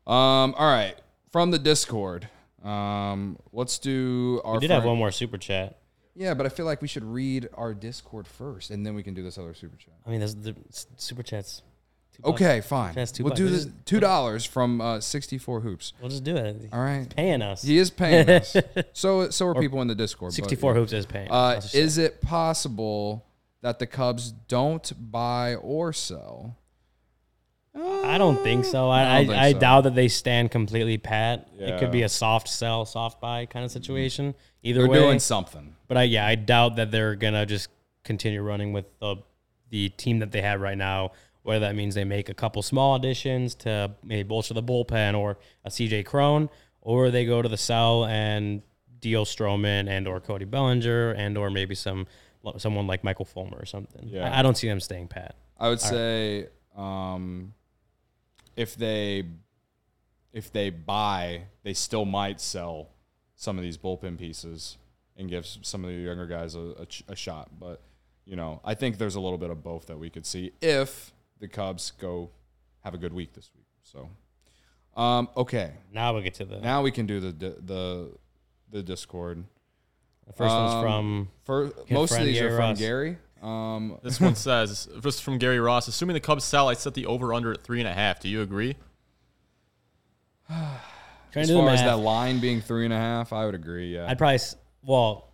um, 0.06 0.54
all 0.56 0.72
right, 0.72 0.94
from 1.32 1.50
the 1.50 1.58
Discord, 1.58 2.28
um, 2.62 3.38
let's 3.52 3.78
do 3.78 4.40
our. 4.44 4.54
We 4.54 4.60
did 4.60 4.70
have 4.70 4.84
one 4.84 4.98
more 4.98 5.10
super 5.10 5.38
chat. 5.38 5.79
Yeah, 6.20 6.34
but 6.34 6.44
I 6.44 6.50
feel 6.50 6.66
like 6.66 6.82
we 6.82 6.88
should 6.88 7.02
read 7.02 7.48
our 7.54 7.72
Discord 7.72 8.26
first, 8.28 8.70
and 8.70 8.84
then 8.84 8.94
we 8.94 9.02
can 9.02 9.14
do 9.14 9.22
this 9.22 9.38
other 9.38 9.54
super 9.54 9.78
chat. 9.78 9.94
I 10.06 10.10
mean, 10.10 10.18
there's 10.18 10.34
the 10.34 10.54
s- 10.68 10.86
super 10.98 11.22
chats. 11.22 11.62
Two 12.14 12.22
bucks. 12.22 12.34
Okay, 12.34 12.60
fine. 12.60 12.92
That's 12.94 13.10
two 13.10 13.24
we'll 13.24 13.32
do 13.32 13.48
this 13.48 13.68
two 13.86 14.00
dollars 14.00 14.44
from 14.44 14.82
uh, 14.82 15.00
sixty 15.00 15.38
four 15.38 15.60
hoops. 15.60 15.94
We'll 15.98 16.10
just 16.10 16.22
do 16.22 16.36
it. 16.36 16.68
All 16.74 16.80
right. 16.82 17.08
Paying 17.16 17.40
us. 17.40 17.62
He 17.62 17.78
is 17.78 17.88
paying 17.88 18.28
us. 18.40 18.54
So 18.92 19.30
so 19.30 19.46
are 19.46 19.54
people 19.54 19.80
in 19.80 19.88
the 19.88 19.94
Discord. 19.94 20.32
but, 20.32 20.34
64 20.34 20.72
yeah. 20.72 20.78
hoops 20.78 20.92
is 20.92 21.06
paying. 21.06 21.30
Uh, 21.30 21.52
Let's 21.54 21.62
just 21.62 21.72
say. 21.72 21.80
is 21.80 21.96
it 21.96 22.20
possible 22.20 23.24
that 23.62 23.78
the 23.78 23.86
Cubs 23.86 24.32
don't 24.46 24.92
buy 25.10 25.54
or 25.54 25.94
sell? 25.94 26.58
I 27.74 28.18
don't 28.18 28.42
think 28.42 28.66
so. 28.66 28.90
I 28.90 29.00
I 29.00 29.02
I, 29.02 29.16
don't 29.16 29.26
think 29.28 29.42
I 29.42 29.52
so. 29.52 29.58
doubt 29.58 29.80
that 29.84 29.94
they 29.94 30.08
stand 30.08 30.50
completely 30.50 30.98
pat. 30.98 31.48
It 31.58 31.78
could 31.80 31.92
be 31.92 32.02
a 32.02 32.10
soft 32.10 32.48
sell, 32.48 32.84
soft 32.84 33.22
buy 33.22 33.46
kind 33.46 33.64
of 33.64 33.70
situation. 33.70 34.34
Either 34.62 34.80
way, 34.80 34.86
They're 34.86 34.90
way, 35.02 35.06
doing 35.06 35.18
something. 35.20 35.76
But 35.90 35.96
I 35.96 36.02
yeah, 36.04 36.24
I 36.24 36.36
doubt 36.36 36.76
that 36.76 36.92
they're 36.92 37.16
gonna 37.16 37.44
just 37.44 37.68
continue 38.04 38.42
running 38.42 38.72
with 38.72 38.84
the 39.00 39.16
the 39.70 39.88
team 39.88 40.20
that 40.20 40.30
they 40.30 40.40
have 40.40 40.60
right 40.60 40.78
now. 40.78 41.10
Whether 41.42 41.66
that 41.66 41.74
means 41.74 41.96
they 41.96 42.04
make 42.04 42.28
a 42.28 42.34
couple 42.34 42.62
small 42.62 42.94
additions 42.94 43.56
to 43.56 43.90
maybe 44.04 44.22
bolster 44.22 44.54
the 44.54 44.62
bullpen 44.62 45.18
or 45.18 45.38
a 45.64 45.68
CJ 45.68 46.06
Cron, 46.06 46.48
or 46.80 47.10
they 47.10 47.24
go 47.24 47.42
to 47.42 47.48
the 47.48 47.56
cell 47.56 48.04
and 48.04 48.62
deal 49.00 49.24
Stroman 49.24 49.88
and 49.88 50.06
or 50.06 50.20
Cody 50.20 50.44
Bellinger 50.44 51.10
and 51.10 51.36
or 51.36 51.50
maybe 51.50 51.74
some 51.74 52.06
someone 52.58 52.86
like 52.86 53.02
Michael 53.02 53.24
Fulmer 53.24 53.58
or 53.58 53.66
something. 53.66 54.10
Yeah. 54.10 54.32
I, 54.32 54.38
I 54.38 54.42
don't 54.42 54.56
see 54.56 54.68
them 54.68 54.78
staying 54.78 55.08
pat. 55.08 55.34
I 55.58 55.70
would 55.70 55.80
say 55.80 56.50
um, 56.76 57.52
if 58.54 58.76
they 58.76 59.24
if 60.32 60.52
they 60.52 60.70
buy, 60.70 61.46
they 61.64 61.74
still 61.74 62.04
might 62.04 62.40
sell 62.40 62.90
some 63.34 63.58
of 63.58 63.64
these 63.64 63.76
bullpen 63.76 64.16
pieces 64.16 64.76
and 65.20 65.30
give 65.30 65.46
some 65.46 65.84
of 65.84 65.90
the 65.90 65.96
younger 65.96 66.26
guys 66.26 66.54
a, 66.56 66.74
a, 66.80 66.86
ch- 66.86 67.04
a 67.06 67.14
shot. 67.14 67.50
But 67.60 67.80
you 68.24 68.34
know, 68.36 68.60
I 68.64 68.74
think 68.74 68.98
there's 68.98 69.14
a 69.14 69.20
little 69.20 69.38
bit 69.38 69.50
of 69.50 69.62
both 69.62 69.86
that 69.86 69.98
we 69.98 70.10
could 70.10 70.26
see 70.26 70.52
if 70.60 71.12
the 71.38 71.46
Cubs 71.48 71.92
go 71.92 72.30
have 72.84 72.94
a 72.94 72.98
good 72.98 73.12
week 73.12 73.32
this 73.34 73.50
week. 73.56 73.66
So, 73.82 74.08
um, 75.00 75.28
okay, 75.36 75.72
Now 75.92 76.12
we'll 76.12 76.22
get 76.22 76.34
to 76.34 76.44
the, 76.44 76.58
now 76.60 76.82
we 76.82 76.90
can 76.90 77.06
do 77.06 77.20
the 77.20 77.30
the 77.32 77.56
the, 77.62 78.12
the 78.70 78.82
Discord. 78.82 79.44
the 80.26 80.32
first 80.32 80.50
um, 80.54 80.64
one's 80.64 80.82
from 80.82 81.28
For 81.44 81.72
most 81.90 82.12
of 82.18 82.24
these 82.24 82.38
Gary 82.38 82.52
are 82.52 82.56
from 82.56 82.68
Ross. 82.70 82.78
Gary. 82.78 83.18
Um, 83.42 83.98
This 84.02 84.20
one 84.20 84.34
says, 84.48 84.86
this 85.02 85.14
is 85.14 85.20
from 85.20 85.38
Gary 85.38 85.58
Ross. 85.60 85.88
Assuming 85.88 86.14
the 86.14 86.20
Cubs 86.20 86.44
sell, 86.44 86.68
I 86.68 86.74
set 86.74 86.94
the 86.94 87.06
over 87.06 87.32
under 87.32 87.52
at 87.52 87.62
three 87.62 87.80
and 87.80 87.88
a 87.88 87.92
half. 87.92 88.20
Do 88.20 88.28
you 88.28 88.42
agree? 88.42 88.76
as 90.50 90.56
to 91.32 91.42
do 91.46 91.46
the 91.54 91.60
far 91.60 91.70
as 91.70 91.80
that 91.80 91.98
line 91.98 92.40
being 92.40 92.60
three 92.60 92.84
and 92.84 92.92
a 92.94 92.98
half, 92.98 93.32
I 93.32 93.46
would 93.46 93.54
agree. 93.54 93.94
Yeah, 93.94 94.06
I'd 94.08 94.18
probably 94.18 94.34
s- 94.36 94.56
well, 94.82 95.32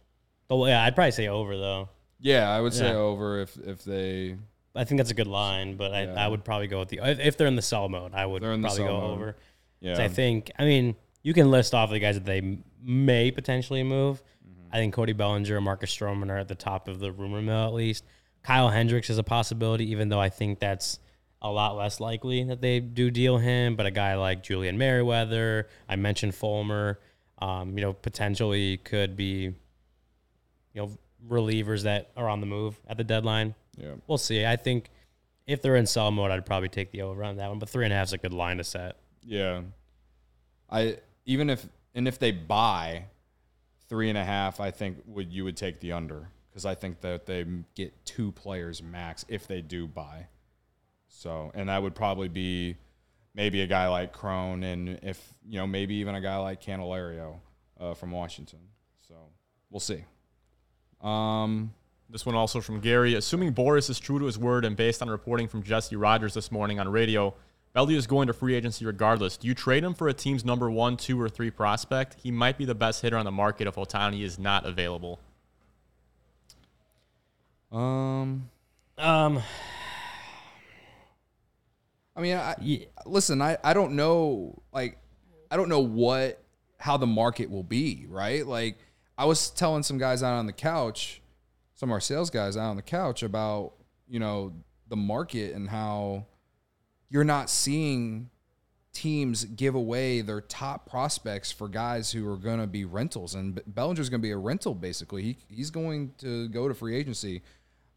the, 0.48 0.56
yeah, 0.66 0.82
I'd 0.84 0.94
probably 0.94 1.10
say 1.12 1.28
over 1.28 1.56
though. 1.56 1.88
yeah, 2.20 2.48
I 2.50 2.60
would 2.60 2.72
say 2.72 2.88
Yeah. 2.88 2.94
over 2.96 3.40
if 3.40 3.56
if 3.58 3.84
they 3.84 4.36
I 4.74 4.84
think 4.84 4.98
that's 4.98 5.10
a 5.10 5.14
good 5.14 5.26
line, 5.26 5.76
but 5.76 5.92
I, 5.94 6.02
Yeah. 6.04 6.24
I 6.24 6.28
would 6.28 6.44
probably 6.44 6.66
go 6.66 6.78
with 6.80 6.88
the 6.90 7.00
if, 7.02 7.18
if 7.18 7.36
they're 7.36 7.46
in 7.46 7.56
the 7.56 7.62
sell 7.62 7.88
mode, 7.88 8.12
I 8.14 8.26
would 8.26 8.42
They're 8.42 8.52
in 8.52 8.60
the 8.62 8.68
probably 8.68 8.84
sell 8.84 9.00
go 9.00 9.00
mode. 9.00 9.18
over. 9.18 9.32
'Cause 9.32 9.40
yeah 9.80 10.02
I 10.02 10.08
think 10.08 10.50
I 10.58 10.64
mean 10.64 10.96
you 11.22 11.32
can 11.34 11.50
list 11.50 11.74
off 11.74 11.90
the 11.90 11.98
guys 11.98 12.14
that 12.16 12.24
they 12.24 12.38
m- 12.38 12.64
may 12.82 13.30
potentially 13.30 13.82
move. 13.82 14.22
Mm-hmm. 14.46 14.68
I 14.74 14.76
think 14.78 14.94
Cody 14.94 15.12
Bellinger 15.12 15.56
and 15.56 15.64
Marcus 15.64 15.94
Stroman 15.96 16.30
are 16.30 16.38
at 16.38 16.48
the 16.48 16.54
top 16.54 16.88
of 16.88 16.98
the 17.00 17.10
rumor 17.12 17.42
mill 17.42 17.66
at 17.66 17.74
least. 17.74 18.04
Kyle 18.42 18.68
Hendricks 18.68 19.10
is 19.10 19.18
a 19.18 19.24
possibility, 19.24 19.90
even 19.90 20.08
though 20.08 20.20
I 20.20 20.28
think 20.28 20.60
that's 20.60 21.00
a 21.42 21.50
lot 21.50 21.76
less 21.76 21.98
likely 22.00 22.44
that 22.44 22.60
they 22.60 22.78
do 22.80 23.10
deal 23.10 23.38
him. 23.38 23.74
But 23.76 23.86
a 23.86 23.90
guy 23.90 24.14
like 24.14 24.42
Julian 24.44 24.78
Merryweather, 24.78 25.68
I 25.88 25.96
mentioned 25.96 26.34
Fulmer, 26.34 27.00
um, 27.38 27.76
you 27.76 27.84
know, 27.84 27.92
potentially 27.92 28.78
could 28.78 29.16
be, 29.16 29.54
you 30.72 30.74
know, 30.74 30.90
relievers 31.28 31.82
that 31.82 32.10
are 32.16 32.28
on 32.28 32.40
the 32.40 32.46
move 32.46 32.78
at 32.88 32.96
the 32.96 33.04
deadline. 33.04 33.54
yeah. 33.76 33.92
We'll 34.06 34.18
see. 34.18 34.44
I 34.44 34.56
think 34.56 34.90
if 35.46 35.62
they're 35.62 35.76
in 35.76 35.86
sell 35.86 36.10
mode, 36.10 36.30
I'd 36.30 36.46
probably 36.46 36.68
take 36.68 36.90
the 36.90 37.02
over 37.02 37.22
on 37.24 37.36
that 37.36 37.48
one. 37.48 37.58
But 37.58 37.68
three 37.68 37.84
and 37.84 37.92
a 37.92 37.96
half 37.96 38.08
is 38.08 38.12
a 38.12 38.18
good 38.18 38.32
line 38.32 38.58
to 38.58 38.64
set. 38.64 38.96
Yeah. 39.22 39.62
I 40.70 40.98
even 41.24 41.50
if 41.50 41.66
and 41.94 42.08
if 42.08 42.18
they 42.18 42.32
buy 42.32 43.04
three 43.88 44.08
and 44.08 44.18
a 44.18 44.24
half, 44.24 44.60
I 44.60 44.70
think 44.70 44.98
would 45.06 45.32
you 45.32 45.44
would 45.44 45.56
take 45.56 45.80
the 45.80 45.92
under 45.92 46.28
because 46.50 46.66
I 46.66 46.74
think 46.74 47.00
that 47.02 47.26
they 47.26 47.44
get 47.74 47.92
two 48.04 48.32
players 48.32 48.82
max 48.82 49.24
if 49.28 49.46
they 49.46 49.60
do 49.60 49.86
buy. 49.86 50.26
So 51.08 51.52
and 51.54 51.68
that 51.68 51.82
would 51.82 51.94
probably 51.94 52.28
be 52.28 52.76
maybe 53.36 53.60
a 53.60 53.66
guy 53.68 53.86
like 53.86 54.12
Cron 54.12 54.64
and 54.64 54.98
if 55.04 55.34
you 55.46 55.58
know 55.58 55.66
maybe 55.68 55.94
even 55.94 56.16
a 56.16 56.20
guy 56.20 56.38
like 56.38 56.60
Candelario 56.60 57.36
uh, 57.78 57.94
from 57.94 58.10
Washington. 58.10 58.58
So 59.06 59.14
we'll 59.70 59.78
see. 59.78 60.04
Um. 61.00 61.72
This 62.08 62.24
one 62.24 62.36
also 62.36 62.60
from 62.60 62.78
Gary. 62.78 63.14
Assuming 63.14 63.52
Boras 63.52 63.90
is 63.90 63.98
true 63.98 64.20
to 64.20 64.26
his 64.26 64.38
word 64.38 64.64
and 64.64 64.76
based 64.76 65.02
on 65.02 65.10
reporting 65.10 65.48
from 65.48 65.64
Jesse 65.64 65.96
Rogers 65.96 66.34
this 66.34 66.52
morning 66.52 66.78
on 66.78 66.88
radio, 66.88 67.34
Belly 67.72 67.96
is 67.96 68.06
going 68.06 68.28
to 68.28 68.32
free 68.32 68.54
agency 68.54 68.86
regardless. 68.86 69.36
Do 69.36 69.48
you 69.48 69.54
trade 69.54 69.82
him 69.82 69.92
for 69.92 70.06
a 70.06 70.14
team's 70.14 70.44
number 70.44 70.70
one, 70.70 70.96
two, 70.96 71.20
or 71.20 71.28
three 71.28 71.50
prospect? 71.50 72.14
He 72.22 72.30
might 72.30 72.58
be 72.58 72.64
the 72.64 72.76
best 72.76 73.02
hitter 73.02 73.16
on 73.16 73.24
the 73.24 73.32
market 73.32 73.66
if 73.66 73.74
Ohtani 73.74 74.22
is 74.22 74.38
not 74.38 74.64
available. 74.64 75.18
Um. 77.72 78.50
Um, 78.96 79.42
I 82.16 82.22
mean, 82.22 82.36
I, 82.36 82.54
yeah, 82.60 82.86
listen, 83.04 83.42
I, 83.42 83.58
I 83.62 83.74
don't 83.74 83.92
know, 83.92 84.62
like, 84.72 84.98
I 85.50 85.56
don't 85.56 85.68
know 85.68 85.80
what, 85.80 86.42
how 86.78 86.96
the 86.96 87.06
market 87.06 87.50
will 87.50 87.62
be, 87.62 88.06
right? 88.08 88.46
Like, 88.46 88.78
I 89.18 89.26
was 89.26 89.50
telling 89.50 89.82
some 89.82 89.98
guys 89.98 90.22
out 90.22 90.32
on 90.32 90.46
the 90.46 90.52
couch, 90.52 91.20
some 91.74 91.90
of 91.90 91.92
our 91.92 92.00
sales 92.00 92.30
guys 92.30 92.56
out 92.56 92.70
on 92.70 92.76
the 92.76 92.82
couch 92.82 93.22
about, 93.22 93.74
you 94.08 94.18
know, 94.18 94.54
the 94.88 94.96
market 94.96 95.54
and 95.54 95.68
how 95.68 96.24
you're 97.10 97.24
not 97.24 97.50
seeing 97.50 98.30
teams 98.92 99.44
give 99.44 99.74
away 99.74 100.22
their 100.22 100.40
top 100.40 100.88
prospects 100.88 101.52
for 101.52 101.68
guys 101.68 102.12
who 102.12 102.26
are 102.30 102.38
going 102.38 102.60
to 102.60 102.66
be 102.66 102.86
rentals. 102.86 103.34
And 103.34 103.60
Bellinger's 103.66 104.08
going 104.08 104.22
to 104.22 104.26
be 104.26 104.30
a 104.30 104.38
rental, 104.38 104.74
basically. 104.74 105.22
He, 105.22 105.36
he's 105.48 105.70
going 105.70 106.14
to 106.18 106.48
go 106.48 106.66
to 106.66 106.72
free 106.72 106.96
agency 106.96 107.42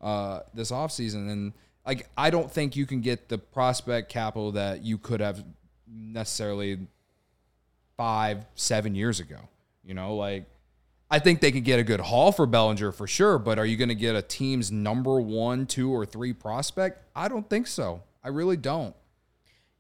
uh, 0.02 0.42
this 0.54 0.72
offseason. 0.72 1.32
And, 1.32 1.54
like, 1.90 2.08
I 2.16 2.30
don't 2.30 2.52
think 2.52 2.76
you 2.76 2.86
can 2.86 3.02
get 3.02 3.30
the 3.30 3.40
prospect 3.40 4.10
capital 4.10 4.52
that 4.52 4.84
you 4.84 5.00
could 5.00 5.22
have 5.22 5.44
necessarily 5.88 6.78
five, 7.98 8.46
seven 8.54 8.94
years 8.94 9.20
ago. 9.20 9.38
You 9.84 9.96
know, 9.96 10.16
like, 10.16 10.46
I 11.10 11.18
think 11.18 11.42
they 11.42 11.52
could 11.52 11.64
get 11.64 11.80
a 11.80 11.84
good 11.84 12.00
haul 12.00 12.32
for 12.32 12.46
Bellinger 12.46 12.92
for 12.92 13.08
sure, 13.08 13.40
but 13.40 13.58
are 13.58 13.66
you 13.66 13.76
going 13.76 13.90
to 13.90 13.96
get 13.96 14.16
a 14.16 14.22
team's 14.22 14.72
number 14.72 15.20
one, 15.20 15.66
two, 15.66 15.92
or 15.92 16.06
three 16.06 16.32
prospect? 16.32 17.04
I 17.16 17.28
don't 17.28 17.50
think 17.50 17.66
so. 17.66 18.04
I 18.24 18.28
really 18.28 18.58
don't. 18.58 18.94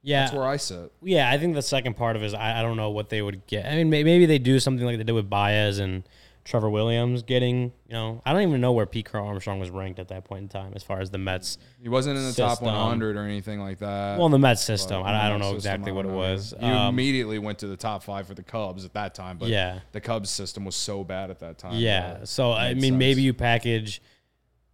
yeah, 0.01 0.21
That's 0.21 0.33
where 0.33 0.47
I 0.47 0.57
sit. 0.57 0.91
yeah. 1.03 1.29
I 1.29 1.37
think 1.37 1.53
the 1.53 1.61
second 1.61 1.95
part 1.95 2.15
of 2.15 2.23
it 2.23 2.25
is 2.25 2.33
I, 2.33 2.59
I 2.59 2.61
don't 2.63 2.75
know 2.77 2.89
what 2.89 3.09
they 3.09 3.21
would 3.21 3.45
get. 3.45 3.67
I 3.67 3.75
mean, 3.75 3.91
may- 3.91 4.03
maybe 4.03 4.25
they 4.25 4.39
do 4.39 4.59
something 4.59 4.83
like 4.83 4.97
they 4.97 5.03
did 5.03 5.11
with 5.13 5.29
Baez 5.29 5.77
and 5.77 6.01
Trevor 6.49 6.69
Williams 6.69 7.21
getting. 7.21 7.71
You 7.87 7.93
know, 7.93 8.21
I 8.25 8.33
don't 8.33 8.41
even 8.41 8.59
know 8.59 8.71
where 8.71 8.87
Pete 8.87 9.05
Crow 9.05 9.27
Armstrong 9.27 9.59
was 9.59 9.69
ranked 9.69 9.99
at 9.99 10.07
that 10.07 10.25
point 10.25 10.41
in 10.41 10.49
time 10.49 10.73
as 10.75 10.81
far 10.81 10.99
as 10.99 11.11
the 11.11 11.19
Mets. 11.19 11.59
He 11.79 11.89
wasn't 11.89 12.17
in 12.17 12.25
the 12.25 12.33
top 12.33 12.59
100 12.61 13.15
or 13.15 13.23
anything 13.23 13.61
like 13.61 13.77
that. 13.79 14.17
Well, 14.17 14.25
in 14.25 14.31
the 14.31 14.39
Mets 14.39 14.63
system, 14.63 15.03
I, 15.03 15.27
I 15.27 15.29
don't 15.29 15.37
know 15.39 15.53
system, 15.53 15.57
exactly 15.57 15.91
what 15.91 16.05
it 16.05 16.09
know. 16.09 16.15
was. 16.17 16.53
He 16.59 16.65
Um, 16.65 16.89
immediately 16.95 17.37
went 17.37 17.59
to 17.59 17.67
the 17.67 17.77
top 17.77 18.01
five 18.03 18.25
for 18.27 18.33
the 18.33 18.41
Cubs 18.43 18.83
at 18.83 18.93
that 18.93 19.13
time, 19.13 19.37
but 19.37 19.49
Yeah. 19.49 19.79
the 19.91 20.01
Cubs 20.01 20.31
system 20.31 20.65
was 20.65 20.75
so 20.75 21.03
bad 21.03 21.29
at 21.29 21.39
that 21.39 21.59
time. 21.59 21.75
Yeah. 21.75 22.23
So 22.23 22.51
I 22.51 22.73
mean, 22.73 22.81
sense. 22.81 22.95
maybe 22.97 23.21
you 23.21 23.33
package 23.35 24.01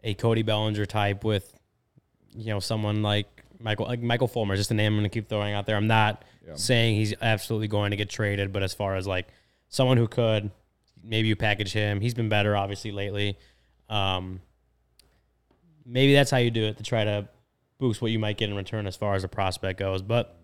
a 0.03 0.13
Cody 0.13 0.43
Bellinger 0.43 0.85
type 0.85 1.23
with, 1.25 1.53
you 2.33 2.47
know, 2.53 2.61
someone 2.61 3.01
like 3.03 3.43
Michael, 3.59 3.85
like 3.88 4.01
Michael 4.01 4.27
Fulmer, 4.29 4.55
just 4.55 4.71
a 4.71 4.73
name 4.73 4.93
I'm 4.93 4.99
going 4.99 5.09
to 5.09 5.13
keep 5.13 5.27
throwing 5.27 5.53
out 5.53 5.65
there. 5.65 5.75
I'm 5.75 5.88
not 5.88 6.23
saying 6.55 6.95
he's 6.95 7.13
absolutely 7.21 7.67
going 7.67 7.91
to 7.91 7.97
get 7.97 8.09
traded, 8.09 8.53
but 8.53 8.63
as 8.63 8.73
far 8.73 8.95
as 8.95 9.05
like 9.07 9.27
someone 9.67 9.97
who 9.97 10.07
could, 10.07 10.51
maybe 11.06 11.28
you 11.28 11.36
package 11.36 11.72
him. 11.72 12.02
He's 12.02 12.13
been 12.13 12.30
better, 12.30 12.56
obviously, 12.56 12.91
lately. 12.91 13.38
Um, 13.89 14.41
maybe 15.86 16.13
that's 16.13 16.32
how 16.32 16.38
you 16.38 16.52
do 16.52 16.65
it 16.65 16.78
to 16.78 16.84
try 16.84 17.04
to 17.04 17.28
boost 17.78 18.02
what 18.02 18.12
you 18.12 18.20
might 18.20 18.38
get 18.38 18.50
in 18.50 18.56
return 18.56 18.88
as 18.88 18.96
far 18.96 19.15
as 19.15 19.24
a 19.24 19.28
prospect 19.28 19.80
goes. 19.80 20.02
But 20.02 20.38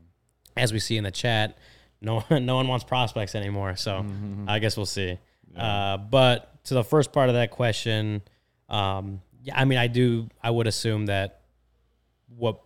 as 0.55 0.71
we 0.71 0.79
see 0.79 0.97
in 0.97 1.03
the 1.03 1.11
chat, 1.11 1.57
no 2.01 2.23
no 2.29 2.55
one 2.55 2.67
wants 2.67 2.85
prospects 2.85 3.35
anymore. 3.35 3.75
So 3.75 4.05
I 4.47 4.59
guess 4.59 4.77
we'll 4.77 4.85
see. 4.85 5.17
Uh, 5.55 5.97
but 5.97 6.63
to 6.65 6.73
the 6.73 6.83
first 6.83 7.11
part 7.11 7.29
of 7.29 7.35
that 7.35 7.51
question, 7.51 8.21
um, 8.69 9.21
yeah, 9.43 9.59
I 9.59 9.65
mean, 9.65 9.77
I 9.77 9.87
do. 9.87 10.29
I 10.41 10.51
would 10.51 10.67
assume 10.67 11.07
that 11.07 11.41
what 12.37 12.61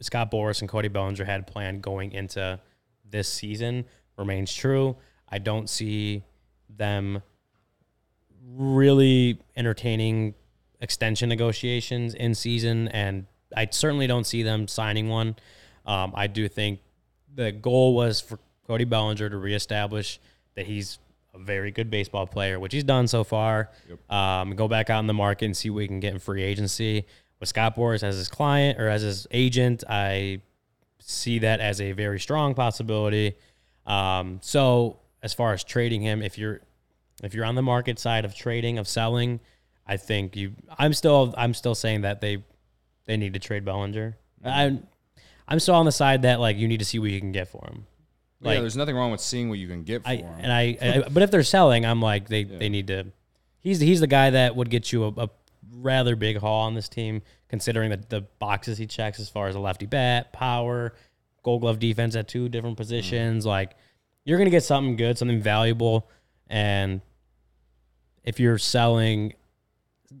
Scott 0.00 0.30
Boras 0.30 0.60
and 0.60 0.68
Cody 0.68 0.88
Bellinger 0.88 1.24
had 1.24 1.46
planned 1.46 1.82
going 1.82 2.12
into 2.12 2.60
this 3.08 3.28
season 3.28 3.84
remains 4.16 4.54
true. 4.54 4.96
I 5.28 5.38
don't 5.38 5.68
see 5.68 6.22
them 6.68 7.22
really 8.56 9.38
entertaining 9.56 10.34
extension 10.80 11.28
negotiations 11.28 12.14
in 12.14 12.34
season, 12.34 12.88
and 12.88 13.26
I 13.56 13.68
certainly 13.70 14.06
don't 14.06 14.26
see 14.26 14.42
them 14.42 14.68
signing 14.68 15.08
one. 15.08 15.36
Um, 15.86 16.12
I 16.14 16.26
do 16.26 16.48
think 16.48 16.80
the 17.34 17.52
goal 17.52 17.94
was 17.94 18.20
for 18.20 18.38
Cody 18.66 18.84
Bellinger 18.84 19.30
to 19.30 19.36
reestablish 19.36 20.20
that 20.54 20.66
he's 20.66 20.98
a 21.34 21.38
very 21.38 21.70
good 21.70 21.90
baseball 21.90 22.26
player, 22.26 22.60
which 22.60 22.72
he's 22.72 22.84
done 22.84 23.08
so 23.08 23.24
far. 23.24 23.70
Um, 24.08 24.54
go 24.54 24.68
back 24.68 24.88
out 24.88 25.00
in 25.00 25.06
the 25.06 25.14
market 25.14 25.46
and 25.46 25.56
see 25.56 25.70
what 25.70 25.78
we 25.78 25.88
can 25.88 26.00
get 26.00 26.12
in 26.12 26.18
free 26.18 26.42
agency. 26.42 27.06
With 27.40 27.48
Scott 27.48 27.76
Boras 27.76 28.02
as 28.02 28.16
his 28.16 28.28
client 28.28 28.80
or 28.80 28.88
as 28.88 29.02
his 29.02 29.26
agent, 29.30 29.82
I 29.88 30.40
see 31.00 31.40
that 31.40 31.60
as 31.60 31.80
a 31.80 31.92
very 31.92 32.20
strong 32.20 32.54
possibility. 32.54 33.36
Um, 33.86 34.38
so 34.42 35.00
as 35.24 35.32
far 35.32 35.54
as 35.54 35.64
trading 35.64 36.02
him, 36.02 36.22
if 36.22 36.38
you're 36.38 36.60
if 37.22 37.32
you're 37.34 37.46
on 37.46 37.54
the 37.54 37.62
market 37.62 37.98
side 37.98 38.26
of 38.26 38.36
trading 38.36 38.78
of 38.78 38.86
selling, 38.86 39.40
I 39.86 39.96
think 39.96 40.36
you. 40.36 40.52
I'm 40.78 40.92
still 40.92 41.34
I'm 41.36 41.54
still 41.54 41.74
saying 41.74 42.02
that 42.02 42.20
they 42.20 42.44
they 43.06 43.16
need 43.16 43.32
to 43.32 43.40
trade 43.40 43.64
Bellinger. 43.64 44.18
Mm-hmm. 44.44 44.48
I'm 44.48 44.86
I'm 45.48 45.60
still 45.60 45.74
on 45.74 45.86
the 45.86 45.92
side 45.92 46.22
that 46.22 46.40
like 46.40 46.58
you 46.58 46.68
need 46.68 46.80
to 46.80 46.84
see 46.84 46.98
what 46.98 47.10
you 47.10 47.18
can 47.18 47.32
get 47.32 47.48
for 47.48 47.66
him. 47.66 47.86
yeah, 48.42 48.60
there's 48.60 48.76
nothing 48.76 48.94
wrong 48.94 49.10
with 49.10 49.22
seeing 49.22 49.48
what 49.48 49.58
you 49.58 49.66
can 49.66 49.82
get 49.82 50.02
for 50.02 50.10
I 50.10 50.16
him. 50.16 50.34
and 50.38 50.52
I, 50.52 50.76
I 50.80 51.08
but 51.10 51.22
if 51.22 51.30
they're 51.30 51.42
selling, 51.42 51.86
I'm 51.86 52.02
like 52.02 52.28
they 52.28 52.44
they 52.44 52.68
need 52.68 52.88
to. 52.88 53.06
He's 53.60 53.80
he's 53.80 54.00
the 54.00 54.06
guy 54.06 54.28
that 54.30 54.54
would 54.54 54.68
get 54.68 54.92
you 54.92 55.04
a, 55.04 55.08
a 55.16 55.30
rather 55.72 56.16
big 56.16 56.36
haul 56.36 56.66
on 56.66 56.74
this 56.74 56.90
team, 56.90 57.22
considering 57.48 57.90
the 57.90 58.04
the 58.10 58.20
boxes 58.38 58.76
he 58.76 58.86
checks 58.86 59.18
as 59.18 59.30
far 59.30 59.48
as 59.48 59.54
a 59.54 59.60
lefty 59.60 59.86
bat, 59.86 60.34
power, 60.34 60.92
Gold 61.42 61.62
Glove 61.62 61.78
defense 61.78 62.14
at 62.14 62.28
two 62.28 62.50
different 62.50 62.74
mm-hmm. 62.74 62.82
positions. 62.82 63.46
Like 63.46 63.74
you're 64.24 64.38
gonna 64.38 64.50
get 64.50 64.64
something 64.64 64.96
good, 64.96 65.18
something 65.18 65.40
valuable, 65.40 66.08
and 66.48 67.00
if 68.24 68.40
you're 68.40 68.58
selling. 68.58 69.34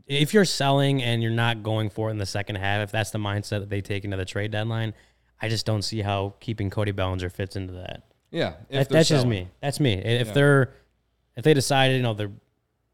If 0.08 0.34
you're 0.34 0.44
selling 0.44 1.02
and 1.02 1.22
you're 1.22 1.30
not 1.30 1.62
going 1.62 1.88
for 1.88 2.08
it 2.08 2.12
in 2.12 2.18
the 2.18 2.26
second 2.26 2.56
half, 2.56 2.82
if 2.82 2.90
that's 2.90 3.10
the 3.10 3.18
mindset 3.18 3.60
that 3.60 3.70
they 3.70 3.80
take 3.80 4.04
into 4.04 4.16
the 4.16 4.24
trade 4.24 4.50
deadline, 4.50 4.92
I 5.40 5.48
just 5.48 5.64
don't 5.66 5.82
see 5.82 6.00
how 6.02 6.34
keeping 6.40 6.68
Cody 6.68 6.90
Bellinger 6.90 7.30
fits 7.30 7.54
into 7.54 7.74
that. 7.74 8.02
yeah, 8.32 8.54
That, 8.70 8.88
that's 8.88 9.08
just 9.08 9.24
me. 9.24 9.48
That's 9.60 9.78
me. 9.78 9.92
If 9.94 10.28
Yeah. 10.28 10.32
they're 10.32 10.74
if 11.36 11.44
they 11.44 11.54
decided, 11.54 11.96
you 11.96 12.02
know, 12.02 12.12
they're 12.14 12.32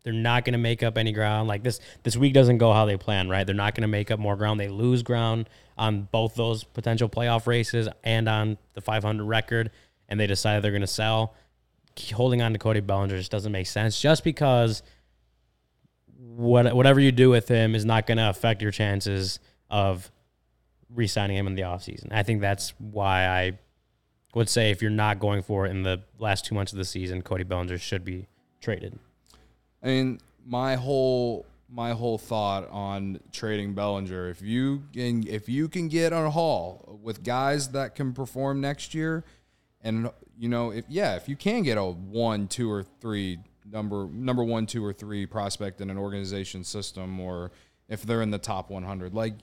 they're 0.03 0.13
not 0.13 0.45
going 0.45 0.53
to 0.53 0.59
make 0.59 0.83
up 0.83 0.99
any 0.99 1.13
ground. 1.13 1.49
Like 1.49 1.63
this 1.63 1.81
this 2.03 2.17
week 2.19 2.35
doesn't 2.35 2.59
go 2.59 2.73
how 2.73 2.85
they 2.85 2.99
plan, 2.99 3.31
right? 3.31 3.47
They're 3.47 3.57
not 3.57 3.75
going 3.75 3.83
to 3.83 3.89
make 3.89 4.11
up 4.11 4.21
more 4.21 4.37
ground. 4.37 4.61
They 4.61 4.69
lose 4.69 5.03
ground 5.03 5.49
on 5.79 6.03
both 6.13 6.35
those 6.35 6.65
potential 6.65 7.09
playoff 7.09 7.47
races 7.47 7.89
and 8.05 8.29
on 8.29 8.59
the 8.75 8.83
500 8.83 9.25
record, 9.25 9.71
and 10.11 10.21
they 10.21 10.27
decide 10.27 10.61
they're 10.63 10.71
going 10.71 10.81
to 10.83 10.87
sell. 10.87 11.35
Holding 12.13 12.43
on 12.43 12.53
to 12.53 12.59
Cody 12.59 12.81
Bellinger 12.81 13.17
just 13.17 13.31
doesn't 13.31 13.53
make 13.53 13.67
sense. 13.67 14.01
Just 14.01 14.25
because 14.25 14.83
what 16.17 16.75
whatever 16.75 17.01
you 17.01 17.13
do 17.13 17.31
with 17.31 17.49
him 17.49 17.75
is 17.75 17.85
not 17.85 18.07
going 18.07 18.19
to 18.19 18.29
affect 18.29 18.63
your 18.63 18.71
chances 18.71 19.39
of 19.71 20.11
re-signing 20.95 21.37
him 21.37 21.47
in 21.47 21.55
the 21.55 21.63
offseason. 21.63 22.09
I 22.11 22.23
think 22.23 22.41
that's 22.41 22.75
why 22.79 23.27
I 23.27 23.59
would 24.35 24.49
say 24.49 24.71
if 24.71 24.83
you're 24.83 24.91
not 24.91 25.19
going 25.19 25.43
for 25.43 25.67
it 25.67 25.71
in 25.71 25.83
the 25.83 26.03
last 26.19 26.45
two 26.45 26.55
months 26.55 26.73
of 26.73 26.79
the 26.79 26.85
season, 26.85 27.23
Cody 27.23 27.45
Bellinger 27.45 27.79
should 27.79 28.05
be 28.05 28.27
traded. 28.61 28.99
I 29.83 29.87
mean, 29.87 30.21
my 30.45 30.77
whole 30.77 31.47
my 31.73 31.93
whole 31.93 32.19
thought 32.19 32.69
on 32.71 33.21
trading 33.33 33.75
Bellinger, 33.75 34.29
if 34.29 34.43
you 34.43 34.83
can 34.93 35.27
if 35.27 35.49
you 35.49 35.69
can 35.69 35.89
get 35.89 36.13
on 36.13 36.27
a 36.27 36.31
haul 36.31 36.99
with 37.03 37.23
guys 37.23 37.71
that 37.71 37.95
can 37.95 38.13
perform 38.13 38.61
next 38.61 38.95
year, 38.95 39.25
and 39.83 40.11
you 40.37 40.49
know, 40.49 40.71
if 40.71 40.85
yeah, 40.89 41.17
if 41.17 41.29
you 41.29 41.37
can 41.37 41.63
get 41.63 41.79
a 41.79 41.85
one, 41.85 42.49
two, 42.49 42.71
or 42.71 42.83
three 42.83 43.39
number 43.71 44.07
number 44.07 44.45
one, 44.45 44.67
two, 44.67 44.85
or 44.85 44.93
three 44.93 45.27
prospect 45.27 45.81
in 45.81 45.91
an 45.91 45.99
organization 45.99 46.65
system, 46.65 47.21
or 47.21 47.53
if 47.89 48.03
they're 48.03 48.23
in 48.23 48.31
the 48.31 48.39
top 48.39 48.71
100, 48.71 49.15
like 49.15 49.35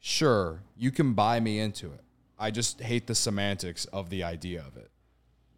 sure, 0.00 0.62
you 0.76 0.90
can 0.90 1.14
buy 1.14 1.40
me 1.40 1.58
into 1.58 1.86
it. 1.86 2.00
I 2.38 2.50
just 2.50 2.80
hate 2.80 3.06
the 3.06 3.14
semantics 3.14 3.84
of 3.86 4.10
the 4.10 4.22
idea 4.22 4.64
of 4.66 4.76
it, 4.76 4.90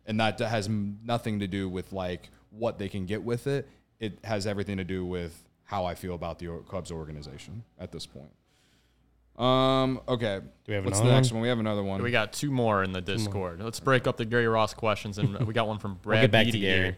and 0.06 0.18
that 0.20 0.38
has 0.40 0.68
nothing 0.68 1.40
to 1.40 1.46
do 1.46 1.68
with 1.68 1.92
like 1.92 2.30
what 2.50 2.78
they 2.78 2.88
can 2.88 3.06
get 3.06 3.22
with 3.22 3.46
it 3.46 3.68
it 4.00 4.18
has 4.24 4.46
everything 4.46 4.78
to 4.78 4.84
do 4.84 5.04
with 5.04 5.44
how 5.64 5.84
I 5.84 5.94
feel 5.94 6.14
about 6.14 6.38
the 6.38 6.48
Cubs 6.68 6.90
organization 6.90 7.62
at 7.78 7.92
this 7.92 8.06
point. 8.06 8.32
Um. 9.40 10.00
Okay. 10.06 10.40
Do 10.40 10.48
we 10.68 10.74
have 10.74 10.84
What's 10.84 10.98
another 10.98 11.10
the 11.14 11.16
next 11.16 11.30
one? 11.32 11.36
one? 11.38 11.42
We 11.42 11.48
have 11.48 11.58
another 11.58 11.82
one. 11.82 12.02
We 12.02 12.10
got 12.10 12.32
two 12.32 12.50
more 12.50 12.82
in 12.84 12.92
the 12.92 13.00
Discord. 13.00 13.62
Let's 13.62 13.80
break 13.80 14.06
up 14.06 14.16
the 14.16 14.24
Gary 14.26 14.46
Ross 14.46 14.74
questions, 14.74 15.18
and 15.18 15.38
we 15.46 15.54
got 15.54 15.66
one 15.66 15.78
from 15.78 15.94
Brad 16.02 16.22
get 16.22 16.30
back 16.30 16.46
to 16.46 16.52
Gary. 16.52 16.60
here. 16.82 16.96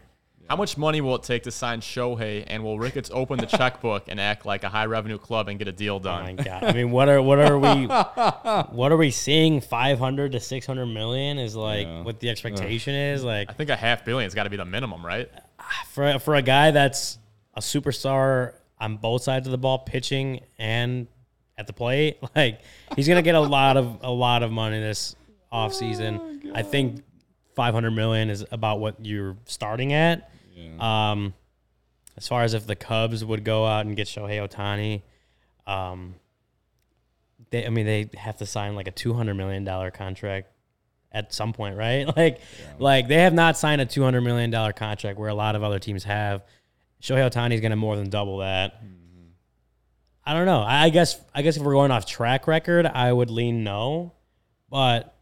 How 0.49 0.57
much 0.57 0.77
money 0.77 0.99
will 0.99 1.15
it 1.15 1.23
take 1.23 1.43
to 1.43 1.51
sign 1.51 1.79
Shohei, 1.79 2.43
and 2.45 2.65
will 2.65 2.77
Ricketts 2.77 3.09
open 3.13 3.39
the 3.39 3.45
checkbook 3.45 4.09
and 4.09 4.19
act 4.19 4.45
like 4.45 4.65
a 4.65 4.69
high 4.69 4.87
revenue 4.87 5.17
club 5.17 5.47
and 5.47 5.57
get 5.57 5.69
a 5.69 5.71
deal 5.71 6.01
Oh 6.03 6.05
my 6.09 6.33
done? 6.33 6.35
god! 6.45 6.63
I 6.65 6.73
mean, 6.73 6.91
what 6.91 7.07
are 7.07 7.21
what 7.21 7.39
are 7.39 7.57
we 7.57 7.85
what 8.75 8.91
are 8.91 8.97
we 8.97 9.09
seeing? 9.09 9.61
Five 9.61 9.99
hundred 9.99 10.33
to 10.33 10.41
six 10.41 10.65
hundred 10.65 10.87
million 10.87 11.39
is 11.39 11.55
like 11.55 11.87
Yeah. 11.87 12.01
what 12.03 12.19
the 12.19 12.29
expectation 12.29 12.93
is. 12.93 13.23
Like 13.23 13.49
I 13.49 13.53
think 13.53 13.69
a 13.69 13.75
half 13.77 14.03
billion's 14.03 14.33
got 14.35 14.43
to 14.43 14.49
be 14.49 14.57
the 14.57 14.65
minimum, 14.65 15.05
right? 15.05 15.29
for 15.91 16.19
for 16.19 16.35
a 16.35 16.41
guy 16.41 16.71
that's 16.71 17.19
a 17.53 17.61
superstar 17.61 18.55
on 18.81 18.97
both 18.97 19.23
sides 19.23 19.47
of 19.47 19.51
the 19.51 19.57
ball, 19.57 19.79
pitching 19.79 20.41
and 20.59 21.07
at 21.57 21.67
the 21.67 21.73
plate, 21.73 22.17
like 22.35 22.61
he's 22.95 23.07
gonna 23.07 23.21
get 23.21 23.35
a 23.35 23.39
lot 23.39 23.77
of 23.77 23.99
a 24.01 24.11
lot 24.11 24.43
of 24.43 24.51
money 24.51 24.79
this 24.79 25.15
offseason. 25.51 26.51
I 26.55 26.63
think 26.63 27.03
five 27.55 27.73
hundred 27.73 27.91
million 27.91 28.29
is 28.29 28.45
about 28.51 28.79
what 28.79 29.03
you're 29.05 29.37
starting 29.45 29.93
at. 29.93 30.29
Um, 30.79 31.33
as 32.17 32.27
far 32.27 32.43
as 32.43 32.53
if 32.53 32.67
the 32.67 32.75
Cubs 32.75 33.23
would 33.25 33.43
go 33.43 33.65
out 33.65 33.85
and 33.85 33.95
get 33.95 34.07
Shohei 34.07 34.47
Ohtani, 34.47 35.01
um, 35.65 36.15
they 37.49 37.65
I 37.65 37.69
mean 37.69 37.85
they 37.85 38.09
have 38.17 38.37
to 38.37 38.45
sign 38.45 38.75
like 38.75 38.87
a 38.87 38.91
two 38.91 39.13
hundred 39.13 39.35
million 39.35 39.63
dollar 39.63 39.91
contract 39.91 40.49
at 41.11 41.33
some 41.33 41.53
point, 41.53 41.77
right? 41.77 42.07
Like, 42.17 42.41
like 42.79 43.07
they 43.07 43.17
have 43.17 43.33
not 43.33 43.57
signed 43.57 43.81
a 43.81 43.85
two 43.85 44.03
hundred 44.03 44.21
million 44.21 44.49
dollar 44.49 44.73
contract 44.73 45.19
where 45.19 45.29
a 45.29 45.35
lot 45.35 45.55
of 45.55 45.63
other 45.63 45.79
teams 45.79 46.03
have. 46.03 46.43
Shohei 47.01 47.29
Ohtani 47.29 47.53
is 47.55 47.61
going 47.61 47.71
to 47.71 47.75
more 47.75 47.95
than 47.97 48.09
double 48.09 48.37
that. 48.37 48.81
I 50.25 50.33
don't 50.33 50.45
know. 50.45 50.61
I 50.61 50.89
guess 50.89 51.19
I 51.33 51.41
guess 51.41 51.57
if 51.57 51.63
we're 51.63 51.73
going 51.73 51.91
off 51.91 52.05
track 52.05 52.47
record, 52.47 52.85
I 52.85 53.11
would 53.11 53.29
lean 53.29 53.63
no. 53.63 54.13
But 54.69 55.15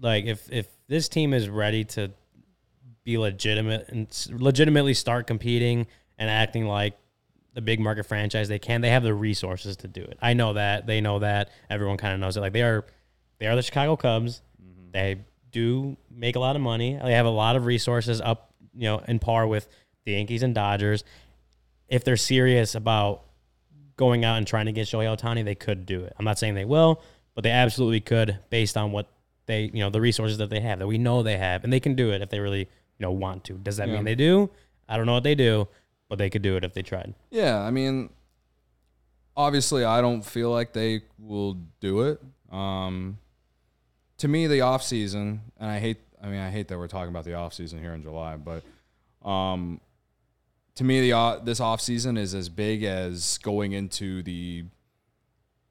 like 0.00 0.26
if 0.26 0.50
if 0.52 0.66
this 0.88 1.08
team 1.08 1.32
is 1.32 1.48
ready 1.48 1.84
to 1.84 2.10
be 3.04 3.16
legitimate 3.16 3.88
and 3.88 4.08
legitimately 4.30 4.94
start 4.94 5.26
competing 5.26 5.86
and 6.18 6.28
acting 6.28 6.66
like 6.66 6.98
the 7.54 7.60
big 7.60 7.80
market 7.80 8.04
franchise 8.04 8.48
they 8.48 8.58
can, 8.58 8.80
they 8.80 8.90
have 8.90 9.02
the 9.02 9.14
resources 9.14 9.76
to 9.78 9.88
do 9.88 10.02
it. 10.02 10.18
I 10.20 10.34
know 10.34 10.52
that. 10.52 10.86
They 10.86 11.00
know 11.00 11.18
that. 11.20 11.50
Everyone 11.68 11.96
kind 11.96 12.14
of 12.14 12.20
knows 12.20 12.36
it. 12.36 12.40
Like 12.40 12.52
they 12.52 12.62
are 12.62 12.84
they 13.38 13.46
are 13.46 13.56
the 13.56 13.62
Chicago 13.62 13.96
Cubs. 13.96 14.42
Mm-hmm. 14.62 14.90
They 14.92 15.20
do 15.50 15.96
make 16.10 16.36
a 16.36 16.40
lot 16.40 16.56
of 16.56 16.62
money. 16.62 16.98
They 17.02 17.14
have 17.14 17.26
a 17.26 17.30
lot 17.30 17.56
of 17.56 17.64
resources 17.64 18.20
up, 18.20 18.52
you 18.74 18.84
know, 18.84 18.98
in 19.08 19.18
par 19.18 19.46
with 19.46 19.66
the 20.04 20.12
Yankees 20.12 20.42
and 20.42 20.54
Dodgers. 20.54 21.04
If 21.88 22.04
they're 22.04 22.16
serious 22.16 22.74
about 22.74 23.24
going 24.00 24.24
out 24.24 24.38
and 24.38 24.46
trying 24.46 24.64
to 24.64 24.72
get 24.72 24.86
Shohei 24.88 25.14
Ohtani, 25.14 25.44
they 25.44 25.54
could 25.54 25.84
do 25.84 26.02
it. 26.02 26.14
I'm 26.18 26.24
not 26.24 26.38
saying 26.38 26.54
they 26.54 26.64
will, 26.64 27.02
but 27.34 27.44
they 27.44 27.50
absolutely 27.50 28.00
could 28.00 28.38
based 28.48 28.76
on 28.78 28.92
what 28.92 29.06
they, 29.44 29.64
you 29.74 29.80
know, 29.80 29.90
the 29.90 30.00
resources 30.00 30.38
that 30.38 30.48
they 30.48 30.60
have 30.60 30.78
that 30.78 30.86
we 30.86 30.96
know 30.96 31.22
they 31.22 31.36
have, 31.36 31.64
and 31.64 31.72
they 31.72 31.80
can 31.80 31.94
do 31.94 32.10
it 32.10 32.22
if 32.22 32.30
they 32.30 32.40
really, 32.40 32.60
you 32.60 32.66
know, 33.00 33.10
want 33.12 33.44
to. 33.44 33.52
Does 33.54 33.76
that 33.76 33.88
Yeah. 33.88 33.96
mean 33.96 34.04
they 34.04 34.14
do? 34.14 34.48
I 34.88 34.96
don't 34.96 35.04
know 35.04 35.12
what 35.12 35.22
they 35.22 35.34
do, 35.34 35.68
but 36.08 36.16
they 36.18 36.30
could 36.30 36.40
do 36.40 36.56
it 36.56 36.64
if 36.64 36.72
they 36.72 36.80
tried. 36.82 37.12
Yeah, 37.30 37.60
I 37.60 37.70
mean, 37.70 38.08
obviously, 39.36 39.84
I 39.84 40.00
don't 40.00 40.22
feel 40.24 40.50
like 40.50 40.72
they 40.72 41.02
will 41.18 41.58
do 41.80 42.00
it. 42.02 42.22
Um, 42.50 43.18
to 44.16 44.28
me, 44.28 44.46
the 44.46 44.62
off 44.62 44.82
season, 44.82 45.42
and 45.58 45.70
I 45.70 45.78
hate. 45.78 45.98
I 46.22 46.26
mean, 46.28 46.40
I 46.40 46.50
hate 46.50 46.68
that 46.68 46.78
we're 46.78 46.88
talking 46.88 47.08
about 47.10 47.24
the 47.24 47.34
off 47.34 47.52
season 47.54 47.80
here 47.80 47.92
in 47.94 48.02
July, 48.02 48.36
but 48.36 48.62
um, 49.28 49.80
to 50.80 50.84
me, 50.84 51.02
the 51.02 51.12
o- 51.12 51.38
this 51.44 51.60
off 51.60 51.78
season 51.78 52.16
is 52.16 52.34
as 52.34 52.48
big 52.48 52.84
as 52.84 53.36
going 53.36 53.72
into 53.72 54.22
the, 54.22 54.64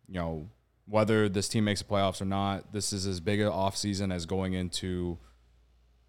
you 0.07 0.13
know, 0.13 0.47
whether 0.85 1.27
this 1.27 1.49
team 1.49 1.63
makes 1.63 1.81
the 1.81 1.87
playoffs 1.87 2.21
or 2.21 2.25
not. 2.25 2.71
This 2.73 2.93
is 2.93 3.07
as 3.07 3.19
big 3.19 3.39
an 3.39 3.47
off 3.47 3.75
season 3.75 4.11
as 4.11 4.27
going 4.27 4.53
into, 4.53 5.17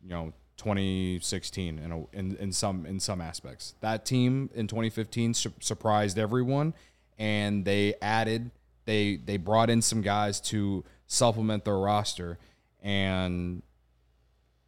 you 0.02 0.10
know, 0.10 0.34
2016 0.58 1.78
in, 1.78 1.92
a, 1.92 2.04
in 2.12 2.36
in 2.36 2.52
some 2.52 2.84
in 2.84 3.00
some 3.00 3.22
aspects. 3.22 3.74
That 3.80 4.04
team 4.04 4.50
in 4.54 4.66
2015 4.66 5.32
su- 5.32 5.54
surprised 5.60 6.18
everyone, 6.18 6.74
and 7.18 7.64
they 7.64 7.94
added 8.02 8.50
they 8.84 9.16
they 9.16 9.38
brought 9.38 9.70
in 9.70 9.80
some 9.80 10.02
guys 10.02 10.42
to 10.42 10.84
supplement 11.06 11.64
their 11.64 11.78
roster, 11.78 12.38
and 12.82 13.62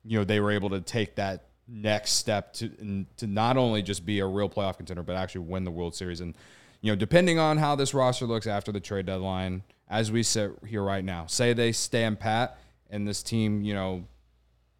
you 0.07 0.19
know 0.19 0.25
they 0.25 0.41
were 0.41 0.53
able 0.53 0.71
to 0.71 0.81
take 0.81 1.17
that 1.17 1.49
next 1.69 2.13
step 2.13 2.53
to 2.55 3.07
to 3.17 3.27
not 3.27 3.57
only 3.57 3.83
just 3.83 4.05
be 4.05 4.21
a 4.21 4.27
real 4.27 4.49
playoff 4.49 4.77
contender, 4.77 5.03
but 5.03 5.17
actually 5.17 5.43
win 5.43 5.65
the 5.65 5.71
World 5.71 5.95
Series. 5.95 6.21
And 6.21 6.35
you 6.81 6.93
know, 6.93 6.97
depending 6.97 7.39
on 7.39 7.59
how 7.59 7.77
this 7.77 7.95
roster 7.95 8.27
looks 8.27 8.47
after 8.47 8.73
the 8.73 8.81
trade 8.81 9.07
deadline, 9.07 9.63
as 9.89 10.11
we 10.11 10.23
sit 10.23 10.53
here 10.67 10.83
right 10.83 11.05
now, 11.05 11.27
say 11.27 11.53
they 11.53 11.73
stand 11.73 12.19
pat 12.19 12.59
and 12.91 13.07
this 13.07 13.23
team, 13.23 13.63
you 13.63 13.75
know, 13.75 14.05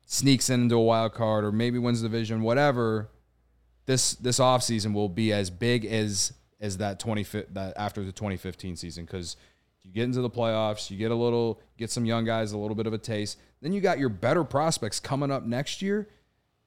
sneaks 0.07 0.51
into 0.51 0.75
a 0.75 0.83
wild 0.83 1.15
card 1.15 1.45
or 1.45 1.53
maybe 1.53 1.79
wins 1.79 2.03
the 2.03 2.09
division, 2.09 2.43
whatever, 2.43 3.09
this 3.87 4.15
this 4.15 4.39
offseason 4.39 4.93
will 4.93 5.09
be 5.09 5.33
as 5.33 5.51
big 5.51 5.85
as 5.85 6.33
as 6.61 6.79
that 6.79 7.01
20 7.01 7.25
that 7.51 7.73
after 7.77 8.05
the 8.05 8.13
2015 8.13 8.77
season 8.77 9.07
cuz 9.07 9.37
you 9.83 9.91
get 9.91 10.05
into 10.05 10.21
the 10.21 10.31
playoffs, 10.31 10.91
you 10.91 10.97
get 10.97 11.11
a 11.11 11.15
little 11.15 11.61
get 11.77 11.91
some 11.91 12.05
young 12.05 12.25
guys 12.25 12.53
a 12.53 12.59
little 12.59 12.77
bit 12.77 12.87
of 12.87 12.93
a 12.93 12.99
taste. 12.99 13.39
Then 13.61 13.73
you 13.73 13.81
got 13.81 13.99
your 13.99 14.09
better 14.09 14.45
prospects 14.45 15.01
coming 15.01 15.31
up 15.31 15.45
next 15.45 15.83
year. 15.83 16.09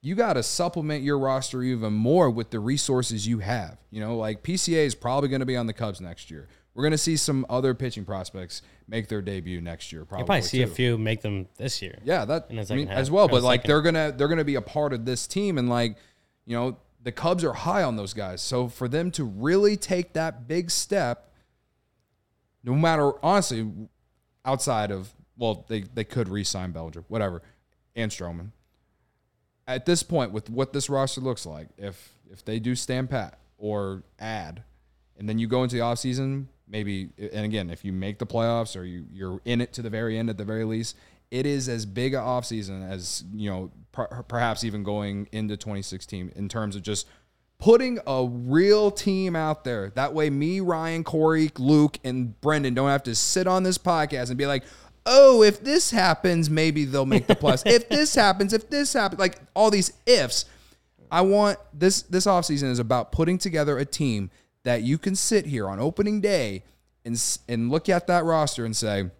You 0.06 0.14
got 0.14 0.34
to 0.34 0.44
supplement 0.44 1.04
your 1.04 1.18
roster 1.18 1.64
even 1.64 1.92
more 1.92 2.30
with 2.30 2.52
the 2.52 2.60
resources 2.60 3.26
you 3.28 3.40
have. 3.40 3.80
You 3.90 4.02
know, 4.02 4.18
like 4.18 4.44
PCA 4.44 4.86
is 4.86 4.94
probably 4.94 5.30
going 5.30 5.40
to 5.40 5.48
be 5.48 5.58
on 5.58 5.66
the 5.66 5.74
Cubs 5.74 6.00
next 6.00 6.30
year. 6.30 6.48
We're 6.76 6.84
going 6.84 6.92
to 6.92 6.98
see 7.00 7.18
some 7.18 7.44
other 7.50 7.74
pitching 7.74 8.06
prospects 8.06 8.62
make 8.88 9.08
their 9.08 9.24
debut 9.24 9.62
next 9.62 9.92
year. 9.92 10.06
Probably, 10.06 10.28
probably 10.28 10.42
see 10.44 10.62
a 10.62 10.68
few 10.68 11.00
make 11.00 11.24
them 11.24 11.48
this 11.58 11.82
year. 11.82 11.98
Yeah, 12.04 12.24
that 12.26 12.50
I 12.52 12.76
mean, 12.76 12.86
half, 12.86 13.00
as 13.00 13.10
well. 13.10 13.28
But 13.28 13.42
like 13.42 13.62
second. 13.62 13.70
they're 13.70 13.82
gonna 13.82 14.14
they're 14.16 14.28
gonna 14.28 14.44
be 14.44 14.54
a 14.54 14.62
part 14.62 14.94
of 14.94 15.06
this 15.06 15.26
team, 15.26 15.58
and 15.58 15.70
like 15.70 15.98
you 16.46 16.56
know 16.56 16.78
the 17.02 17.12
Cubs 17.12 17.44
are 17.44 17.54
high 17.54 17.82
on 17.82 17.96
those 17.96 18.14
guys. 18.14 18.44
So 18.44 18.68
for 18.68 18.88
them 18.88 19.10
to 19.10 19.24
really 19.24 19.76
take 19.76 20.14
that 20.14 20.48
big 20.48 20.70
step, 20.70 21.34
no 22.64 22.76
matter 22.76 23.14
honestly, 23.26 23.68
outside 24.46 24.92
of 24.92 25.16
well, 25.36 25.66
they 25.68 25.82
they 25.82 26.04
could 26.04 26.30
re-sign 26.30 26.74
Bellinger, 26.74 27.06
whatever, 27.08 27.42
and 27.96 28.12
Stroman. 28.12 28.52
At 29.68 29.86
this 29.86 30.04
point, 30.04 30.32
with 30.32 30.50
what 30.50 30.74
this 30.74 30.90
roster 30.90 31.22
looks 31.22 31.46
like, 31.46 31.70
if 31.78 32.14
if 32.32 32.44
they 32.46 32.60
do 32.60 32.76
stand 32.76 33.10
pat 33.10 33.40
or 33.58 34.04
add, 34.20 34.64
and 35.18 35.28
then 35.28 35.40
you 35.40 35.48
go 35.48 35.64
into 35.64 35.76
the 35.76 35.82
offseason, 35.82 36.46
maybe 36.68 37.10
and 37.18 37.46
again, 37.46 37.70
if 37.70 37.86
you 37.86 37.94
make 37.94 38.20
the 38.20 38.26
playoffs 38.26 38.80
or 38.80 38.84
you, 38.84 39.06
you're 39.12 39.42
in 39.46 39.62
it 39.62 39.74
to 39.74 39.82
the 39.82 39.90
very 39.90 40.18
end 40.18 40.30
at 40.30 40.38
the 40.38 40.46
very 40.46 40.66
least, 40.66 40.96
it 41.32 41.46
is 41.46 41.68
as 41.70 41.86
big 41.86 42.14
a 42.14 42.18
offseason 42.18 42.88
as, 42.88 43.24
you 43.34 43.50
know, 43.50 43.72
per, 43.92 44.08
perhaps 44.28 44.64
even 44.64 44.84
going 44.84 45.28
into 45.32 45.58
2016 45.58 46.32
in 46.36 46.50
terms 46.50 46.76
of 46.76 46.82
just 46.82 47.08
putting 47.58 48.00
a 48.06 48.28
real 48.30 48.92
team 48.92 49.36
out 49.36 49.64
there. 49.64 49.90
That 49.92 50.14
way 50.14 50.30
me, 50.30 50.60
Ryan, 50.60 51.04
Corey, 51.04 51.52
Luke, 51.58 51.98
and 52.04 52.40
Brendan 52.42 52.74
don't 52.74 52.90
have 52.90 53.04
to 53.04 53.16
sit 53.16 53.48
on 53.48 53.64
this 53.64 53.78
podcast 53.78 54.30
and 54.30 54.38
be 54.38 54.46
like, 54.46 54.64
oh, 55.06 55.44
if 55.44 55.64
this 55.64 55.92
happens, 55.92 56.50
maybe 56.50 56.86
they'll 56.86 57.06
make 57.06 57.28
the 57.28 57.36
plus. 57.36 57.64
if 57.66 57.90
this 57.90 58.16
happens, 58.24 58.54
if 58.54 58.70
this 58.70 58.94
happens, 58.94 59.20
like 59.20 59.40
all 59.54 59.72
these 59.72 59.94
ifs. 60.06 60.46
I 61.12 61.22
want 61.22 61.60
this 61.72 62.02
this 62.02 62.26
offseason 62.26 62.72
is 62.72 62.80
about 62.80 63.12
putting 63.12 63.38
together 63.38 63.78
a 63.78 63.86
team 63.86 64.32
that 64.64 64.82
you 64.82 64.98
can 64.98 65.16
sit 65.16 65.46
here 65.46 65.70
on 65.70 65.80
opening 65.80 66.20
day 66.20 66.64
and 67.06 67.16
and 67.48 67.70
look 67.70 67.90
at 67.90 68.08
that 68.08 68.26
roster 68.26 68.66
and 68.66 68.76
say 68.76 69.12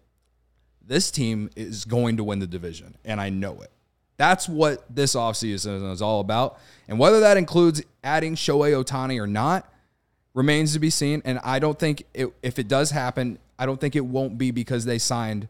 this 0.84 1.10
team 1.10 1.48
is 1.54 1.84
going 1.84 2.16
to 2.16 2.24
win 2.24 2.40
the 2.40 2.46
division 2.46 2.96
and 3.04 3.20
I 3.20 3.30
know 3.30 3.60
it. 3.60 3.70
That's 4.16 4.48
what 4.48 4.84
this 4.94 5.14
offseason 5.14 5.92
is 5.92 6.02
all 6.02 6.20
about. 6.20 6.58
And 6.88 6.98
whether 6.98 7.20
that 7.20 7.36
includes 7.36 7.82
adding 8.02 8.34
Shohei 8.34 8.82
Ohtani 8.82 9.20
or 9.20 9.26
not 9.26 9.70
remains 10.34 10.72
to 10.74 10.78
be 10.78 10.90
seen. 10.90 11.22
And 11.24 11.38
I 11.42 11.58
don't 11.58 11.78
think 11.78 12.04
it, 12.14 12.32
if 12.42 12.58
it 12.58 12.68
does 12.68 12.90
happen, 12.90 13.38
I 13.58 13.66
don't 13.66 13.80
think 13.80 13.96
it 13.96 14.04
won't 14.04 14.38
be 14.38 14.50
because 14.50 14.84
they 14.84 14.98
signed 14.98 15.48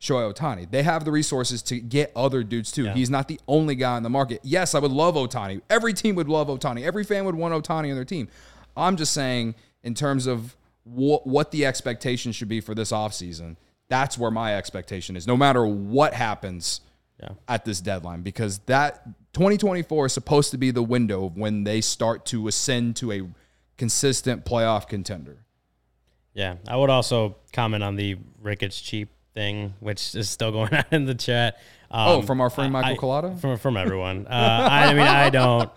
Shohei 0.00 0.32
Ohtani. 0.32 0.70
They 0.70 0.82
have 0.82 1.04
the 1.04 1.10
resources 1.12 1.62
to 1.62 1.80
get 1.80 2.12
other 2.14 2.42
dudes 2.42 2.70
too. 2.70 2.86
He's 2.90 3.08
not 3.10 3.26
the 3.28 3.40
only 3.48 3.74
guy 3.74 3.96
in 3.96 4.02
the 4.02 4.10
market. 4.10 4.40
Yes, 4.42 4.74
I 4.74 4.78
would 4.78 4.90
love 4.92 5.14
Ohtani. 5.14 5.62
Every 5.70 5.94
team 5.94 6.14
would 6.16 6.28
love 6.28 6.48
Ohtani. 6.48 6.82
Every 6.84 7.04
fan 7.04 7.24
would 7.24 7.34
want 7.34 7.54
Ohtani 7.54 7.88
on 7.90 7.94
their 7.94 8.04
team. 8.04 8.28
I'm 8.76 8.96
just 8.96 9.12
saying, 9.14 9.54
in 9.82 9.94
terms 9.94 10.26
of 10.26 10.56
wh- 10.84 11.24
what 11.26 11.50
the 11.52 11.64
expectation 11.64 12.32
should 12.32 12.48
be 12.48 12.60
for 12.60 12.74
this 12.74 12.92
offseason, 12.92 13.56
that's 13.88 14.18
where 14.18 14.30
my 14.30 14.56
expectation 14.56 15.16
is, 15.16 15.26
no 15.26 15.36
matter 15.36 15.64
what 15.66 16.12
happens 16.14 16.80
Yeah. 17.22 17.30
at 17.48 17.64
this 17.64 17.80
deadline, 17.80 18.22
because 18.22 18.58
that 18.66 19.06
2024 19.34 20.06
is 20.06 20.12
supposed 20.12 20.50
to 20.50 20.58
be 20.58 20.70
the 20.70 20.82
window 20.82 21.26
of 21.26 21.36
when 21.36 21.64
they 21.64 21.80
start 21.80 22.26
to 22.26 22.48
ascend 22.48 22.96
to 22.96 23.12
a 23.12 23.22
consistent 23.78 24.44
playoff 24.44 24.88
contender. 24.88 25.38
Yeah, 26.34 26.56
I 26.68 26.76
would 26.76 26.90
also 26.90 27.36
comment 27.52 27.82
on 27.84 27.94
the 27.96 28.16
Ricketts 28.42 28.80
cheap 28.80 29.08
thing, 29.34 29.74
which 29.80 30.14
is 30.14 30.30
still 30.30 30.52
going 30.52 30.72
on 30.74 30.84
in 30.92 31.04
the 31.06 31.14
chat. 31.14 31.58
Um, 31.90 32.08
Oh, 32.08 32.22
from 32.22 32.40
our 32.40 32.50
friend 32.50 32.72
Michael 32.72 32.96
Collada? 32.96 33.38
From 33.38 33.58
from 33.58 33.76
everyone. 33.76 34.26
Uh, 34.30 34.68
I, 34.70 34.86
I 34.86 34.94
mean, 34.94 35.06
I 35.06 35.30
don't. 35.30 35.70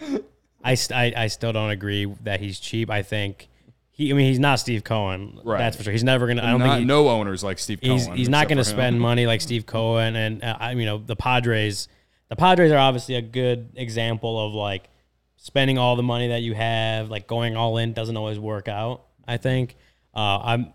I, 0.64 0.76
st- 0.76 0.98
I 0.98 1.24
I 1.24 1.28
still 1.28 1.54
don't 1.54 1.70
agree 1.70 2.06
that 2.24 2.40
he's 2.40 2.60
cheap. 2.60 2.90
I 2.90 3.04
think 3.04 3.48
he. 3.92 4.10
I 4.12 4.14
mean, 4.16 4.28
he's 4.28 4.40
not 4.40 4.60
Steve 4.60 4.84
Cohen. 4.84 5.40
Right. 5.44 5.60
That's 5.60 5.78
for 5.78 5.84
sure. 5.84 5.92
He's 5.92 6.04
never 6.04 6.28
gonna. 6.28 6.44
I 6.44 6.52
don't 6.52 6.60
Not, 6.60 6.70
think 6.70 6.80
he, 6.80 6.86
no 6.86 7.08
owners 7.10 7.44
like 7.44 7.60
Steve 7.60 7.82
Cohen. 7.82 7.98
he's 7.98 8.08
he's 8.08 8.30
not 8.30 8.48
going 8.48 8.58
to 8.58 8.64
spend 8.66 9.00
money 9.00 9.26
like 9.28 9.42
Steve 9.42 9.66
Cohen 9.66 10.16
and 10.16 10.44
uh, 10.44 10.58
I 10.60 10.72
you 10.72 10.86
know 10.86 10.98
the 10.98 11.16
Padres 11.16 11.88
the 12.30 12.36
Padres 12.36 12.72
are 12.72 12.78
obviously 12.78 13.16
a 13.16 13.22
good 13.22 13.70
example 13.76 14.46
of 14.46 14.54
like 14.54 14.90
spending 15.38 15.78
all 15.78 15.96
the 15.96 16.04
money 16.04 16.30
that 16.30 16.42
you 16.42 16.54
have 16.56 17.10
like 17.10 17.28
going 17.28 17.56
all 17.56 17.78
in 17.78 17.94
doesn't 17.94 18.18
always 18.18 18.40
work 18.40 18.68
out 18.68 19.04
I 19.28 19.38
think 19.38 19.76
uh, 20.16 20.40
I'm 20.44 20.74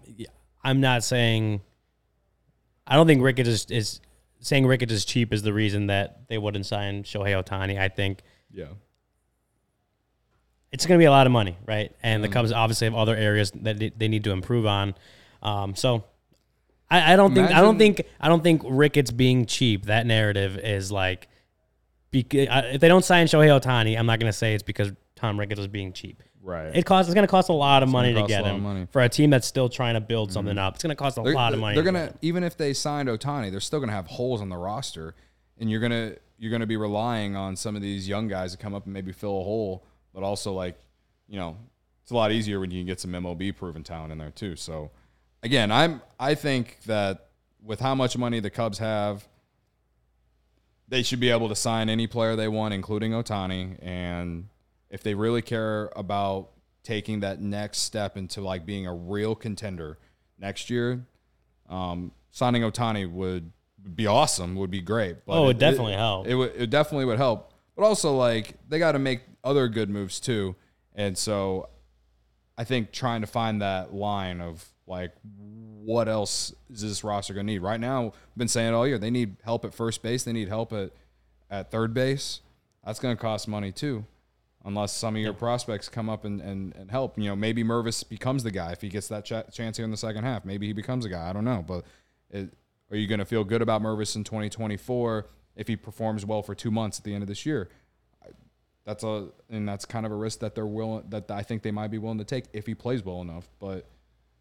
I'm 0.64 0.80
not 0.80 1.04
saying 1.04 1.60
I 2.86 2.96
don't 2.96 3.06
think 3.06 3.22
Ricketts 3.22 3.48
is, 3.48 3.66
is 3.70 4.00
saying 4.40 4.66
Ricketts 4.66 4.92
is 4.92 5.04
cheap 5.04 5.32
is 5.32 5.42
the 5.42 5.52
reason 5.52 5.86
that 5.86 6.28
they 6.28 6.38
wouldn't 6.38 6.66
sign 6.66 7.04
Shohei 7.04 7.40
Ohtani 7.42 7.78
I 7.78 7.88
think 7.88 8.22
Yeah. 8.50 8.66
it's 10.72 10.86
going 10.86 10.98
to 10.98 11.02
be 11.02 11.06
a 11.06 11.10
lot 11.10 11.26
of 11.26 11.32
money, 11.32 11.56
right? 11.66 11.94
And 12.02 12.22
the 12.24 12.28
Mm-hmm. 12.28 12.32
Cubs 12.34 12.52
obviously 12.52 12.86
have 12.86 12.94
other 12.94 13.14
areas 13.14 13.50
that 13.52 13.78
they- 13.78 13.90
they 13.96 14.08
need 14.08 14.24
to 14.24 14.30
improve 14.32 14.66
on. 14.66 14.94
Um, 15.42 15.74
so 15.74 16.04
I, 16.90 17.12
I 17.12 17.16
don't 17.16 17.34
think 17.34 17.48
I 17.50 17.60
don't 17.60 17.76
Imagine- 17.76 17.94
think 17.96 18.08
I 18.20 18.28
don't 18.28 18.42
think 18.42 18.62
Ricketts 18.64 19.10
being 19.10 19.46
cheap. 19.46 19.86
That 19.86 20.06
narrative 20.06 20.58
is 20.58 20.90
like, 20.92 21.28
bec- 22.10 22.34
I- 22.34 22.70
if 22.74 22.80
they 22.80 22.88
don't 22.88 23.04
sign 23.04 23.26
Shohei 23.26 23.48
Ohtani, 23.60 23.98
I'm 23.98 24.06
not 24.06 24.18
going 24.20 24.30
to 24.30 24.36
say 24.36 24.54
it's 24.54 24.62
because 24.62 24.92
Tom 25.16 25.38
Ricketts 25.38 25.60
is 25.60 25.68
being 25.68 25.92
cheap. 25.92 26.22
Right. 26.42 26.74
It 26.74 26.84
costs. 26.84 27.08
It's 27.08 27.14
going 27.14 27.26
to 27.26 27.30
cost 27.30 27.48
a 27.48 27.54
lot 27.54 27.84
of 27.84 27.88
money 27.88 28.12
to 28.14 28.26
get 28.26 28.44
him 28.44 28.62
money. 28.62 28.80
Mm-hmm. 28.80 28.90
for 28.90 29.00
a 29.00 29.08
team 29.08 29.30
that's 29.30 29.46
still 29.46 29.68
trying 29.68 29.94
to 29.94 30.00
build 30.00 30.32
something 30.32 30.58
up. 30.58 30.74
It's 30.74 30.82
going 30.82 30.90
to 30.90 30.96
cost 30.96 31.16
a 31.16 31.22
they're, 31.22 31.34
lot 31.34 31.54
of 31.54 31.60
money. 31.60 31.76
They're 31.76 31.84
to 31.84 31.92
gonna 31.92 32.14
even 32.20 32.42
if 32.42 32.56
they 32.56 32.72
signed 32.72 33.08
Ohtani, 33.08 33.50
they're 33.50 33.60
still 33.60 33.78
gonna 33.78 33.92
have 33.92 34.08
holes 34.08 34.40
on 34.40 34.48
the 34.48 34.56
roster, 34.56 35.14
and 35.58 35.70
you're 35.70 35.80
gonna 35.80 36.16
you're 36.38 36.50
gonna 36.50 36.66
be 36.66 36.76
relying 36.76 37.36
on 37.36 37.54
some 37.54 37.76
of 37.76 37.82
these 37.82 38.08
young 38.08 38.26
guys 38.26 38.52
to 38.52 38.58
come 38.58 38.74
up 38.74 38.86
and 38.86 38.92
maybe 38.92 39.12
fill 39.12 39.40
a 39.40 39.44
hole, 39.44 39.84
but 40.12 40.24
also 40.24 40.52
like, 40.52 40.76
you 41.28 41.38
know, 41.38 41.56
it's 42.02 42.10
a 42.10 42.14
lot 42.14 42.32
easier 42.32 42.58
when 42.58 42.72
you 42.72 42.80
can 42.80 42.86
get 42.86 42.98
some 42.98 43.12
MLB 43.12 43.56
proven 43.56 43.84
talent 43.84 44.10
in 44.10 44.18
there 44.18 44.32
too. 44.32 44.56
So, 44.56 44.90
again, 45.44 45.70
I'm 45.70 46.02
I 46.18 46.34
think 46.34 46.78
that 46.86 47.28
with 47.64 47.78
how 47.78 47.94
much 47.94 48.18
money 48.18 48.40
the 48.40 48.50
Cubs 48.50 48.78
have, 48.78 49.28
they 50.88 51.04
should 51.04 51.20
be 51.20 51.30
able 51.30 51.48
to 51.48 51.54
sign 51.54 51.88
any 51.88 52.08
player 52.08 52.34
they 52.34 52.48
want, 52.48 52.74
including 52.74 53.12
Ohtani. 53.12 53.78
And 53.80 54.48
if 54.92 55.02
they 55.02 55.14
really 55.14 55.42
care 55.42 55.90
about 55.96 56.50
taking 56.84 57.20
that 57.20 57.40
next 57.40 57.78
step 57.78 58.16
into 58.16 58.40
like 58.40 58.64
being 58.64 58.86
a 58.86 58.94
real 58.94 59.34
contender 59.34 59.98
next 60.38 60.70
year, 60.70 61.04
um, 61.68 62.12
signing 62.30 62.62
Ohtani 62.62 63.10
would 63.10 63.50
be 63.94 64.06
awesome, 64.06 64.54
would 64.54 64.70
be 64.70 64.80
great. 64.82 65.24
But 65.26 65.38
Oh, 65.38 65.44
it 65.44 65.46
would 65.48 65.58
definitely 65.58 65.94
help. 65.94 66.26
It 66.28 66.36
would 66.36 66.52
it 66.54 66.70
definitely 66.70 67.06
would 67.06 67.18
help. 67.18 67.52
But 67.74 67.84
also 67.84 68.14
like 68.14 68.54
they 68.68 68.78
got 68.78 68.92
to 68.92 68.98
make 69.00 69.22
other 69.42 69.66
good 69.66 69.90
moves 69.90 70.20
too. 70.20 70.54
And 70.94 71.16
so 71.18 71.68
I 72.56 72.64
think 72.64 72.92
trying 72.92 73.22
to 73.22 73.26
find 73.26 73.62
that 73.62 73.94
line 73.94 74.40
of 74.40 74.64
like 74.86 75.12
what 75.24 76.06
else 76.08 76.54
is 76.70 76.82
this 76.82 77.02
roster 77.02 77.34
going 77.34 77.46
to 77.46 77.52
need? 77.52 77.60
Right 77.60 77.80
now, 77.80 78.08
I've 78.08 78.36
been 78.36 78.46
saying 78.46 78.68
it 78.68 78.74
all 78.74 78.86
year. 78.86 78.98
They 78.98 79.10
need 79.10 79.36
help 79.42 79.64
at 79.64 79.74
first 79.74 80.02
base. 80.02 80.22
They 80.22 80.32
need 80.32 80.48
help 80.48 80.72
at 80.72 80.90
at 81.50 81.70
third 81.70 81.94
base. 81.94 82.40
That's 82.84 83.00
going 83.00 83.16
to 83.16 83.20
cost 83.20 83.48
money 83.48 83.72
too, 83.72 84.04
unless 84.64 84.92
some 84.92 85.16
of 85.16 85.22
your 85.22 85.32
prospects 85.32 85.88
come 85.88 86.08
up 86.08 86.24
and, 86.24 86.40
and, 86.40 86.74
and 86.76 86.90
help. 86.90 87.18
You 87.18 87.24
know, 87.24 87.36
maybe 87.36 87.64
Mervis 87.64 88.08
becomes 88.08 88.42
the 88.42 88.50
guy 88.50 88.72
if 88.72 88.80
he 88.80 88.88
gets 88.88 89.08
that 89.08 89.24
ch- 89.24 89.54
chance 89.54 89.76
here 89.76 89.84
in 89.84 89.90
the 89.90 89.96
second 89.96 90.24
half. 90.24 90.44
Maybe 90.44 90.66
he 90.66 90.72
becomes 90.72 91.04
a 91.04 91.08
guy. 91.08 91.28
I 91.28 91.32
don't 91.32 91.44
know. 91.44 91.64
But 91.66 91.84
it, 92.30 92.52
are 92.90 92.96
you 92.96 93.06
going 93.06 93.18
to 93.18 93.24
feel 93.24 93.44
good 93.44 93.62
about 93.62 93.82
Mervis 93.82 94.16
in 94.16 94.24
2024 94.24 95.26
if 95.56 95.68
he 95.68 95.76
performs 95.76 96.24
well 96.24 96.42
for 96.42 96.54
two 96.54 96.70
months 96.70 96.98
at 96.98 97.04
the 97.04 97.14
end 97.14 97.22
of 97.22 97.28
this 97.28 97.44
year? 97.44 97.70
That's 98.84 99.04
a 99.04 99.28
and 99.48 99.68
that's 99.68 99.84
kind 99.84 100.04
of 100.04 100.10
a 100.10 100.16
risk 100.16 100.40
that 100.40 100.56
they're 100.56 100.66
willing 100.66 101.04
that 101.10 101.30
I 101.30 101.42
think 101.42 101.62
they 101.62 101.70
might 101.70 101.92
be 101.92 101.98
willing 101.98 102.18
to 102.18 102.24
take 102.24 102.46
if 102.52 102.66
he 102.66 102.74
plays 102.74 103.04
well 103.04 103.20
enough. 103.22 103.48
But 103.60 103.88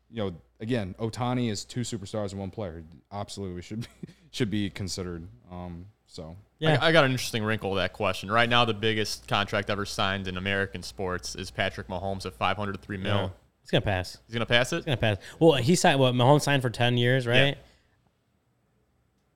you 0.09 0.23
know, 0.23 0.35
again, 0.59 0.95
Ohtani 0.99 1.51
is 1.51 1.63
two 1.63 1.81
superstars 1.81 2.33
in 2.33 2.39
one 2.39 2.49
player. 2.49 2.83
Absolutely 3.11 3.61
should 3.61 3.81
be 3.81 3.87
should 4.31 4.49
be 4.49 4.69
considered. 4.71 5.27
Um, 5.51 5.85
so 6.11 6.35
Yeah. 6.59 6.77
I, 6.81 6.87
I 6.87 6.91
got 6.91 7.05
an 7.05 7.11
interesting 7.11 7.43
wrinkle 7.43 7.71
to 7.71 7.75
that 7.77 7.93
question. 7.93 8.29
Right 8.29 8.49
now, 8.49 8.65
the 8.65 8.73
biggest 8.73 9.27
contract 9.27 9.69
ever 9.69 9.85
signed 9.85 10.27
in 10.27 10.35
American 10.37 10.83
sports 10.83 11.35
is 11.35 11.49
Patrick 11.51 11.87
Mahomes 11.87 12.25
at 12.25 12.33
503 12.35 12.97
mil. 12.97 13.15
Yeah. 13.15 13.29
It's 13.61 13.71
going 13.71 13.81
to 13.81 13.85
pass. 13.85 14.17
He's 14.27 14.33
gonna 14.33 14.45
pass 14.47 14.73
it. 14.73 14.77
It's 14.77 14.85
gonna 14.85 14.97
pass. 14.97 15.17
Well, 15.39 15.53
he 15.53 15.75
signed. 15.75 15.99
What 15.99 16.13
Mahomes 16.15 16.41
signed 16.41 16.61
for 16.63 16.71
ten 16.71 16.97
years, 16.97 17.27
right? 17.27 17.49
Yeah. 17.49 17.53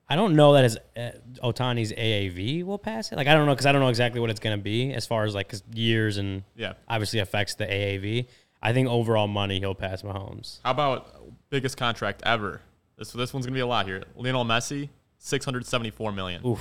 I 0.08 0.14
don't 0.16 0.36
know 0.36 0.52
that 0.54 0.64
his 0.64 0.76
uh, 0.96 1.10
Ohtani's 1.42 1.92
AAV 1.92 2.64
will 2.64 2.78
pass 2.78 3.10
it. 3.10 3.16
Like 3.16 3.26
I 3.28 3.34
don't 3.34 3.46
know 3.46 3.52
because 3.54 3.66
I 3.66 3.72
don't 3.72 3.80
know 3.80 3.88
exactly 3.88 4.20
what 4.20 4.30
it's 4.30 4.40
gonna 4.40 4.58
be 4.58 4.92
as 4.92 5.06
far 5.06 5.24
as 5.24 5.34
like 5.34 5.48
'cause 5.48 5.62
years 5.74 6.16
and 6.18 6.42
Yeah. 6.54 6.74
obviously 6.88 7.18
affects 7.20 7.54
the 7.54 7.66
AAV. 7.66 8.26
I 8.62 8.72
think 8.72 8.88
overall 8.88 9.26
money 9.28 9.58
he'll 9.58 9.74
pass 9.74 10.02
Mahomes. 10.02 10.60
How 10.64 10.70
about 10.72 11.08
biggest 11.50 11.76
contract 11.76 12.22
ever? 12.24 12.60
This 12.98 13.12
this 13.12 13.32
one's 13.32 13.46
gonna 13.46 13.54
be 13.54 13.60
a 13.60 13.66
lot 13.66 13.86
here. 13.86 14.02
Lionel 14.14 14.44
Messi, 14.44 14.90
674 15.18 16.12
million. 16.12 16.44
Oof. 16.46 16.60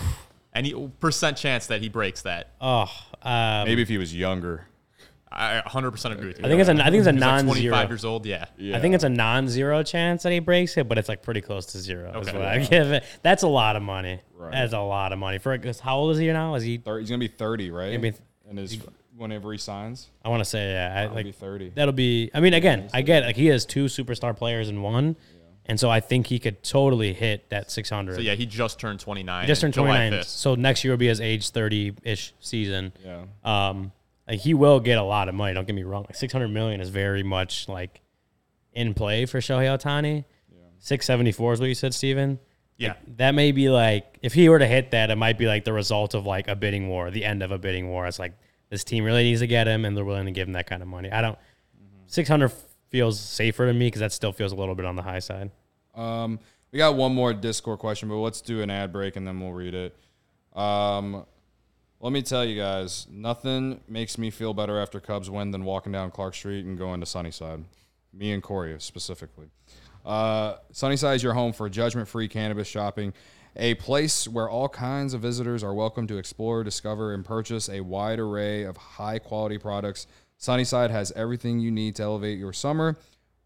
Any 0.53 0.73
percent 0.99 1.37
chance 1.37 1.67
that 1.67 1.81
he 1.81 1.89
breaks 1.89 2.21
that? 2.21 2.51
Oh, 2.61 2.89
um, 3.21 3.65
maybe 3.67 3.81
if 3.81 3.89
he 3.89 3.97
was 3.97 4.15
younger. 4.15 4.67
I 5.37 5.61
100% 5.67 6.11
agree 6.13 6.27
with 6.27 6.39
you. 6.39 6.45
I 6.45 6.47
think 6.47 6.61
it's 6.61 6.69
a 6.69 6.73
I 6.81 6.89
think 6.89 6.95
it's 7.05 7.07
a 7.07 7.11
He's 7.11 7.21
like 7.21 7.43
25 7.43 7.47
non-zero. 7.49 7.87
years 7.89 8.05
old. 8.05 8.25
Yeah. 8.25 8.45
I 8.73 8.79
think 8.79 8.95
it's 8.95 9.03
a 9.03 9.09
non-zero 9.09 9.83
chance 9.83 10.23
that 10.23 10.31
he 10.31 10.39
breaks 10.39 10.77
it, 10.77 10.87
but 10.87 10.97
it's 10.97 11.09
like 11.09 11.23
pretty 11.23 11.41
close 11.41 11.65
to 11.67 11.77
zero. 11.79 12.17
Is 12.21 12.29
Okay. 12.29 12.37
what 12.37 12.47
I 12.47 12.59
give 12.59 12.91
it. 12.93 13.03
That's 13.21 13.43
a 13.43 13.47
lot 13.49 13.75
of 13.75 13.81
money. 13.83 14.21
Right. 14.33 14.53
That's 14.53 14.71
a 14.71 14.79
lot 14.79 15.11
of 15.11 15.19
money 15.19 15.39
for. 15.39 15.57
'cause 15.57 15.81
How 15.81 15.97
old 15.97 16.13
is 16.13 16.19
he 16.19 16.27
now? 16.31 16.55
Is 16.55 16.63
he? 16.63 16.77
Thir- 16.77 16.99
he's 16.99 17.09
gonna 17.09 17.19
be 17.19 17.27
thirty, 17.27 17.69
right? 17.69 17.89
Gonna 17.99 18.11
be- 18.13 18.17
and 18.47 18.57
his 18.59 18.77
whenever 19.17 19.51
he 19.51 19.57
signs, 19.57 20.09
I 20.23 20.29
want 20.29 20.39
to 20.41 20.45
say 20.45 20.71
yeah. 20.71 20.93
I, 20.95 21.01
he'll 21.07 21.15
like 21.15 21.25
be 21.25 21.31
thirty. 21.33 21.69
That'll 21.75 21.91
be. 21.93 22.31
I 22.33 22.39
mean, 22.39 22.53
again, 22.53 22.89
I 22.93 23.01
get 23.01 23.25
like 23.25 23.35
he 23.35 23.47
has 23.47 23.65
two 23.65 23.85
superstar 23.85 24.37
players 24.37 24.69
in 24.69 24.81
one, 24.81 25.17
and 25.67 25.79
so 25.79 25.89
I 25.89 25.99
think 25.99 26.27
he 26.27 26.39
could 26.39 26.63
totally 26.63 27.13
hit 27.13 27.49
that 27.49 27.71
six 27.71 27.89
hundred. 27.89 28.15
So 28.15 28.21
yeah, 28.21 28.35
he 28.35 28.45
just 28.45 28.79
turned 28.79 28.99
29. 28.99 29.43
he 29.43 29.47
just 29.47 29.61
turned 29.61 29.73
twenty 29.73 29.91
nine. 29.91 30.23
So 30.23 30.55
next 30.55 30.83
year 30.83 30.93
will 30.93 30.97
be 30.97 31.07
his 31.07 31.21
age 31.21 31.49
thirty 31.49 31.93
ish 32.03 32.33
season. 32.39 32.93
Yeah. 33.03 33.25
Um, 33.43 33.91
like 34.27 34.39
he 34.39 34.53
will 34.53 34.79
get 34.79 34.97
a 34.97 35.03
lot 35.03 35.29
of 35.29 35.35
money. 35.35 35.53
Don't 35.53 35.65
get 35.65 35.75
me 35.75 35.83
wrong. 35.83 36.03
Like 36.03 36.15
six 36.15 36.31
hundred 36.31 36.49
million 36.49 36.81
is 36.81 36.89
very 36.89 37.23
much 37.23 37.67
like 37.67 38.01
in 38.73 38.93
play 38.93 39.25
for 39.25 39.39
Shohei 39.39 39.75
Ohtani. 39.77 40.25
Yeah. 40.51 40.59
Six 40.79 41.05
seventy 41.05 41.31
four 41.31 41.53
is 41.53 41.59
what 41.59 41.69
you 41.69 41.75
said, 41.75 41.93
Steven. 41.93 42.39
Yeah. 42.77 42.95
That 43.17 43.31
may 43.31 43.51
be 43.51 43.69
like 43.69 44.19
if 44.21 44.33
he 44.33 44.49
were 44.49 44.59
to 44.59 44.67
hit 44.67 44.91
that, 44.91 45.09
it 45.09 45.15
might 45.15 45.37
be 45.37 45.47
like 45.47 45.63
the 45.63 45.73
result 45.73 46.13
of 46.13 46.25
like 46.25 46.47
a 46.47 46.55
bidding 46.55 46.89
war, 46.89 47.09
the 47.09 47.25
end 47.25 47.41
of 47.41 47.51
a 47.51 47.57
bidding 47.57 47.89
war. 47.89 48.05
It's 48.05 48.19
like 48.19 48.33
this 48.69 48.83
team 48.83 49.03
really 49.03 49.23
needs 49.23 49.39
to 49.39 49.47
get 49.47 49.67
him, 49.67 49.85
and 49.85 49.95
they're 49.95 50.05
willing 50.05 50.25
to 50.25 50.31
give 50.31 50.47
him 50.47 50.53
that 50.53 50.67
kind 50.67 50.81
of 50.81 50.87
money. 50.87 51.11
I 51.11 51.21
don't. 51.21 51.37
Six 52.07 52.29
hundred 52.29 52.51
feels 52.89 53.19
safer 53.19 53.65
to 53.65 53.73
me 53.73 53.87
because 53.87 54.01
that 54.01 54.11
still 54.11 54.31
feels 54.31 54.51
a 54.51 54.55
little 54.55 54.75
bit 54.75 54.85
on 54.85 54.95
the 54.95 55.01
high 55.01 55.19
side. 55.19 55.51
Um, 55.95 56.39
we 56.71 56.77
got 56.77 56.95
one 56.95 57.13
more 57.13 57.33
Discord 57.33 57.79
question, 57.79 58.09
but 58.09 58.15
let's 58.17 58.41
do 58.41 58.61
an 58.61 58.69
ad 58.69 58.91
break 58.91 59.15
and 59.15 59.27
then 59.27 59.39
we'll 59.39 59.53
read 59.53 59.73
it. 59.73 59.95
Um, 60.53 61.25
let 61.99 62.11
me 62.11 62.21
tell 62.21 62.45
you 62.45 62.59
guys, 62.59 63.07
nothing 63.09 63.81
makes 63.87 64.17
me 64.17 64.29
feel 64.29 64.53
better 64.53 64.79
after 64.79 64.99
Cubs 64.99 65.29
win 65.29 65.51
than 65.51 65.63
walking 65.63 65.91
down 65.91 66.11
Clark 66.11 66.35
Street 66.35 66.65
and 66.65 66.77
going 66.77 66.99
to 66.99 67.05
Sunnyside. 67.05 67.63
Me 68.13 68.31
and 68.31 68.43
Corey 68.43 68.75
specifically. 68.79 69.47
Uh, 70.05 70.55
Sunnyside 70.71 71.15
is 71.15 71.23
your 71.23 71.33
home 71.33 71.51
for 71.51 71.67
judgment-free 71.67 72.27
cannabis 72.27 72.67
shopping 72.67 73.13
a 73.57 73.73
place 73.75 74.27
where 74.27 74.49
all 74.49 74.67
kinds 74.67 75.13
of 75.13 75.21
visitors 75.21 75.63
are 75.63 75.73
welcome 75.73 76.07
to 76.07 76.17
explore, 76.17 76.63
discover, 76.63 77.13
and 77.13 77.23
purchase 77.23 77.69
a 77.69 77.79
wide 77.79 78.19
array 78.19 78.63
of 78.63 78.75
high 78.75 79.17
quality 79.17 79.57
products. 79.57 80.07
Sunnyside 80.37 80.91
has 80.91 81.11
everything 81.13 81.59
you 81.59 81.71
need 81.71 81.95
to 81.95 82.03
elevate 82.03 82.37
your 82.37 82.53
summer. 82.53 82.97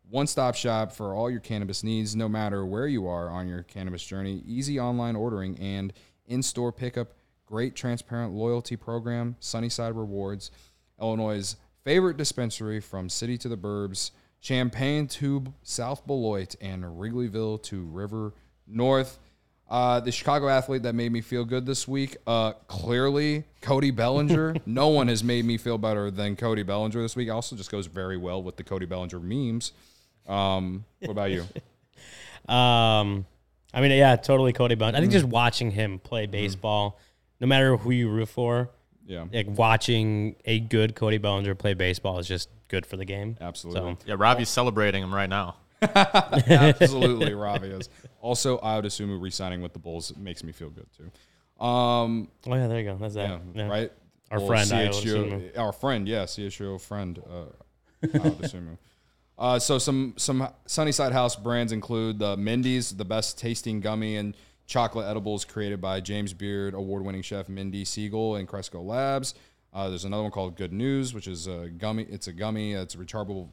One 0.09 0.27
stop 0.27 0.55
shop 0.55 0.91
for 0.91 1.13
all 1.13 1.29
your 1.29 1.39
cannabis 1.39 1.83
needs, 1.83 2.15
no 2.15 2.27
matter 2.27 2.65
where 2.65 2.87
you 2.87 3.07
are 3.07 3.29
on 3.29 3.47
your 3.47 3.63
cannabis 3.63 4.03
journey. 4.03 4.41
Easy 4.45 4.79
online 4.79 5.15
ordering 5.15 5.57
and 5.59 5.93
in 6.25 6.41
store 6.41 6.71
pickup. 6.71 7.09
Great 7.45 7.75
transparent 7.75 8.33
loyalty 8.33 8.75
program. 8.75 9.35
Sunnyside 9.39 9.95
Rewards. 9.95 10.51
Illinois' 10.99 11.55
favorite 11.83 12.17
dispensary 12.17 12.79
from 12.79 13.07
city 13.07 13.37
to 13.37 13.47
the 13.47 13.57
burbs. 13.57 14.11
Champaign 14.41 15.07
to 15.07 15.53
South 15.63 16.07
Beloit 16.07 16.55
and 16.59 16.83
Wrigleyville 16.83 17.61
to 17.63 17.83
River 17.85 18.33
North. 18.65 19.19
Uh, 19.69 19.99
the 19.99 20.11
Chicago 20.11 20.49
athlete 20.49 20.81
that 20.83 20.95
made 20.95 21.11
me 21.11 21.21
feel 21.21 21.45
good 21.45 21.63
this 21.65 21.87
week, 21.87 22.17
uh, 22.25 22.53
clearly 22.67 23.43
Cody 23.61 23.91
Bellinger. 23.91 24.55
no 24.65 24.87
one 24.87 25.07
has 25.09 25.23
made 25.23 25.45
me 25.45 25.57
feel 25.57 25.77
better 25.77 26.09
than 26.09 26.35
Cody 26.35 26.63
Bellinger 26.63 27.01
this 27.01 27.15
week. 27.15 27.29
Also, 27.29 27.55
just 27.55 27.69
goes 27.69 27.85
very 27.85 28.17
well 28.17 28.41
with 28.41 28.57
the 28.57 28.63
Cody 28.63 28.87
Bellinger 28.87 29.19
memes. 29.19 29.73
Um, 30.27 30.85
what 30.99 31.11
about 31.11 31.31
you? 31.31 31.45
Um, 32.47 33.27
I 33.75 33.81
mean, 33.81 33.91
yeah, 33.91 34.15
totally 34.15 34.53
Cody 34.53 34.73
Bellinger. 34.73 34.97
I 34.97 35.01
think 35.01 35.11
just 35.11 35.25
watching 35.25 35.69
him 35.69 35.99
play 35.99 36.25
baseball, 36.25 36.97
no 37.39 37.45
matter 37.45 37.77
who 37.77 37.91
you 37.91 38.09
root 38.09 38.29
for, 38.29 38.71
Yeah, 39.05 39.25
like 39.31 39.45
watching 39.47 40.35
a 40.45 40.59
good 40.59 40.95
Cody 40.95 41.19
Bellinger 41.19 41.53
play 41.53 41.75
baseball 41.75 42.17
is 42.17 42.27
just 42.27 42.49
good 42.67 42.87
for 42.87 42.97
the 42.97 43.05
game. 43.05 43.37
absolutely, 43.39 43.97
So 43.97 43.97
Yeah, 44.07 44.15
Robbie's 44.17 44.49
celebrating 44.49 45.03
him 45.03 45.13
right 45.13 45.29
now. 45.29 45.57
absolutely. 46.47 47.33
Ravi 47.33 47.69
is 47.69 47.89
also 48.21 48.57
Ayo 48.59 48.83
Dosunmu 48.83 49.21
re-signing 49.21 49.61
with 49.61 49.73
the 49.73 49.79
Bulls 49.79 50.15
makes 50.17 50.43
me 50.43 50.51
feel 50.51 50.69
good 50.69 50.87
too. 50.95 51.63
Um, 51.63 52.29
Oh 52.47 52.55
yeah, 52.55 52.67
there 52.67 52.79
you 52.79 52.85
go. 52.85 52.97
That's 52.97 53.13
that. 53.15 53.29
yeah, 53.29 53.39
Yeah. 53.53 53.67
right. 53.67 53.91
Our 54.31 54.39
Well, 54.39 54.47
friend, 54.47 54.71
I 54.73 54.87
CHGO 54.87 54.89
assume. 54.91 55.51
our 55.57 55.71
friend, 55.73 56.07
yeah, 56.07 56.23
CHGO 56.25 56.79
friend, 56.79 57.19
uh, 57.29 58.05
Ayo 58.07 58.31
Dosunmu. 58.35 58.77
Uh, 59.37 59.57
so 59.57 59.77
some 59.77 60.13
some 60.17 60.45
Sunnyside 60.65 61.13
House 61.13 61.37
brands 61.37 61.71
include 61.71 62.19
the 62.19 62.35
Mindy's, 62.35 62.91
the 62.97 63.05
best 63.05 63.37
tasting 63.39 63.79
gummy 63.79 64.17
and 64.17 64.35
chocolate 64.65 65.07
edibles 65.07 65.45
created 65.45 65.79
by 65.79 66.01
James 66.01 66.33
Beard 66.33 66.73
award-winning 66.73 67.21
chef 67.21 67.47
Mindy 67.47 67.85
Segal 67.85 68.37
and 68.37 68.49
Cresco 68.49 68.81
Labs. 68.81 69.35
Uh, 69.71 69.87
there's 69.87 70.03
another 70.03 70.23
one 70.23 70.31
called 70.33 70.57
Good 70.57 70.73
News, 70.73 71.13
which 71.13 71.25
is 71.25 71.47
a 71.47 71.69
gummy. 71.69 72.03
It's 72.09 72.27
a 72.27 72.33
gummy. 72.33 72.73
It's 72.73 72.95
a 72.95 72.97
rechargeable 72.97 73.47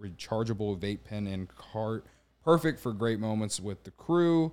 rechargeable 0.00 0.78
vape 0.78 1.04
pen 1.04 1.26
and 1.26 1.48
cart, 1.48 2.06
perfect 2.44 2.78
for 2.80 2.92
great 2.92 3.18
moments 3.18 3.60
with 3.60 3.84
the 3.84 3.90
crew. 3.90 4.52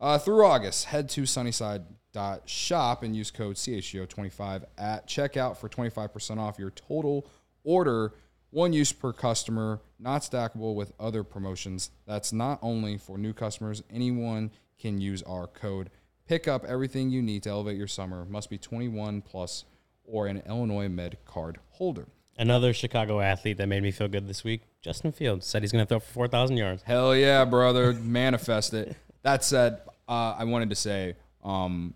Uh, 0.00 0.18
through 0.18 0.44
August, 0.44 0.86
head 0.86 1.08
to 1.08 1.24
sunnyside.shop 1.24 3.02
and 3.02 3.14
use 3.14 3.30
code 3.30 3.56
CHGO25 3.56 4.64
at 4.76 5.06
checkout 5.06 5.56
for 5.56 5.68
25% 5.68 6.38
off 6.38 6.58
your 6.58 6.70
total 6.70 7.26
order. 7.62 8.14
One 8.50 8.72
use 8.72 8.92
per 8.92 9.12
customer, 9.12 9.80
not 9.98 10.22
stackable 10.22 10.74
with 10.74 10.92
other 10.98 11.22
promotions. 11.22 11.90
That's 12.06 12.32
not 12.32 12.58
only 12.60 12.98
for 12.98 13.16
new 13.16 13.32
customers, 13.32 13.82
anyone 13.90 14.50
can 14.78 15.00
use 15.00 15.22
our 15.22 15.46
code. 15.46 15.88
Pick 16.26 16.48
up 16.48 16.64
everything 16.64 17.10
you 17.10 17.22
need 17.22 17.44
to 17.44 17.50
elevate 17.50 17.78
your 17.78 17.86
summer. 17.86 18.24
Must 18.24 18.50
be 18.50 18.58
21 18.58 19.22
plus 19.22 19.64
or 20.04 20.26
an 20.26 20.42
Illinois 20.46 20.88
Med 20.88 21.16
card 21.24 21.58
holder. 21.70 22.08
Another 22.36 22.72
Chicago 22.72 23.20
athlete 23.20 23.58
that 23.58 23.68
made 23.68 23.82
me 23.82 23.90
feel 23.90 24.08
good 24.08 24.26
this 24.26 24.42
week, 24.42 24.62
Justin 24.82 25.12
Fields, 25.12 25.46
said 25.46 25.62
he's 25.62 25.70
going 25.70 25.84
to 25.84 25.88
throw 25.88 26.00
for 26.00 26.12
4,000 26.12 26.56
yards. 26.56 26.82
Hell 26.82 27.14
yeah, 27.14 27.44
brother. 27.44 27.92
Manifest 27.92 28.74
it. 28.74 28.96
That 29.22 29.44
said, 29.44 29.80
uh, 30.08 30.34
I 30.36 30.42
wanted 30.44 30.70
to 30.70 30.76
say 30.76 31.14
um, 31.44 31.94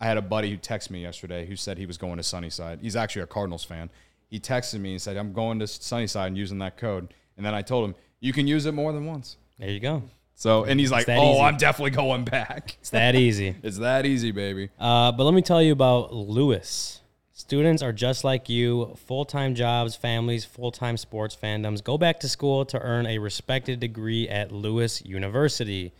I 0.00 0.06
had 0.06 0.16
a 0.16 0.22
buddy 0.22 0.50
who 0.50 0.56
texted 0.56 0.90
me 0.90 1.02
yesterday 1.02 1.46
who 1.46 1.54
said 1.54 1.78
he 1.78 1.86
was 1.86 1.96
going 1.96 2.16
to 2.16 2.24
Sunnyside. 2.24 2.80
He's 2.82 2.96
actually 2.96 3.22
a 3.22 3.26
Cardinals 3.28 3.62
fan. 3.62 3.88
He 4.26 4.40
texted 4.40 4.80
me 4.80 4.92
and 4.92 5.00
said, 5.00 5.16
I'm 5.16 5.32
going 5.32 5.60
to 5.60 5.66
Sunnyside 5.68 6.26
and 6.26 6.36
using 6.36 6.58
that 6.58 6.76
code. 6.76 7.14
And 7.36 7.46
then 7.46 7.54
I 7.54 7.62
told 7.62 7.88
him, 7.88 7.94
you 8.18 8.32
can 8.32 8.48
use 8.48 8.66
it 8.66 8.72
more 8.72 8.92
than 8.92 9.06
once. 9.06 9.36
There 9.58 9.70
you 9.70 9.80
go. 9.80 10.02
So, 10.34 10.64
and 10.64 10.78
he's 10.78 10.90
like, 10.90 11.08
oh, 11.08 11.32
easy. 11.32 11.40
I'm 11.40 11.56
definitely 11.56 11.90
going 11.92 12.24
back. 12.24 12.76
It's 12.80 12.90
that 12.90 13.14
easy. 13.14 13.56
It's 13.62 13.78
that 13.78 14.06
easy, 14.06 14.32
baby. 14.32 14.70
Uh, 14.78 15.12
but 15.12 15.24
let 15.24 15.34
me 15.34 15.42
tell 15.42 15.62
you 15.62 15.72
about 15.72 16.12
Lewis. 16.12 17.00
Students 17.38 17.84
are 17.84 17.92
just 17.92 18.24
like 18.24 18.48
you 18.48 18.96
full 19.06 19.24
time 19.24 19.54
jobs, 19.54 19.94
families, 19.94 20.44
full 20.44 20.72
time 20.72 20.96
sports 20.96 21.38
fandoms. 21.40 21.84
Go 21.84 21.96
back 21.96 22.18
to 22.20 22.28
school 22.28 22.64
to 22.64 22.80
earn 22.80 23.06
a 23.06 23.18
respected 23.18 23.78
degree 23.78 24.28
at 24.28 24.50
Lewis 24.50 25.04
University. 25.04 25.92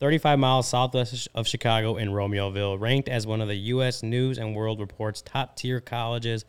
35 0.00 0.40
miles 0.40 0.66
southwest 0.66 1.28
of 1.36 1.46
Chicago 1.46 1.98
in 1.98 2.08
Romeoville, 2.08 2.80
ranked 2.80 3.08
as 3.08 3.28
one 3.28 3.40
of 3.40 3.46
the 3.46 3.54
U.S. 3.54 4.02
News 4.02 4.38
and 4.38 4.56
World 4.56 4.80
Report's 4.80 5.22
top 5.22 5.54
tier 5.54 5.80
colleges. 5.80 6.44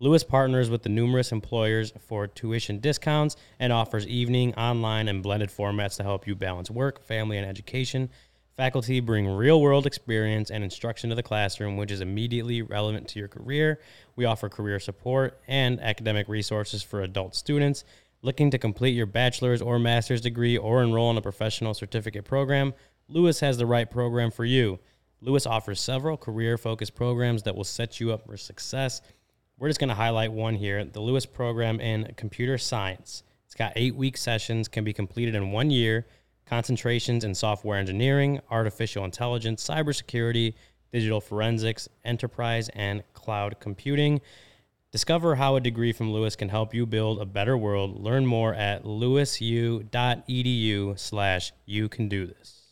Lewis 0.00 0.24
partners 0.24 0.68
with 0.68 0.82
the 0.82 0.88
numerous 0.88 1.30
employers 1.30 1.92
for 2.08 2.26
tuition 2.26 2.80
discounts 2.80 3.36
and 3.60 3.72
offers 3.72 4.04
evening, 4.08 4.52
online, 4.56 5.06
and 5.06 5.22
blended 5.22 5.48
formats 5.48 5.96
to 5.98 6.02
help 6.02 6.26
you 6.26 6.34
balance 6.34 6.72
work, 6.72 7.04
family, 7.04 7.38
and 7.38 7.48
education. 7.48 8.10
Faculty 8.56 9.00
bring 9.00 9.26
real 9.26 9.60
world 9.60 9.86
experience 9.86 10.50
and 10.50 10.64
instruction 10.64 11.10
to 11.10 11.16
the 11.16 11.22
classroom, 11.22 11.76
which 11.76 11.90
is 11.90 12.00
immediately 12.00 12.62
relevant 12.62 13.06
to 13.08 13.18
your 13.18 13.28
career. 13.28 13.80
We 14.16 14.24
offer 14.24 14.48
career 14.48 14.80
support 14.80 15.38
and 15.46 15.78
academic 15.80 16.26
resources 16.26 16.82
for 16.82 17.02
adult 17.02 17.34
students 17.34 17.84
looking 18.22 18.50
to 18.50 18.58
complete 18.58 18.96
your 18.96 19.06
bachelor's 19.06 19.62
or 19.62 19.78
master's 19.78 20.20
degree 20.20 20.56
or 20.56 20.82
enroll 20.82 21.10
in 21.10 21.16
a 21.16 21.22
professional 21.22 21.74
certificate 21.74 22.24
program. 22.24 22.74
Lewis 23.08 23.40
has 23.40 23.58
the 23.58 23.66
right 23.66 23.90
program 23.90 24.30
for 24.30 24.44
you. 24.44 24.78
Lewis 25.20 25.46
offers 25.46 25.80
several 25.80 26.16
career 26.16 26.58
focused 26.58 26.94
programs 26.94 27.42
that 27.44 27.54
will 27.54 27.64
set 27.64 28.00
you 28.00 28.12
up 28.12 28.26
for 28.26 28.36
success. 28.36 29.00
We're 29.58 29.68
just 29.68 29.80
going 29.80 29.88
to 29.88 29.94
highlight 29.94 30.32
one 30.32 30.54
here 30.54 30.84
the 30.84 31.00
Lewis 31.00 31.24
program 31.24 31.80
in 31.80 32.12
computer 32.16 32.58
science. 32.58 33.22
It's 33.44 33.54
got 33.54 33.72
eight 33.76 33.94
week 33.94 34.16
sessions, 34.16 34.66
can 34.66 34.82
be 34.82 34.92
completed 34.92 35.34
in 35.34 35.52
one 35.52 35.70
year. 35.70 36.06
Concentrations 36.46 37.24
in 37.24 37.34
software 37.34 37.78
engineering, 37.78 38.40
artificial 38.50 39.04
intelligence, 39.04 39.66
cybersecurity, 39.66 40.54
digital 40.92 41.20
forensics, 41.20 41.88
enterprise, 42.04 42.68
and 42.70 43.02
cloud 43.12 43.58
computing. 43.58 44.20
Discover 44.92 45.34
how 45.34 45.56
a 45.56 45.60
degree 45.60 45.92
from 45.92 46.12
Lewis 46.12 46.36
can 46.36 46.48
help 46.48 46.72
you 46.72 46.86
build 46.86 47.20
a 47.20 47.26
better 47.26 47.58
world. 47.58 48.00
Learn 48.00 48.24
more 48.24 48.54
at 48.54 48.84
lewisu.edu 48.84 49.88
slash 50.98 51.52
you 51.66 51.88
can 51.88 52.08
do 52.08 52.26
this. 52.26 52.62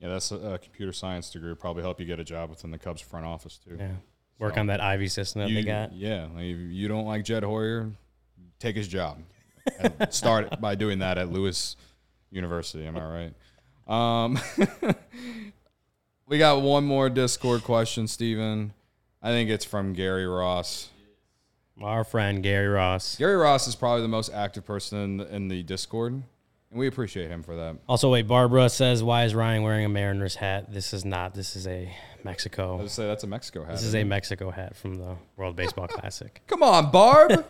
Yeah, 0.00 0.08
that's 0.08 0.32
a, 0.32 0.36
a 0.36 0.58
computer 0.58 0.92
science 0.92 1.30
degree. 1.30 1.50
Will 1.50 1.56
probably 1.56 1.82
help 1.82 2.00
you 2.00 2.06
get 2.06 2.18
a 2.18 2.24
job 2.24 2.50
within 2.50 2.72
the 2.72 2.78
Cubs 2.78 3.00
front 3.00 3.24
office, 3.24 3.56
too. 3.56 3.76
Yeah. 3.78 3.92
Work 4.40 4.58
on 4.58 4.66
that 4.66 4.80
Ivy 4.80 5.06
system 5.06 5.42
that 5.42 5.50
you, 5.50 5.54
they 5.54 5.62
got. 5.62 5.92
Yeah, 5.92 6.26
like 6.34 6.44
you 6.44 6.88
don't 6.88 7.06
like 7.06 7.24
Jed 7.24 7.44
Hoyer, 7.44 7.92
take 8.58 8.74
his 8.74 8.88
job. 8.88 9.18
Start 10.10 10.60
by 10.60 10.74
doing 10.74 10.98
that 10.98 11.16
at 11.16 11.30
Lewis 11.30 11.76
University. 12.32 12.86
Am 12.86 12.96
I 12.96 13.32
right? 13.86 14.24
Um, 14.24 14.38
we 16.26 16.38
got 16.38 16.62
one 16.62 16.84
more 16.84 17.10
Discord 17.10 17.62
question, 17.62 18.08
Steven. 18.08 18.72
I 19.20 19.28
think 19.28 19.50
it's 19.50 19.64
from 19.64 19.92
Gary 19.92 20.26
Ross. 20.26 20.88
Our 21.80 22.04
friend 22.04 22.42
Gary 22.42 22.68
Ross. 22.68 23.16
Gary 23.16 23.36
Ross 23.36 23.68
is 23.68 23.74
probably 23.74 24.02
the 24.02 24.08
most 24.08 24.32
active 24.32 24.64
person 24.64 24.98
in 24.98 25.16
the, 25.18 25.34
in 25.34 25.48
the 25.48 25.62
Discord, 25.62 26.12
and 26.12 26.78
we 26.78 26.86
appreciate 26.86 27.28
him 27.28 27.42
for 27.42 27.56
that. 27.56 27.76
Also, 27.88 28.10
wait, 28.10 28.26
Barbara 28.26 28.68
says, 28.68 29.02
why 29.02 29.24
is 29.24 29.34
Ryan 29.34 29.62
wearing 29.62 29.84
a 29.84 29.88
Mariners 29.88 30.36
hat? 30.36 30.72
This 30.72 30.92
is 30.92 31.04
not. 31.04 31.34
This 31.34 31.56
is 31.56 31.66
a 31.66 31.94
Mexico. 32.24 32.78
I 32.78 32.82
would 32.82 32.90
say 32.90 33.06
that's 33.06 33.24
a 33.24 33.28
Mexico 33.28 33.64
hat. 33.64 33.72
This 33.72 33.84
is 33.84 33.94
a 33.94 34.04
Mexico 34.04 34.50
hat 34.50 34.76
from 34.76 34.94
the 34.94 35.16
World 35.36 35.56
Baseball 35.56 35.88
Classic. 35.88 36.40
Come 36.46 36.62
on, 36.62 36.90
Barb. 36.90 37.44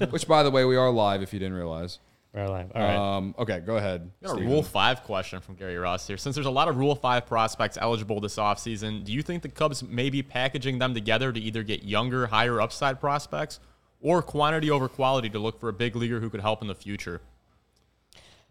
Which, 0.10 0.28
by 0.28 0.42
the 0.42 0.50
way, 0.50 0.64
we 0.64 0.76
are 0.76 0.90
live. 0.90 1.22
If 1.22 1.32
you 1.32 1.38
didn't 1.38 1.56
realize. 1.56 1.98
We're 2.34 2.46
live. 2.46 2.70
All 2.74 2.82
right. 2.82 3.16
Um, 3.16 3.34
okay, 3.38 3.60
go 3.60 3.78
ahead. 3.78 4.10
Got 4.22 4.32
a 4.32 4.34
Steven. 4.34 4.52
Rule 4.52 4.62
5 4.62 5.02
question 5.02 5.40
from 5.40 5.54
Gary 5.54 5.78
Ross 5.78 6.06
here. 6.06 6.18
Since 6.18 6.34
there's 6.36 6.46
a 6.46 6.50
lot 6.50 6.68
of 6.68 6.76
Rule 6.76 6.94
5 6.94 7.26
prospects 7.26 7.78
eligible 7.80 8.20
this 8.20 8.36
offseason, 8.36 9.04
do 9.04 9.12
you 9.12 9.22
think 9.22 9.42
the 9.42 9.48
Cubs 9.48 9.82
may 9.82 10.10
be 10.10 10.22
packaging 10.22 10.78
them 10.78 10.92
together 10.92 11.32
to 11.32 11.40
either 11.40 11.62
get 11.62 11.84
younger, 11.84 12.26
higher 12.26 12.60
upside 12.60 13.00
prospects 13.00 13.60
or 14.00 14.22
quantity 14.22 14.70
over 14.70 14.88
quality 14.88 15.30
to 15.30 15.38
look 15.38 15.58
for 15.58 15.68
a 15.68 15.72
big 15.72 15.96
leaguer 15.96 16.20
who 16.20 16.28
could 16.28 16.40
help 16.40 16.60
in 16.60 16.68
the 16.68 16.74
future? 16.74 17.20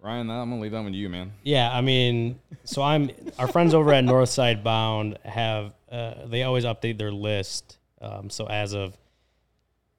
Ryan, 0.01 0.30
I'm 0.30 0.49
gonna 0.49 0.61
leave 0.61 0.71
that 0.71 0.84
one 0.84 0.91
to 0.91 0.97
you, 0.97 1.09
man. 1.09 1.34
Yeah, 1.43 1.71
I 1.71 1.82
mean, 1.82 2.39
so 2.63 2.84
I'm 2.84 3.09
our 3.39 3.47
friends 3.47 3.73
over 3.73 3.91
at 3.93 4.03
Northside 4.03 4.63
Bound 4.63 5.17
have 5.25 5.73
uh, 5.91 6.25
they 6.28 6.43
always 6.43 6.65
update 6.65 6.97
their 6.97 7.11
list. 7.11 7.78
Um, 7.99 8.30
so 8.30 8.45
as 8.45 8.73
of 8.73 8.95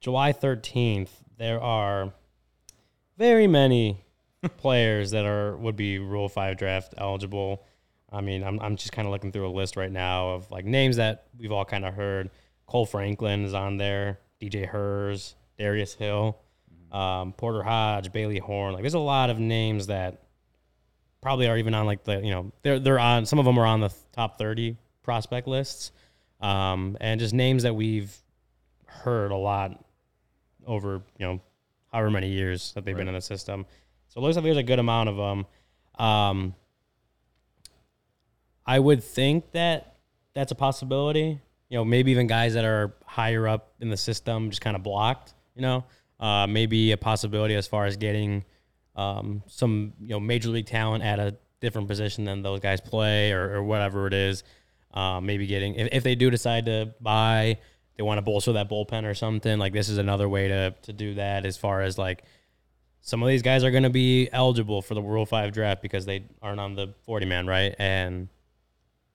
July 0.01 0.33
13th, 0.33 1.09
there 1.37 1.61
are 1.61 2.13
very 3.19 3.47
many 3.47 4.05
players 4.57 5.11
that 5.11 5.27
are 5.27 5.57
would 5.57 5.77
be 5.77 5.99
Rule 5.99 6.29
Five 6.29 6.57
draft 6.57 6.95
eligible. 6.97 7.65
I 8.11 8.23
mean, 8.23 8.43
I'm 8.43 8.59
I'm 8.61 8.77
just 8.77 8.93
kind 8.93 9.07
of 9.07 9.13
looking 9.13 9.33
through 9.33 9.49
a 9.49 9.53
list 9.53 9.77
right 9.77 9.93
now 9.93 10.31
of 10.31 10.51
like 10.51 10.65
names 10.65 10.97
that 10.97 11.27
we've 11.37 11.53
all 11.53 11.65
kind 11.65 11.85
of 11.85 11.95
heard. 11.95 12.31
Kohl 12.67 12.87
Franklin 12.87 13.45
is 13.45 13.55
on 13.55 13.77
there. 13.77 14.21
DJ 14.41 14.67
Herz, 14.67 15.35
Darius 15.59 15.95
Hill, 15.95 16.39
um, 16.93 17.33
Porter 17.33 17.63
Hodge, 17.63 18.13
Bailey 18.13 18.39
Horn. 18.39 18.73
Like, 18.73 18.83
there's 18.83 18.95
a 18.95 19.01
lot 19.01 19.31
of 19.31 19.41
names 19.41 19.89
that 19.89 20.23
probably 21.21 21.49
are 21.49 21.59
even 21.59 21.75
on 21.75 21.87
like 21.87 22.05
the 22.05 22.21
you 22.21 22.31
know 22.31 22.53
they're 22.63 22.79
they're 22.79 23.01
on 23.01 23.27
some 23.27 23.39
of 23.39 23.45
them 23.45 23.59
are 23.59 23.67
on 23.67 23.81
the 23.81 23.93
top 24.13 24.39
30 24.39 24.77
prospect 25.03 25.49
lists, 25.49 25.91
um, 26.41 26.97
and 27.01 27.19
just 27.21 27.35
names 27.35 27.65
that 27.65 27.75
we've 27.75 28.17
heard 28.87 29.33
a 29.33 29.37
lot 29.37 29.85
over 30.67 31.03
you 31.19 31.27
know 31.27 31.41
however 31.93 32.11
many 32.11 32.29
years 32.29 32.73
that 32.75 32.85
they've 32.85 32.97
been 32.97 33.09
in 33.09 33.15
the 33.15 33.21
system. 33.21 33.67
So 34.09 34.21
it 34.21 34.25
looks 34.25 34.37
like 34.37 34.45
there's 34.45 34.57
a 34.57 34.63
good 34.63 34.79
amount 34.79 35.09
of 35.09 35.17
them. 35.17 35.47
Um, 35.99 36.55
I 38.67 38.79
would 38.79 39.03
think 39.03 39.53
that 39.53 39.97
that's 40.35 40.53
a 40.53 40.55
possibility. 40.55 41.41
You 41.69 41.79
know, 41.79 41.85
maybe 41.85 42.11
even 42.11 42.27
guys 42.27 42.55
that 42.55 42.65
are 42.65 42.95
higher 43.05 43.49
up 43.49 43.73
in 43.81 43.91
the 43.91 43.97
system 43.97 44.51
just 44.51 44.61
kind 44.61 44.77
of 44.77 44.83
blocked. 44.83 45.35
You 45.55 45.63
know, 45.63 45.85
uh, 46.21 46.47
maybe 46.47 46.93
a 46.93 46.97
possibility 46.97 47.55
as 47.55 47.67
far 47.67 47.87
as 47.87 47.97
getting 47.97 48.45
um, 48.97 49.43
some 49.47 49.95
you 50.01 50.11
know 50.11 50.21
major 50.21 50.51
league 50.51 50.67
talent 50.67 51.05
at 51.05 51.19
a 51.19 51.37
different 51.61 51.89
position 51.89 52.25
than 52.25 52.43
those 52.43 52.61
guys 52.61 52.81
play 52.81 53.33
or, 53.33 53.57
or 53.57 53.63
whatever 53.63 54.07
it 54.07 54.15
is. 54.15 54.45
Uh, 54.93 55.21
maybe 55.21 55.47
getting 55.47 55.75
if, 55.75 55.89
if 55.93 56.03
they 56.03 56.15
do 56.15 56.31
decide 56.31 56.67
to 56.67 56.95
buy, 57.01 57.59
they 57.99 58.05
want 58.05 58.19
to 58.19 58.23
bolster 58.23 58.53
that 58.53 58.71
bullpen 58.71 59.05
or 59.05 59.13
something. 59.13 59.59
Like 59.59 59.73
this 59.73 59.89
is 59.89 59.99
another 59.99 60.29
way 60.29 60.49
to 60.49 60.71
to 60.83 60.93
do 60.93 61.15
that. 61.15 61.45
As 61.45 61.59
far 61.59 61.83
as 61.83 61.99
like 61.99 62.23
some 63.01 63.23
of 63.23 63.29
these 63.29 63.43
guys 63.43 63.65
are 63.65 63.71
going 63.71 63.83
to 63.83 63.91
be 63.91 64.29
eligible 64.33 64.81
for 64.81 64.95
the 64.95 65.03
Rule 65.03 65.27
Five 65.27 65.53
draft 65.53 65.83
because 65.83 66.07
they 66.07 66.25
aren't 66.41 66.61
on 66.61 66.75
the 66.75 66.95
forty 67.03 67.27
man, 67.27 67.47
right? 67.47 67.75
And 67.79 68.29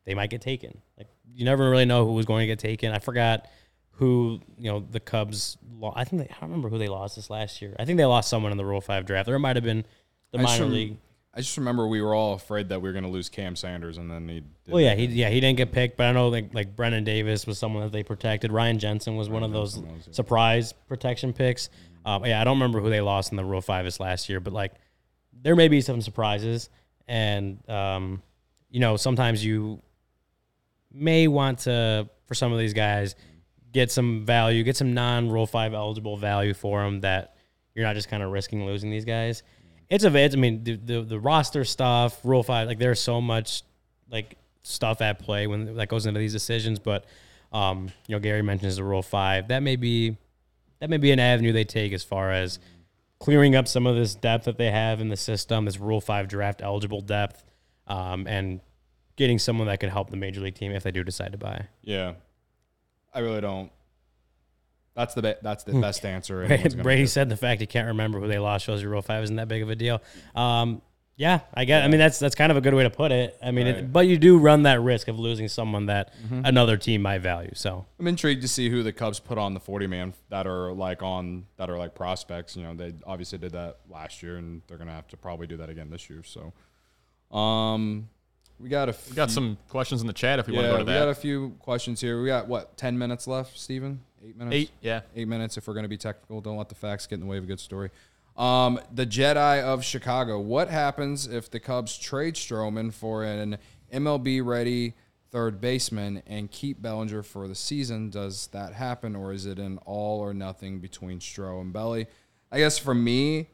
they 0.06 0.14
might 0.14 0.30
get 0.30 0.42
taken. 0.42 0.82
Like 0.98 1.08
you 1.34 1.46
never 1.46 1.70
really 1.70 1.86
know 1.86 2.06
who 2.06 2.12
was 2.12 2.26
going 2.26 2.42
to 2.42 2.48
get 2.48 2.60
taken. 2.60 2.92
I 2.92 3.00
forgot 3.00 3.48
who 3.92 4.42
you 4.58 4.70
know 4.70 4.86
the 4.92 5.00
Cubs. 5.00 5.58
Lo- 5.80 5.94
I 5.96 6.04
think 6.04 6.22
they, 6.22 6.28
I 6.28 6.40
don't 6.42 6.50
remember 6.50 6.68
who 6.70 6.78
they 6.78 6.90
lost 6.90 7.16
this 7.16 7.30
last 7.30 7.62
year. 7.62 7.76
I 7.80 7.86
think 7.86 7.98
they 7.98 8.06
lost 8.06 8.30
someone 8.30 8.52
in 8.52 8.58
the 8.58 8.66
Rule 8.66 8.82
Five 8.82 9.06
draft, 9.06 9.30
or 9.30 9.36
it 9.36 9.40
might 9.40 9.56
have 9.56 9.64
been 9.64 9.86
the 10.32 10.40
I 10.40 10.44
minor 10.44 10.66
league. 10.66 10.98
I 11.36 11.40
just 11.40 11.58
remember 11.58 11.88
we 11.88 12.02
were 12.02 12.14
all 12.14 12.34
afraid 12.34 12.70
that 12.70 12.82
we 12.82 12.90
were 12.90 12.94
going 12.94 13.06
to 13.06 13.10
lose 13.10 13.28
Cam 13.28 13.56
Sanders, 13.56 13.98
and 13.98 14.10
then 14.10 14.28
he. 14.28 14.44
Well, 14.68 14.82
yeah, 14.82 14.94
he 14.94 15.06
yeah 15.06 15.30
he 15.30 15.40
didn't 15.40 15.58
get 15.58 15.72
picked, 15.72 15.98
but 15.98 16.06
I 16.06 16.12
know 16.12 16.28
like 16.30 16.54
like 16.54 16.76
Brennen 16.76 17.04
Davis 17.04 17.48
was 17.48 17.58
someone 17.58 17.84
that 17.84 17.92
they 17.92 18.04
protected. 18.04 18.52
Ryan 18.52 18.78
Jensen 18.78 19.16
was 19.16 19.30
one 19.30 19.44
of 19.44 19.52
those 19.52 19.78
was, 19.78 19.86
yeah. 20.08 20.14
surprise 20.14 20.74
protection 20.88 21.34
picks. 21.34 21.70
Um, 22.06 22.26
yeah, 22.26 22.40
I 22.40 22.44
don't 22.44 22.58
remember 22.58 22.82
who 22.82 22.90
they 22.90 23.02
lost 23.02 23.32
in 23.32 23.38
the 23.38 23.46
Rule 23.46 23.62
Five 23.62 23.86
this 23.86 24.00
last 24.00 24.30
year, 24.30 24.40
but 24.40 24.54
like 24.54 24.74
there 25.42 25.56
may 25.56 25.70
be 25.70 25.82
some 25.82 26.02
surprises, 26.02 26.70
and 27.08 27.58
um, 27.68 28.22
you 28.70 28.80
know 28.80 28.96
sometimes 28.96 29.44
you 29.44 29.82
may 30.92 31.28
want 31.28 31.60
to 31.60 32.08
for 32.28 32.36
some 32.36 32.54
of 32.54 32.60
these 32.60 32.74
guys 32.74 33.16
get 33.72 33.92
some 33.92 34.24
value, 34.24 34.64
get 34.64 34.78
some 34.78 34.94
non 34.94 35.30
Rule 35.30 35.48
Five 35.48 35.74
eligible 35.74 36.16
value 36.16 36.54
for 36.54 36.84
them 36.84 37.02
that 37.02 37.36
you're 37.74 37.86
not 37.86 37.96
just 37.96 38.08
kind 38.08 38.22
of 38.22 38.32
risking 38.32 38.68
losing 38.68 38.92
these 38.92 39.06
guys. 39.06 39.42
It's 39.90 40.04
a 40.04 40.16
it's, 40.16 40.36
I 40.36 40.38
mean 40.38 40.64
the, 40.64 40.76
the 40.76 41.02
the 41.02 41.20
roster 41.20 41.66
stuff, 41.66 42.20
Rule 42.24 42.44
Five, 42.44 42.68
like 42.68 42.80
there's 42.80 43.00
so 43.00 43.22
much 43.22 43.64
like 44.10 44.38
stuff 44.64 45.02
at 45.02 45.20
play 45.20 45.48
when 45.48 45.76
that 45.76 45.88
goes 45.88 46.06
into 46.06 46.20
these 46.20 46.34
decisions. 46.34 46.80
But 46.80 47.06
um, 47.52 47.92
you 48.08 48.16
know, 48.16 48.20
Gary 48.20 48.42
mentions 48.42 48.78
the 48.78 48.84
Rule 48.84 49.04
Five. 49.04 49.50
That 49.50 49.62
may 49.62 49.76
be 49.76 50.18
that 50.80 50.90
may 50.90 50.98
be 50.98 51.12
an 51.12 51.20
avenue 51.20 51.52
they 51.52 51.64
take 51.64 51.94
as 51.94 52.04
far 52.04 52.32
as 52.32 52.60
clearing 53.20 53.56
up 53.56 53.68
some 53.68 53.88
of 53.88 53.96
this 53.96 54.16
depth 54.16 54.46
that 54.46 54.58
they 54.58 54.70
have 54.70 55.00
in 55.00 55.10
the 55.10 55.16
system, 55.16 55.66
this 55.66 55.80
Rule 55.80 56.02
Five 56.02 56.28
draft 56.28 56.62
eligible 56.62 57.02
depth, 57.02 57.44
um, 57.88 58.28
and 58.28 58.60
getting 59.16 59.40
someone 59.40 59.68
that 59.68 59.80
could 59.80 59.90
help 59.90 60.10
the 60.10 60.18
major 60.18 60.42
league 60.42 60.56
team 60.56 60.72
if 60.72 60.84
they 60.84 60.92
do 60.92 61.04
decide 61.04 61.32
to 61.32 61.38
buy. 61.38 61.68
Yeah, 61.82 62.14
I 63.14 63.20
really 63.20 63.42
don't. 63.42 63.72
That's 64.96 65.14
the 65.16 65.22
be- 65.22 65.34
that's 65.42 65.64
the 65.64 65.74
best 65.80 66.06
answer. 66.06 66.46
Brady 66.84 67.04
give. 67.04 67.10
said 67.10 67.30
the 67.30 67.38
fact 67.38 67.62
he 67.62 67.68
can't 67.68 67.88
remember 67.88 68.20
who 68.20 68.28
they 68.28 68.38
lost 68.40 68.66
shows 68.66 68.82
you 68.82 68.90
Rule 68.90 69.02
Five 69.02 69.24
isn't 69.24 69.36
that 69.38 69.48
big 69.48 69.64
of 69.64 69.70
a 69.70 69.76
deal. 69.76 70.02
Um, 70.36 70.82
yeah, 71.16 71.42
I 71.54 71.66
guess. 71.66 71.84
I 71.86 71.90
mean, 71.90 72.00
that's 72.00 72.18
that's 72.20 72.34
kind 72.36 72.52
of 72.52 72.58
a 72.58 72.62
good 72.62 72.74
way 72.74 72.84
to 72.84 72.90
put 72.90 73.12
it. 73.12 73.38
I 73.42 73.52
mean, 73.52 73.68
Right. 73.68 73.76
it, 73.78 73.94
but 73.94 74.08
you 74.08 74.18
do 74.18 74.38
run 74.38 74.64
that 74.64 74.82
risk 74.82 75.08
of 75.08 75.20
losing 75.20 75.48
someone 75.48 75.86
that 75.88 76.14
another 76.44 76.76
team 76.78 77.04
might 77.04 77.20
value. 77.20 77.52
So 77.54 77.86
I'm 78.00 78.08
intrigued 78.08 78.42
to 78.44 78.48
see 78.48 78.70
who 78.70 78.82
the 78.84 78.92
Cubs 78.92 79.20
put 79.20 79.38
on 79.38 79.54
the 79.54 79.60
40 79.60 79.86
man 79.88 80.14
that 80.30 80.48
are 80.48 80.74
like 80.74 81.04
on 81.04 81.46
that 81.58 81.70
are 81.70 81.78
like 81.78 81.94
prospects. 81.96 82.56
You 82.56 82.64
know, 82.64 82.74
they 82.76 82.94
obviously 83.06 83.38
did 83.38 83.52
that 83.54 83.78
last 83.90 84.24
year, 84.24 84.38
and 84.38 84.64
they're 84.68 84.78
gonna 84.80 84.92
have 84.92 85.08
to 85.10 85.18
probably 85.18 85.46
do 85.48 85.58
that 85.58 85.70
again 85.70 85.90
this 85.92 86.10
year. 86.10 86.24
So, 86.24 86.52
um, 87.36 88.10
we 88.60 88.70
got 88.70 88.90
a 88.90 88.96
We 89.10 89.16
got 89.16 89.30
some 89.32 89.58
questions 89.70 90.02
in 90.02 90.08
the 90.08 90.14
chat 90.14 90.40
if 90.40 90.48
we 90.48 90.54
want 90.54 90.66
to 90.66 90.72
go 90.72 90.78
to 90.80 90.84
that. 90.86 90.94
we 90.94 91.00
got 91.00 91.10
a 91.10 91.16
few 91.16 91.52
questions 91.60 92.02
here. 92.02 92.22
We 92.22 92.28
got 92.28 92.48
what 92.48 92.78
10 92.78 92.98
minutes 92.98 93.28
left, 93.28 93.58
Steven? 93.58 94.00
Eight 94.26 94.38
minutes. 94.38 94.56
Eight, 94.56 94.72
yeah. 94.82 95.02
eight 95.16 95.28
minutes 95.28 95.58
if 95.58 95.68
we're 95.68 95.74
going 95.74 95.84
to 95.84 95.90
be 95.90 95.98
technical. 95.98 96.40
Don't 96.40 96.58
let 96.58 96.70
the 96.70 96.76
facts 96.76 97.08
get 97.08 97.16
in 97.16 97.22
the 97.22 97.28
way 97.28 97.38
of 97.38 97.44
a 97.44 97.48
good 97.48 97.60
story. 97.60 97.90
Um, 98.38 98.80
the 98.92 99.06
Jedi 99.06 99.62
of 99.62 99.84
Chicago. 99.84 100.40
What 100.40 100.70
happens 100.70 101.28
if 101.28 101.52
the 101.52 101.60
Cubs 101.60 101.98
trade 101.98 102.36
Stroman 102.36 102.94
for 102.94 103.24
an 103.24 103.58
MLB 103.92 104.44
ready 104.44 104.94
third 105.30 105.60
baseman 105.60 106.24
and 106.26 106.50
keep 106.50 106.82
Bellinger 106.82 107.24
for 107.24 107.48
the 107.48 107.56
season? 107.56 108.10
Does 108.10 108.48
that 108.48 108.74
happen, 108.74 109.16
or 109.16 109.34
is 109.34 109.46
it 109.46 109.60
an 109.60 109.78
all 109.86 110.20
or 110.20 110.34
nothing 110.34 110.80
between 110.80 111.20
Stro 111.20 111.62
and 111.62 111.74
Belly? 111.74 112.08
I 112.52 112.60
guess 112.60 112.78
for 112.78 112.94
me, 112.94 113.50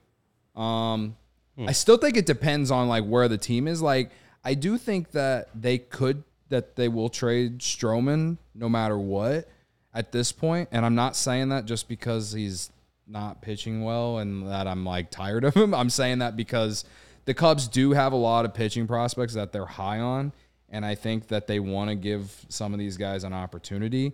um, 0.56 1.16
I 1.58 1.72
still 1.72 1.98
think 1.98 2.16
it 2.16 2.26
depends 2.26 2.70
on 2.70 2.88
like 2.88 3.06
where 3.06 3.28
the 3.28 3.38
team 3.38 3.68
is. 3.68 3.82
Like, 3.82 4.12
I 4.44 4.54
do 4.54 4.78
think 4.78 5.12
that 5.12 5.50
they 5.60 5.78
could 5.78 6.24
that 6.50 6.76
they 6.76 6.88
will 6.88 7.10
trade 7.10 7.60
Stroman 7.60 8.38
no 8.56 8.70
matter 8.70 8.98
what 8.98 9.48
at 9.94 10.12
this 10.12 10.32
point, 10.32 10.70
and 10.72 10.86
I'm 10.86 10.96
not 10.96 11.16
saying 11.16 11.50
that 11.50 11.66
just 11.66 11.88
because 11.88 12.32
he's 12.32 12.72
not 13.08 13.42
pitching 13.42 13.84
well 13.84 14.20
and 14.20 14.48
that 14.48 14.68
I'm 14.68 14.86
like 14.86 15.10
tired 15.10 15.44
of 15.44 15.56
him. 15.56 15.74
I'm 15.74 15.90
saying 15.90 16.20
that 16.20 16.36
because 16.36 16.86
the 17.26 17.34
Cubs 17.34 17.68
do 17.68 17.92
have 17.92 18.14
a 18.14 18.18
lot 18.18 18.46
of 18.46 18.54
pitching 18.54 18.88
prospects 18.88 19.34
that 19.34 19.52
they're 19.52 19.66
high 19.66 20.00
on, 20.00 20.32
and 20.70 20.86
I 20.86 20.96
think 20.96 21.28
that 21.28 21.48
they 21.48 21.60
want 21.60 21.90
to 21.90 21.96
give 21.96 22.46
some 22.50 22.74
of 22.74 22.80
these 22.80 22.98
guys 22.98 23.24
an 23.24 23.34
opportunity. 23.34 24.14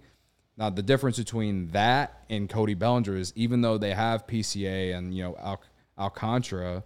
Now, 0.58 0.70
the 0.70 0.84
difference 0.84 1.18
between 1.18 1.68
that 1.72 2.24
and 2.30 2.50
Cody 2.50 2.74
Bellinger 2.74 3.18
is 3.18 3.34
even 3.36 3.62
though 3.62 3.78
they 3.78 3.94
have 3.94 4.26
PCA 4.26 4.96
and 4.96 5.14
you 5.14 5.24
know 5.24 5.36
Al- 5.42 5.62
Alcantara, 5.98 6.84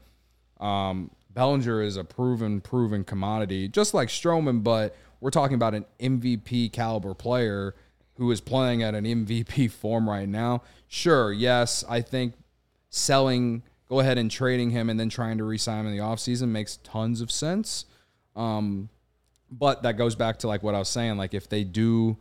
um, 0.60 1.12
Bellinger 1.32 1.82
is 1.84 1.96
a 1.96 2.04
proven, 2.04 2.62
proven 2.62 3.04
commodity, 3.04 3.68
just 3.68 3.94
like 3.94 4.10
Stroman. 4.10 4.64
But 4.64 4.96
we're 5.22 5.30
talking 5.30 5.56
about 5.56 5.76
an 5.76 5.86
MVP 6.00 6.72
caliber 6.74 7.14
player 7.14 7.76
who 8.20 8.30
is 8.32 8.42
playing 8.42 8.84
at 8.84 8.94
an 8.94 9.06
MVP 9.06 9.72
form 9.72 10.08
right 10.08 10.28
now. 10.28 10.62
Sure, 10.88 11.32
yes, 11.32 11.86
I 11.88 12.02
think 12.02 12.34
selling, 12.90 13.64
go 13.88 14.02
ahead 14.02 14.18
and 14.18 14.30
trading 14.30 14.72
him 14.72 14.90
and 14.90 15.00
then 15.00 15.08
trying 15.08 15.38
to 15.38 15.46
re-sign 15.46 15.80
him 15.80 15.88
in 15.88 15.98
the 15.98 16.04
offseason 16.04 16.50
makes 16.50 16.78
tons 16.84 17.22
of 17.22 17.32
sense. 17.32 17.86
Um, 18.36 18.90
but 19.50 19.84
that 19.84 19.94
goes 19.94 20.16
back 20.16 20.40
to 20.40 20.48
like 20.48 20.62
what 20.64 20.76
I 20.76 20.80
was 20.80 20.90
saying. 20.90 21.18
Like 21.18 21.34
if 21.34 21.48
they 21.48 21.64
do 21.64 22.18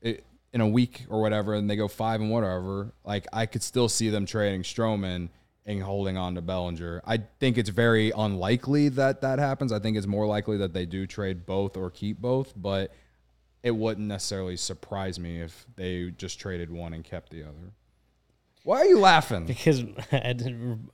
it 0.00 0.24
in 0.52 0.60
a 0.60 0.68
week 0.68 1.04
or 1.08 1.20
whatever, 1.20 1.54
and 1.54 1.68
they 1.68 1.76
go 1.76 1.88
five 1.88 2.20
and 2.20 2.30
whatever, 2.30 2.92
like 3.04 3.26
I 3.32 3.46
could 3.46 3.64
still 3.64 3.88
see 3.88 4.10
them 4.10 4.26
trading 4.26 4.62
Stroman 4.62 5.28
and 5.66 5.82
holding 5.82 6.16
on 6.16 6.36
to 6.36 6.40
Bellinger. 6.40 7.02
I 7.04 7.18
think 7.40 7.58
it's 7.58 7.70
very 7.70 8.12
unlikely 8.16 8.90
that 8.90 9.22
that 9.22 9.40
happens. 9.40 9.72
I 9.72 9.80
think 9.80 9.96
it's 9.96 10.06
more 10.06 10.26
likely 10.26 10.56
that 10.58 10.72
they 10.72 10.86
do 10.86 11.04
trade 11.04 11.44
both 11.44 11.76
or 11.76 11.90
keep 11.90 12.20
both, 12.20 12.52
but 12.56 12.92
it 13.66 13.74
wouldn't 13.74 14.06
necessarily 14.06 14.56
surprise 14.56 15.18
me 15.18 15.40
if 15.40 15.66
they 15.74 16.12
just 16.16 16.38
traded 16.38 16.70
one 16.70 16.92
and 16.92 17.02
kept 17.02 17.30
the 17.30 17.42
other. 17.42 17.72
Why 18.62 18.82
are 18.82 18.84
you 18.84 19.00
laughing? 19.00 19.44
because 19.46 19.82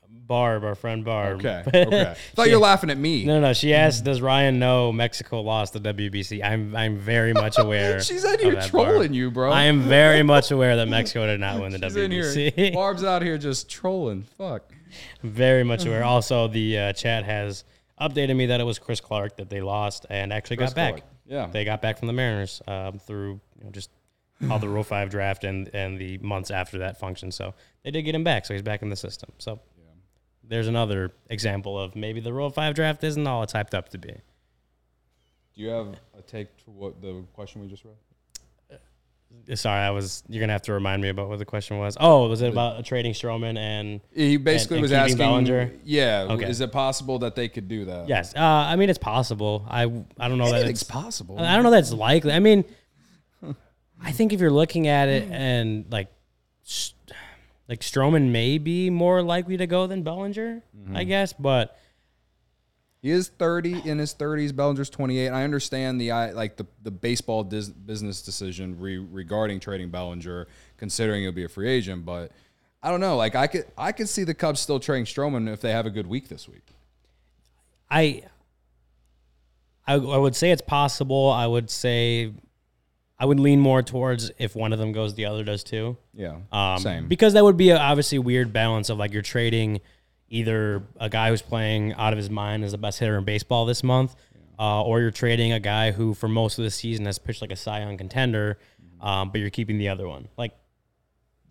Barb, 0.08 0.64
our 0.64 0.74
friend 0.74 1.04
Barb. 1.04 1.40
Okay, 1.44 1.62
okay. 1.74 2.14
Thought 2.34 2.48
you 2.48 2.54
were 2.54 2.62
laughing 2.62 2.88
at 2.88 2.96
me. 2.96 3.26
No, 3.26 3.40
no. 3.40 3.52
She 3.52 3.74
asked, 3.74 4.04
"Does 4.04 4.22
Ryan 4.22 4.58
know 4.58 4.90
Mexico 4.90 5.42
lost 5.42 5.74
the 5.74 5.80
WBC?" 5.80 6.42
I'm, 6.42 6.74
I'm 6.74 6.96
very 6.96 7.34
much 7.34 7.58
aware. 7.58 8.00
She's 8.00 8.24
in 8.24 8.38
here 8.38 8.58
trolling 8.62 9.08
Barb. 9.08 9.12
you, 9.12 9.30
bro. 9.30 9.52
I 9.52 9.64
am 9.64 9.82
very 9.82 10.22
much 10.22 10.50
aware 10.50 10.76
that 10.76 10.88
Mexico 10.88 11.26
did 11.26 11.40
not 11.40 11.60
win 11.60 11.72
the 11.72 11.78
She's. 11.78 11.94
WBC. 11.94 12.72
Barb's 12.72 13.04
out 13.04 13.20
here 13.20 13.36
just 13.36 13.68
trolling. 13.68 14.22
Fuck. 14.38 14.72
very 15.22 15.62
much 15.62 15.84
aware. 15.84 16.04
Also, 16.04 16.48
the 16.48 16.78
uh, 16.78 16.92
chat 16.94 17.24
has 17.24 17.64
updated 18.00 18.34
me 18.34 18.46
that 18.46 18.60
it 18.60 18.64
was 18.64 18.78
Chris 18.78 19.00
Clark 19.00 19.36
that 19.36 19.50
they 19.50 19.60
lost 19.60 20.06
and 20.08 20.32
actually 20.32 20.56
Chris 20.56 20.70
got 20.70 20.76
back. 20.76 20.92
Clark, 20.92 21.11
yeah. 21.26 21.46
they 21.46 21.64
got 21.64 21.82
back 21.82 21.98
from 21.98 22.06
the 22.06 22.12
Mariners 22.12 22.62
um, 22.66 22.98
through 22.98 23.40
you 23.58 23.64
know, 23.64 23.70
just 23.70 23.90
how 24.40 24.58
the 24.58 24.68
Rule 24.68 24.82
Five 24.82 25.10
draft 25.10 25.44
and 25.44 25.70
and 25.72 25.98
the 25.98 26.18
months 26.18 26.50
after 26.50 26.78
that 26.78 26.98
function. 26.98 27.30
So 27.30 27.54
they 27.84 27.90
did 27.90 28.02
get 28.02 28.14
him 28.14 28.24
back. 28.24 28.46
So 28.46 28.54
he's 28.54 28.62
back 28.62 28.82
in 28.82 28.90
the 28.90 28.96
system. 28.96 29.30
So 29.38 29.60
there's 30.44 30.68
another 30.68 31.12
example 31.30 31.78
of 31.78 31.96
maybe 31.96 32.20
the 32.20 32.32
Rule 32.32 32.50
Five 32.50 32.74
draft 32.74 33.04
isn't 33.04 33.26
all 33.26 33.42
it's 33.42 33.52
hyped 33.52 33.74
up 33.74 33.88
to 33.90 33.98
be. 33.98 34.14
Do 35.54 35.60
you 35.60 35.68
have 35.68 35.88
a 36.18 36.22
take 36.22 36.56
to 36.64 36.70
what 36.70 37.00
the 37.00 37.24
question 37.34 37.60
we 37.60 37.68
just 37.68 37.84
read? 37.84 37.94
Sorry, 39.54 39.80
I 39.80 39.90
was. 39.90 40.22
You're 40.28 40.40
gonna 40.40 40.52
have 40.52 40.62
to 40.62 40.72
remind 40.72 41.02
me 41.02 41.08
about 41.08 41.28
what 41.28 41.38
the 41.38 41.44
question 41.44 41.78
was. 41.78 41.96
Oh, 41.98 42.28
was 42.28 42.42
it 42.42 42.48
about 42.48 42.84
trading 42.84 43.12
Stroman 43.12 43.58
and? 43.58 44.00
He 44.14 44.36
basically 44.36 44.76
and 44.76 44.82
was 44.82 44.92
asking, 44.92 45.18
Bellinger? 45.18 45.72
yeah, 45.84 46.28
Okay. 46.30 46.48
is 46.48 46.60
it 46.60 46.70
possible 46.72 47.18
that 47.20 47.34
they 47.34 47.48
could 47.48 47.66
do 47.68 47.84
that? 47.86 48.08
Yes, 48.08 48.34
uh, 48.36 48.40
I 48.40 48.76
mean 48.76 48.88
it's 48.88 48.98
possible. 48.98 49.66
I 49.68 49.82
I 50.18 50.28
don't 50.28 50.38
know 50.38 50.50
that 50.50 50.66
it's 50.68 50.84
possible. 50.84 51.38
I 51.38 51.54
don't 51.54 51.64
know 51.64 51.70
that's 51.72 51.92
likely. 51.92 52.32
I 52.32 52.38
mean, 52.38 52.64
I 54.00 54.12
think 54.12 54.32
if 54.32 54.40
you're 54.40 54.50
looking 54.50 54.86
at 54.86 55.08
it 55.08 55.28
and 55.30 55.86
like, 55.90 56.08
like 57.68 57.80
Stroman 57.80 58.30
may 58.30 58.58
be 58.58 58.90
more 58.90 59.22
likely 59.22 59.56
to 59.56 59.66
go 59.66 59.86
than 59.86 60.02
Bellinger, 60.02 60.62
I 60.94 61.04
guess. 61.04 61.32
But 61.32 61.76
He 63.02 63.10
is 63.10 63.28
30 63.28 63.82
in 63.88 63.98
his 63.98 64.14
30s. 64.14 64.54
Bellinger's 64.54 64.88
28. 64.88 65.28
I 65.30 65.42
understand 65.42 66.00
the 66.00 66.12
I 66.12 66.30
like 66.30 66.56
the 66.56 66.66
the 66.84 66.92
baseball 66.92 67.42
dis- 67.42 67.68
business 67.68 68.22
decision 68.22 68.78
re- 68.78 68.98
regarding 68.98 69.58
trading 69.58 69.90
Bellinger, 69.90 70.46
considering 70.76 71.22
he'll 71.22 71.32
be 71.32 71.42
a 71.44 71.48
free 71.48 71.68
agent. 71.68 72.06
But 72.06 72.30
I 72.80 72.90
don't 72.90 73.00
know. 73.00 73.16
Like 73.16 73.34
I 73.34 73.48
could 73.48 73.66
I 73.76 73.90
could 73.90 74.08
see 74.08 74.22
the 74.22 74.34
Cubs 74.34 74.60
still 74.60 74.78
trading 74.78 75.04
Stroman 75.06 75.52
if 75.52 75.60
they 75.60 75.72
have 75.72 75.84
a 75.84 75.90
good 75.90 76.06
week 76.06 76.28
this 76.28 76.48
week. 76.48 76.62
I, 77.90 78.22
I 79.84 79.94
I 79.94 80.16
would 80.16 80.36
say 80.36 80.52
it's 80.52 80.62
possible. 80.62 81.28
I 81.28 81.48
would 81.48 81.70
say 81.70 82.32
I 83.18 83.24
would 83.26 83.40
lean 83.40 83.58
more 83.58 83.82
towards 83.82 84.30
if 84.38 84.54
one 84.54 84.72
of 84.72 84.78
them 84.78 84.92
goes, 84.92 85.14
the 85.16 85.26
other 85.26 85.42
does 85.42 85.64
too. 85.64 85.96
Yeah, 86.14 86.38
Um, 86.52 86.78
same. 86.78 87.08
Because 87.08 87.32
that 87.32 87.42
would 87.42 87.56
be 87.56 87.70
a, 87.70 87.78
obviously 87.78 88.18
weird 88.20 88.52
balance 88.52 88.90
of 88.90 88.98
like 88.98 89.12
you're 89.12 89.22
trading 89.22 89.80
either 90.32 90.82
a 90.98 91.08
guy 91.10 91.28
who's 91.28 91.42
playing 91.42 91.92
out 91.92 92.12
of 92.12 92.16
his 92.16 92.30
mind 92.30 92.64
as 92.64 92.72
the 92.72 92.78
best 92.78 92.98
hitter 92.98 93.18
in 93.18 93.24
baseball 93.24 93.66
this 93.66 93.84
month, 93.84 94.16
uh, 94.58 94.82
or 94.82 95.00
you're 95.00 95.10
trading 95.10 95.52
a 95.52 95.60
guy 95.60 95.92
who 95.92 96.14
for 96.14 96.26
most 96.26 96.58
of 96.58 96.64
the 96.64 96.70
season 96.70 97.04
has 97.04 97.18
pitched 97.18 97.42
like 97.42 97.52
a 97.52 97.56
Cy 97.56 97.80
Young 97.80 97.98
contender, 97.98 98.58
um, 99.00 99.30
but 99.30 99.40
you're 99.40 99.50
keeping 99.50 99.76
the 99.78 99.88
other 99.90 100.08
one. 100.08 100.28
Like 100.38 100.52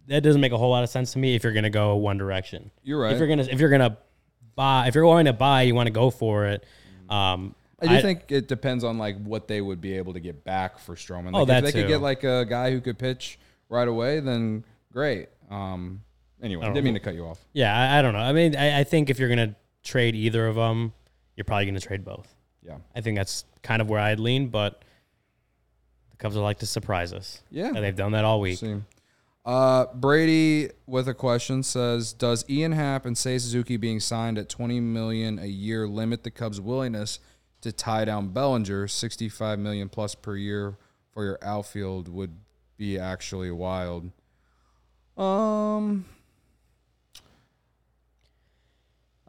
that 0.07 0.23
doesn't 0.23 0.41
make 0.41 0.51
a 0.51 0.57
whole 0.57 0.71
lot 0.71 0.83
of 0.83 0.89
sense 0.89 1.13
to 1.13 1.19
me 1.19 1.35
if 1.35 1.43
you're 1.43 1.53
going 1.53 1.63
to 1.63 1.69
go 1.69 1.95
one 1.95 2.17
direction. 2.17 2.71
You're 2.83 2.99
right. 2.99 3.13
If 3.13 3.19
you're 3.19 3.27
gonna 3.27 3.43
if 3.43 3.59
you're 3.59 3.69
gonna 3.69 3.97
buy 4.55 4.87
if 4.87 4.95
you're 4.95 5.03
going 5.03 5.25
to 5.25 5.33
buy, 5.33 5.61
you 5.61 5.75
want 5.75 5.87
to 5.87 5.93
go 5.93 6.09
for 6.09 6.47
it. 6.47 6.65
Um, 7.07 7.53
I 7.81 7.87
do 7.95 8.01
think 8.01 8.31
it 8.31 8.47
depends 8.47 8.83
on 8.83 8.97
like 8.97 9.21
what 9.23 9.47
they 9.47 9.61
would 9.61 9.79
be 9.81 9.97
able 9.97 10.13
to 10.13 10.19
get 10.19 10.43
back 10.43 10.79
for 10.79 10.95
Stroman. 10.95 11.33
Like, 11.33 11.35
Oh, 11.35 11.45
that 11.45 11.63
if 11.63 11.73
they 11.73 11.81
could 11.81 11.87
get 11.87 12.01
like 12.01 12.23
a 12.23 12.45
guy 12.47 12.71
who 12.71 12.81
could 12.81 12.97
pitch 12.97 13.39
right 13.69 13.87
away, 13.87 14.19
then 14.19 14.63
great. 14.91 15.29
Um, 15.49 16.01
anyway, 16.41 16.65
I 16.65 16.69
didn't 16.69 16.85
mean 16.85 16.93
to 16.95 16.99
cut 16.99 17.13
you 17.15 17.25
off. 17.25 17.39
Yeah, 17.53 17.75
I, 17.75 17.99
I 17.99 18.01
don't 18.01 18.13
know. 18.13 18.19
I 18.19 18.33
mean, 18.33 18.55
I, 18.55 18.79
I 18.79 18.83
think 18.83 19.09
if 19.09 19.19
you're 19.19 19.29
gonna 19.29 19.55
trade 19.83 20.15
either 20.15 20.47
of 20.47 20.55
them, 20.55 20.93
you're 21.35 21.45
probably 21.45 21.65
gonna 21.65 21.79
trade 21.79 22.03
both. 22.03 22.33
Yeah, 22.61 22.77
I 22.95 23.01
think 23.01 23.17
that's 23.17 23.45
kind 23.63 23.81
of 23.81 23.89
where 23.89 23.99
I'd 23.99 24.19
lean, 24.19 24.49
but 24.49 24.83
the 26.11 26.17
Cubs 26.17 26.35
would 26.35 26.41
like 26.41 26.59
to 26.59 26.65
surprise 26.65 27.13
us. 27.13 27.41
Yeah. 27.49 27.67
and 27.67 27.77
they've 27.77 27.95
done 27.95 28.11
that 28.13 28.25
all 28.25 28.39
week. 28.41 28.59
See. 28.59 28.75
Uh, 29.43 29.85
Brady 29.95 30.69
with 30.85 31.07
a 31.07 31.15
question 31.15 31.63
says, 31.63 32.13
"Does 32.13 32.45
Ian 32.47 32.73
Happ 32.73 33.05
and 33.05 33.15
Seiya 33.15 33.39
Suzuki 33.41 33.75
being 33.77 33.99
signed 33.99 34.37
at 34.37 34.49
20 34.49 34.79
million 34.79 35.39
a 35.39 35.47
year 35.47 35.87
limit 35.87 36.23
the 36.23 36.29
Cubs' 36.29 36.61
willingness 36.61 37.19
to 37.61 37.71
tie 37.71 38.05
down 38.05 38.29
Bellinger? 38.29 38.87
65 38.87 39.57
million 39.57 39.89
plus 39.89 40.13
per 40.13 40.35
year 40.35 40.77
for 41.11 41.25
your 41.25 41.39
outfield 41.41 42.07
would 42.07 42.37
be 42.77 42.99
actually 42.99 43.49
wild." 43.49 44.11
Um, 45.17 46.05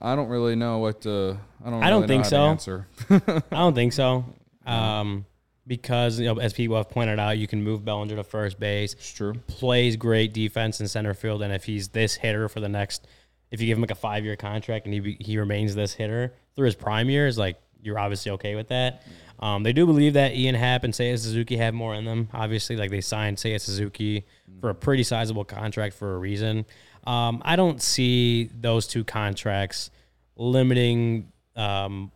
I 0.03 0.17
don't 0.17 0.29
really 0.29 0.57
know 0.57 0.79
what 0.79 1.03
to. 1.03 1.39
I 1.65 1.71
don't. 1.71 1.83
I 1.83 1.91
don't 1.91 2.03
really 2.03 2.09
think 2.09 2.25
so. 2.25 2.43
Answer. 2.43 2.89
I 3.09 3.41
don't 3.51 3.75
think 3.75 3.93
so, 3.93 4.25
um, 4.67 5.25
because 5.67 6.19
you 6.19 6.27
know, 6.27 6.41
as 6.41 6.53
people 6.53 6.77
have 6.77 6.91
pointed 6.91 7.21
out, 7.21 7.39
you 7.39 7.47
can 7.47 7.63
move 7.63 7.85
Bellinger 7.85 8.17
to 8.17 8.25
first 8.25 8.59
base. 8.59 8.95
it's 8.95 9.13
true. 9.13 9.35
Plays 9.47 9.97
great 9.97 10.35
defense 10.35 10.81
in 10.81 10.89
center 10.89 11.15
field, 11.15 11.41
and 11.43 11.53
if 11.53 11.65
he's 11.65 11.89
this 11.89 12.17
hitter 12.17 12.49
for 12.49 12.59
the 12.59 12.69
next, 12.69 13.07
if 13.53 13.61
you 13.61 13.69
give 13.69 13.79
him 13.79 13.83
like 13.83 13.93
a 13.93 13.95
five 13.95 14.25
year 14.25 14.35
contract 14.35 14.87
and 14.87 14.95
he 14.95 15.17
he 15.21 15.39
remains 15.39 15.77
this 15.77 15.95
hitter 15.95 16.35
through 16.57 16.67
his 16.67 16.75
prime 16.75 17.09
years, 17.09 17.39
like 17.39 17.61
you're 17.81 17.99
obviously 17.99 18.33
okay 18.33 18.57
with 18.57 18.69
that. 18.69 19.05
Um, 19.39 19.63
they 19.65 19.73
do 19.73 19.87
believe 19.87 20.15
that 20.15 20.35
Ian 20.37 20.55
Happ 20.55 20.85
and 20.85 20.95
Seiya 20.95 21.19
Suzuki 21.19 21.57
have 21.57 21.75
more 21.75 21.95
in 21.95 22.05
them. 22.05 22.29
Obviously, 22.33 22.77
like 22.77 22.91
they 22.91 23.01
signed 23.01 23.37
Seiya 23.37 23.61
Suzuki 23.61 24.25
for 24.61 24.71
a 24.71 24.75
pretty 24.75 25.03
sizable 25.03 25.45
contract 25.45 25.95
for 25.95 26.15
a 26.15 26.19
reason. 26.19 26.65
Um, 27.05 27.43
I 27.45 27.57
don't 27.57 27.83
see 27.83 28.51
those 28.61 28.87
two 28.87 29.05
contracts 29.05 29.91
limiting 30.37 31.33
um, 31.57 32.11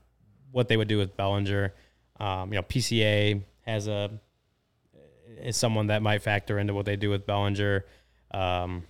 what 0.53 0.69
they 0.69 0.77
would 0.77 0.89
do 0.89 0.99
with 0.99 1.17
Bellinger. 1.17 1.75
Um, 2.19 2.53
you 2.53 2.59
know, 2.59 2.63
PCA 2.63 3.43
has 3.67 3.89
a 3.89 4.11
is 5.39 5.57
someone 5.57 5.89
that 5.89 6.03
might 6.03 6.23
factor 6.23 6.59
into 6.59 6.73
what 6.73 6.87
they 6.87 6.97
do 6.97 7.11
with 7.11 7.27
Bellinger. 7.27 7.85
Um, 8.31 8.85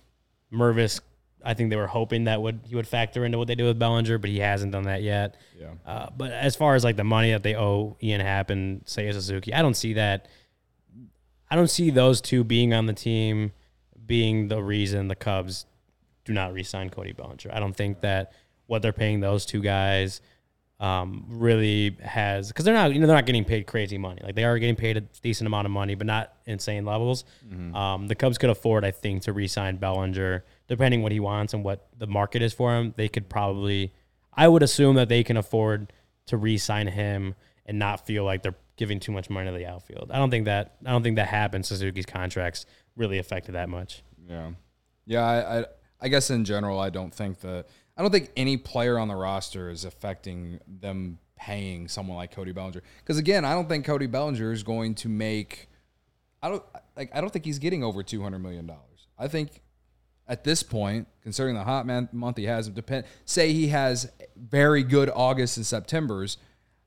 Mervis, 0.51 1.01
I 1.43 1.53
think 1.53 1.69
they 1.69 1.75
were 1.75 1.87
hoping 1.87 2.25
that 2.25 2.41
would 2.41 2.61
he 2.63 2.75
would 2.75 2.87
factor 2.87 3.25
into 3.25 3.37
what 3.37 3.47
they 3.47 3.55
do 3.55 3.65
with 3.65 3.79
Bellinger, 3.79 4.17
but 4.17 4.29
he 4.29 4.39
hasn't 4.39 4.71
done 4.71 4.83
that 4.83 5.01
yet. 5.01 5.35
Yeah. 5.59 5.71
Uh, 5.85 6.09
but 6.15 6.31
as 6.31 6.55
far 6.55 6.75
as 6.75 6.83
like 6.83 6.95
the 6.95 7.03
money 7.03 7.31
that 7.31 7.43
they 7.43 7.55
owe 7.55 7.97
Ian 8.01 8.21
Happ 8.21 8.49
and 8.49 8.85
Seiya 8.85 9.13
Suzuki, 9.13 9.53
I 9.53 9.61
don't 9.61 9.75
see 9.75 9.93
that. 9.93 10.27
I 11.49 11.55
don't 11.55 11.69
see 11.69 11.89
those 11.89 12.21
two 12.21 12.43
being 12.43 12.73
on 12.73 12.85
the 12.85 12.93
team 12.93 13.53
being 14.05 14.47
the 14.47 14.61
reason 14.61 15.07
the 15.07 15.15
Cubs 15.15 15.65
do 16.27 16.33
not 16.33 16.53
re-sign 16.53 16.89
Cody 16.89 17.13
Bellinger. 17.13 17.49
I 17.51 17.59
don't 17.59 17.75
think 17.75 18.01
that 18.01 18.33
what 18.67 18.81
they're 18.81 18.93
paying 18.93 19.21
those 19.21 19.45
two 19.45 19.61
guys 19.61 20.21
um, 20.79 21.25
really 21.27 21.97
has 22.03 22.49
because 22.49 22.63
they're 22.65 22.73
not 22.73 22.93
you 22.93 22.99
know 22.99 23.07
they're 23.07 23.15
not 23.15 23.25
getting 23.25 23.45
paid 23.45 23.65
crazy 23.65 23.97
money. 23.97 24.21
Like 24.23 24.35
they 24.35 24.43
are 24.43 24.59
getting 24.59 24.75
paid 24.75 24.97
a 24.97 25.01
decent 25.01 25.47
amount 25.47 25.65
of 25.65 25.71
money, 25.71 25.95
but 25.95 26.05
not 26.05 26.33
insane 26.45 26.85
levels. 26.85 27.23
Um, 27.75 28.07
the 28.07 28.13
Cubs 28.15 28.37
could 28.37 28.51
afford, 28.51 28.85
I 28.85 28.91
think, 28.91 29.23
to 29.23 29.33
re-sign 29.33 29.77
Bellinger 29.77 30.43
depending 30.67 31.01
what 31.01 31.11
he 31.13 31.19
wants 31.19 31.53
and 31.53 31.63
what 31.63 31.87
the 31.97 32.07
market 32.07 32.41
is 32.41 32.53
for 32.53 32.75
him. 32.75 32.93
They 32.97 33.07
could 33.07 33.29
probably, 33.29 33.93
I 34.33 34.47
would 34.49 34.61
assume 34.61 34.97
that 34.97 35.07
they 35.07 35.23
can 35.23 35.37
afford 35.37 35.93
to 36.27 36.37
re-sign 36.37 36.87
him 36.87 37.35
and 37.65 37.79
not 37.79 38.05
feel 38.05 38.25
like 38.25 38.43
they're 38.43 38.55
giving 38.75 38.99
too 38.99 39.13
much 39.13 39.29
money 39.29 39.49
to 39.49 39.57
the 39.57 39.65
outfield. 39.65 40.11
I 40.13 40.17
don't 40.17 40.29
think 40.29 40.45
that 40.45 40.75
I 40.85 40.91
don't 40.91 41.01
think 41.01 41.15
that 41.15 41.29
happened. 41.29 41.65
Suzuki's 41.65 42.05
contracts 42.05 42.65
really 42.95 43.17
affected 43.17 43.55
that 43.55 43.69
much. 43.69 44.03
Yeah, 44.29 44.51
yeah. 45.05 45.25
I, 45.25 45.59
I 45.59 45.65
I 45.99 46.07
guess 46.09 46.29
in 46.29 46.45
general, 46.45 46.79
I 46.79 46.89
don't 46.89 47.13
think 47.13 47.39
that 47.41 47.67
I 47.97 48.01
don't 48.01 48.11
think 48.11 48.31
any 48.37 48.57
player 48.57 48.99
on 48.99 49.07
the 49.07 49.15
roster 49.15 49.69
is 49.69 49.83
affecting 49.83 50.59
them 50.67 51.19
paying 51.35 51.87
someone 51.87 52.17
like 52.17 52.31
Cody 52.31 52.51
Bellinger. 52.51 52.83
Because 52.99 53.17
again, 53.17 53.45
I 53.45 53.53
don't 53.53 53.67
think 53.67 53.85
Cody 53.85 54.07
Bellinger 54.07 54.51
is 54.51 54.63
going 54.63 54.95
to 54.95 55.09
make. 55.09 55.69
I 56.41 56.49
don't 56.49 56.63
like. 56.95 57.09
I 57.15 57.21
don't 57.21 57.31
think 57.31 57.45
he's 57.45 57.59
getting 57.59 57.83
over 57.83 58.03
two 58.03 58.21
hundred 58.21 58.39
million 58.39 58.67
dollars. 58.67 59.07
I 59.17 59.27
think 59.27 59.61
at 60.27 60.43
this 60.43 60.61
point, 60.61 61.07
considering 61.23 61.55
the 61.55 61.63
hot 61.63 61.85
man 61.85 62.09
month 62.11 62.37
he 62.37 62.45
has, 62.45 62.69
depend. 62.69 63.05
Say 63.25 63.53
he 63.53 63.69
has 63.69 64.11
very 64.35 64.83
good 64.83 65.09
August 65.13 65.57
and 65.57 65.65
September's. 65.65 66.37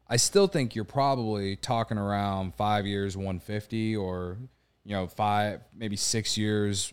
I 0.09 0.17
still 0.17 0.47
think 0.47 0.75
you're 0.75 0.85
probably 0.85 1.57
talking 1.57 1.97
around 1.97 2.55
five 2.57 2.85
years, 2.85 3.17
150, 3.17 3.97
or 3.97 4.39
you 4.85 4.93
know, 4.95 5.07
five 5.07 5.61
maybe 5.75 5.97
six 5.97 6.37
years, 6.37 6.93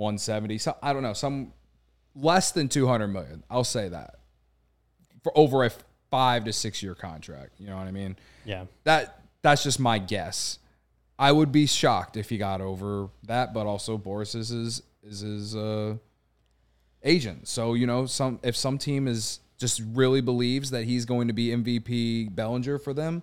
170. 0.00 0.58
So 0.58 0.76
I 0.82 0.92
don't 0.92 1.02
know, 1.02 1.12
some 1.12 1.52
less 2.16 2.52
than 2.52 2.68
200 2.68 3.08
million. 3.08 3.44
I'll 3.50 3.64
say 3.64 3.88
that 3.90 4.16
for 5.22 5.36
over 5.36 5.64
a 5.64 5.70
five 6.10 6.44
to 6.44 6.52
six 6.52 6.82
year 6.82 6.94
contract. 6.94 7.52
You 7.58 7.68
know 7.68 7.76
what 7.76 7.86
I 7.86 7.90
mean? 7.92 8.16
Yeah. 8.44 8.64
That 8.84 9.22
that's 9.42 9.62
just 9.62 9.78
my 9.78 9.98
guess. 9.98 10.58
I 11.18 11.32
would 11.32 11.52
be 11.52 11.66
shocked 11.66 12.16
if 12.16 12.30
he 12.30 12.38
got 12.38 12.62
over 12.62 13.10
that, 13.24 13.52
but 13.52 13.66
also 13.66 13.98
Boras 13.98 14.34
is 14.34 14.48
his 14.48 14.82
is 15.02 15.20
his 15.20 15.54
uh, 15.54 15.96
agent. 17.02 17.46
So 17.46 17.74
you 17.74 17.86
know, 17.86 18.06
some 18.06 18.40
if 18.42 18.56
some 18.56 18.78
team 18.78 19.06
is 19.06 19.40
just 19.58 19.82
really 19.92 20.22
believes 20.22 20.70
that 20.70 20.84
he's 20.84 21.04
going 21.04 21.28
to 21.28 21.34
be 21.34 21.48
MVP 21.48 22.34
Bellinger 22.34 22.78
for 22.78 22.94
them, 22.94 23.22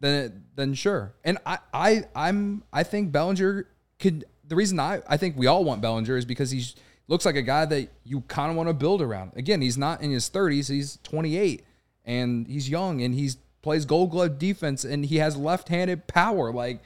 then 0.00 0.24
it, 0.24 0.32
then 0.54 0.74
sure. 0.74 1.14
And 1.24 1.38
I 1.46 1.58
I 1.72 2.04
I'm 2.14 2.62
I 2.72 2.82
think 2.82 3.10
Bellinger 3.10 3.68
could. 3.98 4.26
The 4.48 4.56
reason 4.56 4.80
I 4.80 5.00
I 5.08 5.16
think 5.16 5.36
we 5.36 5.46
all 5.46 5.64
want 5.64 5.80
Bellinger 5.80 6.16
is 6.16 6.24
because 6.24 6.50
he's 6.50 6.74
looks 7.06 7.24
like 7.24 7.36
a 7.36 7.42
guy 7.42 7.64
that 7.64 7.88
you 8.04 8.22
kind 8.22 8.50
of 8.50 8.56
want 8.56 8.68
to 8.68 8.74
build 8.74 9.00
around. 9.00 9.32
Again, 9.36 9.60
he's 9.60 9.78
not 9.78 10.02
in 10.02 10.10
his 10.10 10.28
30s; 10.28 10.68
he's 10.68 10.98
28, 11.04 11.64
and 12.04 12.46
he's 12.46 12.68
young, 12.68 13.00
and 13.02 13.14
he's 13.14 13.36
plays 13.62 13.84
Gold 13.84 14.10
Glove 14.10 14.38
defense, 14.38 14.84
and 14.84 15.04
he 15.04 15.16
has 15.16 15.36
left-handed 15.36 16.06
power. 16.06 16.52
Like 16.52 16.80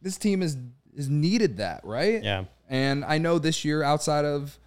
this 0.00 0.16
team 0.16 0.42
is 0.42 0.56
is 0.94 1.08
needed 1.08 1.56
that, 1.56 1.80
right? 1.84 2.22
Yeah. 2.22 2.44
And 2.68 3.04
I 3.04 3.18
know 3.18 3.38
this 3.38 3.64
year, 3.64 3.82
outside 3.82 4.24
of 4.24 4.58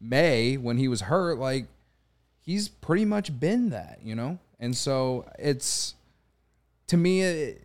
May 0.00 0.56
when 0.56 0.78
he 0.78 0.88
was 0.88 1.02
hurt, 1.02 1.38
like 1.38 1.66
he's 2.40 2.68
pretty 2.68 3.04
much 3.04 3.38
been 3.38 3.70
that, 3.70 4.00
you 4.02 4.14
know. 4.14 4.38
And 4.60 4.76
so 4.76 5.28
it's 5.38 5.94
to 6.88 6.96
me, 6.96 7.22
it, 7.22 7.62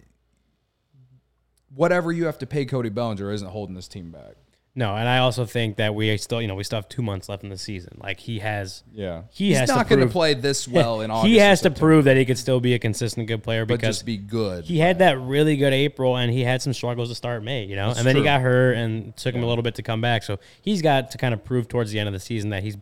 whatever 1.75 2.11
you 2.11 2.25
have 2.25 2.37
to 2.39 2.45
pay 2.45 2.65
Cody 2.65 2.89
Bellinger 2.89 3.31
isn't 3.31 3.47
holding 3.49 3.75
this 3.75 3.87
team 3.87 4.11
back. 4.11 4.35
No, 4.75 4.95
and 4.95 5.07
I 5.07 5.19
also 5.19 5.45
think 5.45 5.77
that 5.77 5.93
we 5.93 6.17
still, 6.17 6.41
you 6.41 6.47
know, 6.47 6.55
we 6.55 6.63
still 6.63 6.77
have 6.77 6.89
two 6.89 7.03
months 7.03 7.29
left 7.29 7.43
in 7.43 7.49
the 7.49 7.59
season. 7.59 7.95
Like 8.01 8.19
he 8.19 8.39
has, 8.39 8.83
Yeah, 8.91 9.21
He 9.31 9.49
he's 9.49 9.59
has 9.59 9.69
to 9.69 9.75
not 9.75 9.87
going 9.87 10.01
to 10.01 10.07
play 10.11 10.33
this 10.33 10.67
well 10.79 11.01
in 11.01 11.11
August. 11.11 11.27
he 11.27 11.37
has 11.37 11.61
to 11.61 11.69
prove 11.69 12.05
that 12.05 12.17
he 12.17 12.25
could 12.25 12.39
still 12.39 12.59
be 12.59 12.73
a 12.73 12.79
consistent 12.79 13.27
good 13.27 13.43
player 13.43 13.67
but 13.67 13.75
because 13.79 13.97
just 13.97 14.05
be 14.07 14.17
good. 14.17 14.65
he 14.65 14.79
had 14.79 14.97
that 14.97 15.19
really 15.19 15.57
good 15.57 15.73
April 15.73 16.17
and 16.17 16.31
he 16.33 16.43
had 16.43 16.63
some 16.63 16.73
struggles 16.73 17.09
to 17.09 17.15
start 17.15 17.43
May, 17.43 17.65
you 17.65 17.75
know, 17.75 17.89
and 17.95 17.99
then 17.99 18.15
he 18.15 18.23
got 18.23 18.41
hurt 18.41 18.75
and 18.75 19.15
took 19.15 19.35
him 19.35 19.43
a 19.43 19.47
little 19.47 19.61
bit 19.61 19.75
to 19.75 19.83
come 19.83 20.01
back. 20.01 20.23
So 20.23 20.39
he's 20.63 20.81
got 20.81 21.11
to 21.11 21.19
kind 21.19 21.35
of 21.35 21.43
prove 21.43 21.67
towards 21.67 21.91
the 21.91 21.99
end 21.99 22.07
of 22.07 22.13
the 22.13 22.19
season 22.19 22.49
that 22.49 22.63
he's 22.63 22.75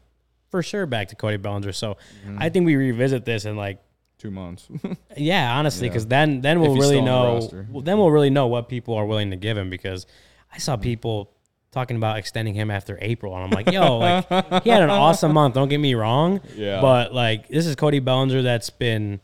for 0.49 0.63
sure 0.63 0.85
back 0.85 1.09
to 1.09 1.15
Cody 1.15 1.35
Bellinger. 1.37 1.73
So 1.73 1.97
Mm-hmm. 2.25 2.37
I 2.41 2.47
think 2.47 2.65
we 2.67 2.77
revisit 2.77 3.25
this 3.25 3.43
in 3.43 3.57
like, 3.57 3.81
two 4.21 4.31
months. 4.31 4.67
yeah, 5.17 5.57
honestly, 5.57 5.87
because 5.89 6.05
then 6.07 6.41
then 6.41 6.59
we'll 6.61 6.75
really 6.75 7.01
know. 7.01 7.49
Well, 7.69 7.81
then 7.81 7.97
we'll 7.97 8.11
really 8.11 8.29
know 8.29 8.47
what 8.47 8.69
people 8.69 8.93
are 8.95 9.05
willing 9.05 9.31
to 9.31 9.37
give 9.37 9.57
him 9.57 9.69
because 9.69 10.05
I 10.53 10.57
saw 10.59 10.73
Mm-hmm. 10.75 10.83
people 10.83 11.31
talking 11.71 11.95
about 11.95 12.17
extending 12.17 12.53
him 12.53 12.69
after 12.69 12.97
April, 13.01 13.33
and 13.35 13.45
I'm 13.45 13.49
like, 13.51 13.71
yo, 13.71 13.97
like 13.97 14.63
he 14.63 14.69
had 14.69 14.83
an 14.83 14.89
awesome 14.89 15.31
month. 15.33 15.55
Don't 15.55 15.69
get 15.69 15.79
me 15.79 15.93
wrong. 15.95 16.41
Yeah. 16.55 16.81
But 16.81 17.13
like 17.13 17.47
this 17.47 17.65
is 17.65 17.75
Cody 17.75 17.99
Bellinger 17.99 18.41
that's 18.41 18.69
been 18.69 19.19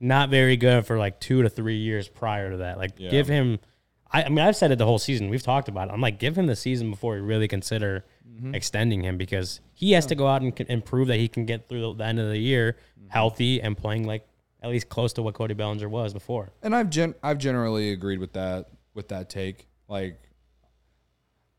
not 0.00 0.28
very 0.30 0.56
good 0.56 0.84
for 0.84 0.98
like 0.98 1.20
two 1.20 1.42
to 1.42 1.48
three 1.48 1.76
years 1.78 2.08
prior 2.08 2.50
to 2.50 2.56
that. 2.58 2.76
Like 2.78 2.92
Yeah. 2.98 3.10
give 3.10 3.28
him. 3.28 3.58
I, 4.14 4.24
I 4.24 4.28
mean, 4.28 4.40
I've 4.40 4.56
said 4.56 4.70
it 4.72 4.76
the 4.78 4.84
whole 4.84 4.98
season. 4.98 5.30
We've 5.30 5.42
talked 5.42 5.68
about 5.68 5.88
it. 5.88 5.92
I'm 5.92 6.00
like, 6.02 6.18
give 6.18 6.36
him 6.36 6.46
the 6.46 6.56
season 6.56 6.90
before 6.90 7.14
we 7.14 7.20
really 7.20 7.48
consider 7.48 8.04
Mm-hmm. 8.32 8.54
extending 8.54 9.02
him 9.04 9.18
because 9.18 9.60
he 9.74 9.92
has 9.92 10.06
to 10.06 10.14
go 10.14 10.26
out 10.26 10.40
and, 10.40 10.58
and 10.68 10.82
prove 10.82 11.08
that 11.08 11.18
he 11.18 11.28
can 11.28 11.44
get 11.44 11.68
through 11.68 11.82
the, 11.82 11.92
the 11.94 12.04
end 12.04 12.18
of 12.18 12.28
the 12.30 12.38
year 12.38 12.76
Mm-hmm. 12.98 13.08
healthy 13.10 13.60
and 13.60 13.76
playing 13.76 14.06
like 14.06 14.26
at 14.62 14.70
least 14.70 14.88
close 14.88 15.12
to 15.14 15.22
what 15.22 15.34
Cody 15.34 15.54
Bellinger 15.54 15.88
was 15.88 16.12
before. 16.12 16.50
And 16.62 16.74
I've 16.74 16.88
gen- 16.88 17.16
I've 17.22 17.38
generally 17.38 17.92
agreed 17.92 18.20
with 18.20 18.32
that 18.34 18.70
with 18.94 19.08
that 19.08 19.28
take. 19.28 19.66
Like 19.88 20.20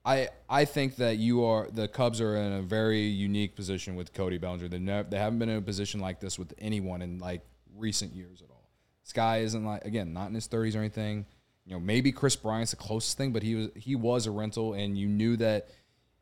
I 0.05 0.29
I 0.49 0.65
think 0.65 0.95
that 0.95 1.17
you 1.17 1.43
are 1.43 1.67
the 1.69 1.87
Cubs 1.87 2.21
are 2.21 2.35
in 2.35 2.53
a 2.53 2.61
very 2.61 3.01
unique 3.01 3.55
position 3.55 3.95
with 3.95 4.13
Cody 4.13 4.37
Bellinger. 4.37 4.69
They 4.69 4.79
never, 4.79 5.09
they 5.09 5.17
haven't 5.17 5.39
been 5.39 5.49
in 5.49 5.57
a 5.57 5.61
position 5.61 5.99
like 5.99 6.19
this 6.19 6.39
with 6.39 6.53
anyone 6.57 7.01
in 7.01 7.19
like 7.19 7.41
recent 7.75 8.15
years 8.15 8.41
at 8.41 8.49
all. 8.49 8.69
This 9.03 9.13
guy 9.13 9.39
isn't 9.39 9.65
like 9.65 9.85
again 9.85 10.13
not 10.13 10.29
in 10.29 10.33
his 10.33 10.47
thirties 10.47 10.75
or 10.75 10.79
anything. 10.79 11.25
You 11.65 11.73
know 11.73 11.79
maybe 11.79 12.11
Kris 12.11 12.35
Bryant's 12.35 12.71
the 12.71 12.77
closest 12.77 13.17
thing, 13.17 13.33
but 13.33 13.43
he 13.43 13.55
was 13.55 13.69
he 13.75 13.95
was 13.95 14.27
a 14.27 14.31
rental, 14.31 14.73
and 14.73 14.97
you 14.97 15.07
knew 15.07 15.35
that 15.37 15.67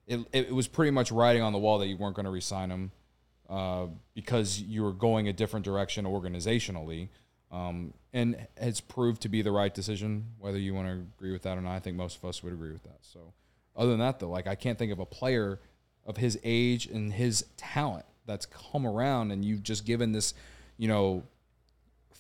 it 0.08 0.20
it 0.34 0.54
was 0.54 0.68
pretty 0.68 0.92
much 0.92 1.12
writing 1.12 1.44
on 1.44 1.54
the 1.54 1.60
wall 1.60 1.78
that 1.80 1.88
you 1.88 1.98
weren't 1.98 2.16
going 2.16 2.26
to 2.26 2.32
re-sign 2.32 2.72
him 2.72 2.92
uh, 3.52 3.88
because 4.14 4.62
you're 4.62 4.94
going 4.94 5.28
a 5.28 5.34
different 5.34 5.66
direction 5.66 6.06
organizationally. 6.06 7.10
Um, 7.52 7.94
and 8.14 8.48
it's 8.56 8.80
proved 8.80 9.22
to 9.24 9.30
be 9.30 9.42
the 9.42 9.52
right 9.52 9.74
decision, 9.74 10.26
whether 10.40 10.58
you 10.58 10.74
want 10.74 10.88
to 10.88 10.94
agree 10.94 11.34
with 11.34 11.44
that 11.44 11.58
or 11.58 11.62
not. 11.62 11.74
I 11.74 11.80
think 11.80 11.98
most 11.98 12.18
of 12.18 12.24
us 12.24 12.42
would 12.44 12.54
agree 12.54 12.72
with 12.72 12.84
that. 12.84 13.00
So, 13.02 13.34
other 13.76 13.90
than 13.90 14.00
that, 14.00 14.20
though, 14.20 14.30
like 14.30 14.48
I 14.48 14.56
can't 14.56 14.80
think 14.80 14.94
of 14.94 15.00
a 15.00 15.06
player 15.06 15.60
of 16.06 16.16
his 16.16 16.40
age 16.46 16.86
and 16.86 17.12
his 17.12 17.46
talent 17.58 18.06
that's 18.26 18.46
come 18.46 18.88
around, 18.88 19.32
and 19.32 19.44
you've 19.44 19.64
just 19.64 19.86
given 19.86 20.14
this, 20.14 20.34
you 20.78 20.88
know, 20.88 21.24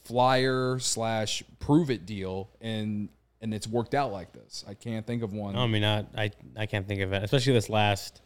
flyer 0.03 0.79
slash 0.79 1.43
prove 1.59 1.89
it 1.89 2.05
deal, 2.05 2.49
and 2.59 3.07
and 3.41 3.53
it's 3.53 3.67
worked 3.67 3.95
out 3.95 4.11
like 4.11 4.33
this. 4.33 4.65
I 4.67 4.73
can't 4.73 5.07
think 5.07 5.23
of 5.23 5.31
one. 5.31 5.55
I 5.55 5.65
mean, 5.67 5.85
I, 5.85 5.99
I 6.13 6.31
I 6.57 6.65
can't 6.65 6.85
think 6.85 6.99
of 6.99 7.13
it, 7.13 7.23
especially 7.23 7.53
this 7.53 7.69
last 7.69 8.19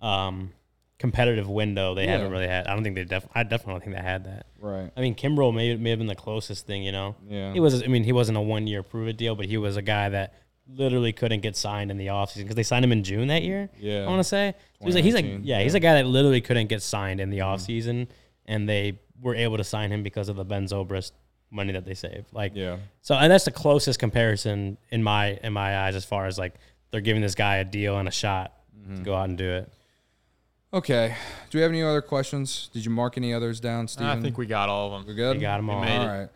um, 0.00 0.52
competitive 0.98 1.48
window. 1.48 1.94
They 1.94 2.04
Yeah. 2.04 2.12
haven't 2.12 2.30
really 2.30 2.46
had. 2.46 2.66
I 2.66 2.74
don't 2.74 2.82
think 2.84 2.94
they 2.96 3.04
def. 3.04 3.26
I 3.34 3.42
definitely 3.42 3.74
don't 3.74 3.84
think 3.84 3.96
they 3.96 4.02
had 4.02 4.24
that. 4.24 4.46
right. 4.60 4.90
I 4.96 5.00
mean, 5.00 5.14
Kimbrel 5.14 5.52
may 5.54 5.76
may 5.76 5.90
have 5.90 5.98
been 5.98 6.06
the 6.08 6.14
closest 6.14 6.66
thing. 6.66 6.82
You 6.84 6.92
know, 6.92 7.16
Yeah. 7.28 7.52
he 7.52 7.60
was. 7.60 7.82
I 7.82 7.86
mean, 7.86 8.04
he 8.04 8.12
wasn't 8.12 8.38
a 8.38 8.40
one 8.40 8.66
year 8.66 8.82
prove 8.82 9.08
it 9.08 9.16
deal, 9.16 9.34
but 9.34 9.46
he 9.46 9.56
was 9.56 9.76
a 9.76 9.82
guy 9.82 10.08
that 10.10 10.34
literally 10.66 11.12
couldn't 11.12 11.40
get 11.40 11.56
signed 11.56 11.90
in 11.90 11.98
the 11.98 12.06
offseason 12.06 12.38
because 12.42 12.56
they 12.56 12.62
signed 12.62 12.84
him 12.84 12.92
in 12.92 13.04
June 13.04 13.28
that 13.28 13.42
year. 13.42 13.68
Yeah. 13.78 14.04
I 14.04 14.06
want 14.06 14.20
to 14.20 14.24
say 14.24 14.54
So 14.80 14.86
he's 14.86 14.94
like 14.94 15.04
he's 15.04 15.14
like 15.14 15.24
2019, 15.24 15.46
yeah, 15.46 15.60
he's 15.62 15.74
a 15.74 15.80
guy 15.80 15.94
that 15.94 16.06
literally 16.06 16.40
couldn't 16.40 16.68
get 16.68 16.80
signed 16.82 17.20
in 17.20 17.28
the 17.30 17.38
Mm-hmm. 17.38 18.04
and 18.46 18.68
they 18.68 18.98
were 19.20 19.34
able 19.34 19.56
to 19.58 19.64
sign 19.64 19.90
him 19.92 20.02
because 20.02 20.28
of 20.30 20.36
the 20.36 20.44
Ben 20.44 20.64
Zobrist 20.64 21.12
money 21.50 21.72
that 21.72 21.84
they 21.84 21.92
saved. 21.94 22.32
Like 22.32 22.52
Yeah. 22.54 22.78
so, 23.02 23.14
and 23.14 23.30
that's 23.30 23.44
the 23.44 23.50
closest 23.50 23.98
comparison 23.98 24.78
in 24.90 25.02
my 25.02 25.38
in 25.42 25.52
my 25.52 25.80
eyes 25.80 25.94
as 25.96 26.04
far 26.06 26.26
as 26.26 26.38
like 26.38 26.54
they're 26.90 27.00
giving 27.02 27.20
this 27.22 27.34
guy 27.34 27.56
a 27.56 27.64
deal 27.64 27.98
and 27.98 28.08
a 28.08 28.12
shot 28.12 28.52
Mm-hmm. 28.80 28.96
to 28.96 29.02
go 29.02 29.14
out 29.14 29.28
and 29.28 29.36
do 29.38 29.48
it. 29.50 29.70
Okay. 30.74 31.14
Do 31.50 31.58
we 31.58 31.62
have 31.62 31.70
any 31.70 31.82
other 31.82 32.02
questions? 32.02 32.68
Did 32.72 32.84
you 32.84 32.90
mark 32.90 33.16
any 33.16 33.32
others 33.32 33.60
down, 33.60 33.86
Steven? 33.86 34.18
I 34.18 34.20
think 34.20 34.36
we 34.36 34.46
got 34.46 34.68
all 34.68 34.86
of 34.88 34.92
them. 34.92 35.00
We're 35.02 35.14
them. 35.22 35.32
good. 35.32 35.36
We 35.36 35.40
got 35.42 35.58
'em 35.58 35.70
all. 35.70 35.80
made 35.80 35.96
All 35.96 36.08
it. 36.08 36.30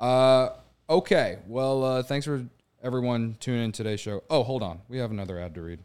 right. 0.00 0.08
Uh, 0.08 0.52
okay. 0.88 1.38
Well, 1.46 1.84
uh, 1.84 2.02
thanks 2.02 2.24
for 2.24 2.46
everyone 2.82 3.36
tuning 3.40 3.64
in 3.66 3.72
today's 3.72 4.00
show. 4.00 4.22
Oh, 4.30 4.42
hold 4.42 4.62
on. 4.62 4.80
We 4.88 4.98
have 4.98 5.10
another 5.10 5.38
ad 5.38 5.54
to 5.56 5.60
read. 5.62 5.80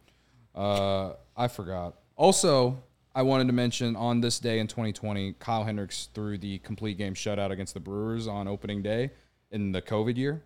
Uh, 0.56 1.14
I 1.36 1.50
forgot. 1.50 1.96
Also, 2.16 2.82
I 3.14 3.22
wanted 3.22 3.48
to 3.48 3.54
mention 3.54 3.98
on 3.98 4.22
this 4.22 4.40
day 4.40 4.60
in 4.60 4.68
2020, 4.68 5.34
Kyle 5.34 5.66
Hendricks 5.66 6.08
threw 6.14 6.38
the 6.38 6.60
complete 6.60 6.98
game 6.98 7.14
shutout 7.16 7.52
against 7.52 7.74
the 7.74 7.80
Brewers 7.82 8.28
on 8.28 8.48
opening 8.48 8.82
day 8.82 9.12
in 9.52 9.74
the 9.74 9.82
COVID 9.82 10.16
year. 10.16 10.42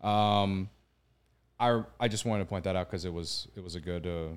Um, 0.00 0.70
I 1.60 1.82
I 2.00 2.08
just 2.08 2.24
wanted 2.24 2.44
to 2.44 2.48
point 2.48 2.64
that 2.64 2.76
out 2.76 2.88
because 2.90 3.04
it 3.04 3.12
was 3.12 3.48
it 3.56 3.62
was 3.62 3.74
a 3.74 3.80
good. 3.80 4.06
Uh, 4.06 4.36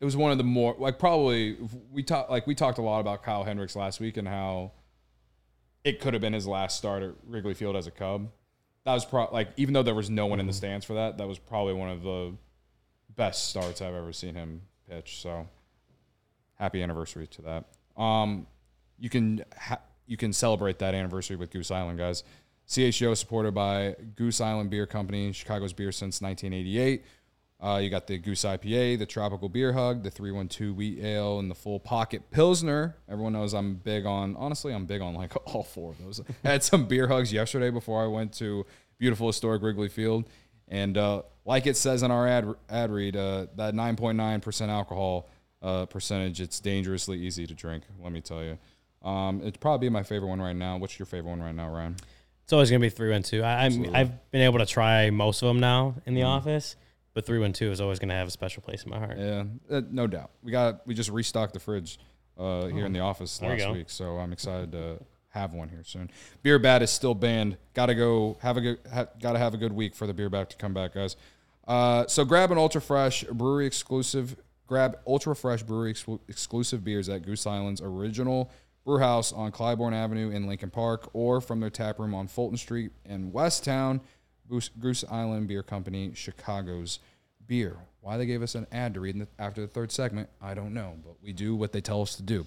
it 0.00 0.04
was 0.04 0.16
one 0.16 0.32
of 0.32 0.38
the 0.38 0.44
more 0.44 0.74
like 0.78 0.98
probably 0.98 1.56
we 1.92 2.02
talked 2.02 2.30
like 2.30 2.46
we 2.46 2.54
talked 2.54 2.78
a 2.78 2.82
lot 2.82 3.00
about 3.00 3.22
Kyle 3.22 3.44
Hendricks 3.44 3.76
last 3.76 4.00
week 4.00 4.16
and 4.16 4.26
how 4.28 4.72
it 5.84 6.00
could 6.00 6.14
have 6.14 6.20
been 6.20 6.32
his 6.32 6.46
last 6.46 6.76
start 6.76 7.02
at 7.02 7.12
Wrigley 7.26 7.54
Field 7.54 7.76
as 7.76 7.86
a 7.86 7.90
Cub. 7.90 8.28
That 8.84 8.94
was 8.94 9.04
pro- 9.04 9.30
like 9.32 9.48
even 9.56 9.74
though 9.74 9.82
there 9.82 9.94
was 9.94 10.10
no 10.10 10.26
one 10.26 10.40
in 10.40 10.46
the 10.46 10.52
stands 10.52 10.84
for 10.84 10.94
that, 10.94 11.18
that 11.18 11.28
was 11.28 11.38
probably 11.38 11.74
one 11.74 11.90
of 11.90 12.02
the 12.02 12.34
best 13.16 13.48
starts 13.48 13.80
I've 13.80 13.94
ever 13.94 14.12
seen 14.12 14.34
him 14.34 14.62
pitch. 14.88 15.20
So 15.22 15.48
happy 16.56 16.82
anniversary 16.82 17.26
to 17.28 17.42
that. 17.42 18.00
Um, 18.00 18.46
you 18.98 19.10
can 19.10 19.44
ha- 19.56 19.80
you 20.06 20.16
can 20.16 20.32
celebrate 20.32 20.78
that 20.80 20.94
anniversary 20.94 21.36
with 21.36 21.50
Goose 21.50 21.70
Island, 21.70 21.98
guys. 21.98 22.24
CHO 22.66 23.14
supported 23.14 23.54
by 23.54 23.94
Goose 24.16 24.40
Island 24.40 24.70
Beer 24.70 24.86
Company, 24.86 25.32
Chicago's 25.32 25.72
beer 25.72 25.92
since 25.92 26.20
1988. 26.20 27.04
Uh, 27.64 27.78
you 27.78 27.88
got 27.88 28.06
the 28.06 28.18
Goose 28.18 28.42
IPA, 28.44 28.98
the 28.98 29.06
Tropical 29.06 29.48
Beer 29.48 29.72
Hug, 29.72 30.02
the 30.02 30.10
312 30.10 30.76
Wheat 30.76 30.98
Ale, 31.02 31.38
and 31.38 31.50
the 31.50 31.54
Full 31.54 31.80
Pocket 31.80 32.30
Pilsner. 32.30 32.94
Everyone 33.08 33.32
knows 33.32 33.54
I'm 33.54 33.76
big 33.76 34.04
on, 34.04 34.36
honestly, 34.36 34.74
I'm 34.74 34.84
big 34.84 35.00
on 35.00 35.14
like 35.14 35.32
all 35.54 35.62
four 35.62 35.92
of 35.92 35.98
those. 36.04 36.20
I 36.44 36.50
had 36.50 36.62
some 36.62 36.84
beer 36.86 37.08
hugs 37.08 37.32
yesterday 37.32 37.70
before 37.70 38.04
I 38.04 38.06
went 38.06 38.34
to 38.34 38.66
beautiful 38.98 39.26
historic 39.28 39.62
Wrigley 39.62 39.88
Field. 39.88 40.28
And 40.68 40.98
uh, 40.98 41.22
like 41.46 41.66
it 41.66 41.76
says 41.78 42.02
in 42.02 42.10
our 42.10 42.28
ad, 42.28 42.46
ad 42.68 42.90
read, 42.90 43.16
uh, 43.16 43.46
that 43.56 43.72
9.9% 43.74 44.68
alcohol 44.68 45.28
uh, 45.62 45.86
percentage, 45.86 46.42
it's 46.42 46.60
dangerously 46.60 47.18
easy 47.18 47.46
to 47.46 47.54
drink, 47.54 47.84
let 48.02 48.12
me 48.12 48.20
tell 48.20 48.42
you. 48.44 48.58
Um, 49.08 49.40
it'd 49.40 49.58
probably 49.60 49.88
my 49.88 50.02
favorite 50.02 50.28
one 50.28 50.40
right 50.42 50.56
now. 50.56 50.76
What's 50.76 50.98
your 50.98 51.06
favorite 51.06 51.30
one 51.30 51.42
right 51.42 51.54
now, 51.54 51.70
Ryan? 51.70 51.96
It's 52.42 52.52
always 52.52 52.70
gonna 52.70 52.80
be 52.80 52.90
three 52.90 53.10
one 53.10 53.22
two. 53.22 53.42
I, 53.42 53.64
I'm 53.64 53.94
I've 53.94 54.30
been 54.30 54.42
able 54.42 54.58
to 54.58 54.66
try 54.66 55.08
most 55.08 55.40
of 55.42 55.48
them 55.48 55.60
now 55.60 55.94
in 56.04 56.12
the 56.14 56.20
Mm-hmm. 56.20 56.28
office, 56.28 56.76
but 57.14 57.24
three 57.24 57.38
one 57.38 57.52
two 57.52 57.70
is 57.70 57.80
always 57.80 57.98
gonna 57.98 58.14
have 58.14 58.28
a 58.28 58.32
special 58.32 58.62
place 58.62 58.84
in 58.84 58.90
my 58.90 58.98
heart. 58.98 59.16
Yeah, 59.18 59.44
uh, 59.70 59.82
no 59.90 60.06
doubt. 60.06 60.30
We 60.42 60.52
got 60.52 60.86
we 60.86 60.94
just 60.94 61.10
restocked 61.10 61.54
the 61.54 61.60
fridge 61.60 61.98
uh, 62.38 62.66
here 62.66 62.84
in 62.84 62.92
the 62.92 63.00
office 63.00 63.38
There 63.38 63.56
last 63.56 63.72
week, 63.72 63.90
so 63.90 64.18
I'm 64.18 64.32
excited 64.32 64.72
to 64.72 64.98
have 65.30 65.52
one 65.52 65.68
here 65.68 65.82
soon. 65.84 66.10
Beer 66.42 66.58
Bat 66.58 66.82
is 66.82 66.90
still 66.90 67.14
banned. 67.14 67.56
Got 67.74 67.86
to 67.86 67.94
go 67.94 68.36
have 68.40 68.56
a 68.56 68.60
good. 68.60 68.78
Ha, 68.92 69.06
Got 69.20 69.32
to 69.32 69.38
have 69.38 69.54
a 69.54 69.56
good 69.56 69.72
week 69.72 69.94
for 69.94 70.06
the 70.06 70.14
Beer 70.14 70.30
Bat 70.30 70.50
to 70.50 70.56
come 70.56 70.74
back, 70.74 70.94
guys. 70.94 71.16
Uh, 71.66 72.06
so 72.06 72.24
grab 72.24 72.50
an 72.52 72.58
ultra 72.58 72.80
fresh 72.80 73.24
brewery 73.24 73.66
exclusive. 73.66 74.36
Grab 74.66 74.98
ultra 75.06 75.34
fresh 75.36 75.62
brewery 75.62 75.92
exclu- 75.92 76.20
exclusive 76.28 76.84
beers 76.84 77.08
at 77.08 77.22
Goose 77.22 77.46
Island's 77.46 77.80
original 77.82 78.50
brew 78.84 78.98
house 78.98 79.32
on 79.32 79.50
Clybourn 79.50 79.94
Avenue 79.94 80.30
in 80.30 80.46
Lincoln 80.46 80.70
Park, 80.70 81.08
or 81.14 81.40
from 81.40 81.60
their 81.60 81.70
tap 81.70 81.98
room 81.98 82.14
on 82.14 82.28
Fulton 82.28 82.56
Street 82.58 82.92
in 83.04 83.32
Westtown. 83.32 84.00
Goose, 84.48 85.04
Island 85.10 85.48
Beer 85.48 85.62
Company, 85.62 86.12
Chicago's 86.14 86.98
beer. 87.46 87.76
Why 88.00 88.16
they 88.16 88.26
gave 88.26 88.42
us 88.42 88.54
an 88.54 88.66
ad 88.72 88.94
to 88.94 89.00
read 89.00 89.18
the, 89.18 89.28
after 89.38 89.60
the 89.60 89.66
third 89.66 89.90
segment, 89.90 90.28
I 90.40 90.54
don't 90.54 90.74
know, 90.74 90.96
but 91.04 91.14
we 91.22 91.32
do 91.32 91.54
what 91.54 91.72
they 91.72 91.80
tell 91.80 92.02
us 92.02 92.14
to 92.16 92.22
do. 92.22 92.46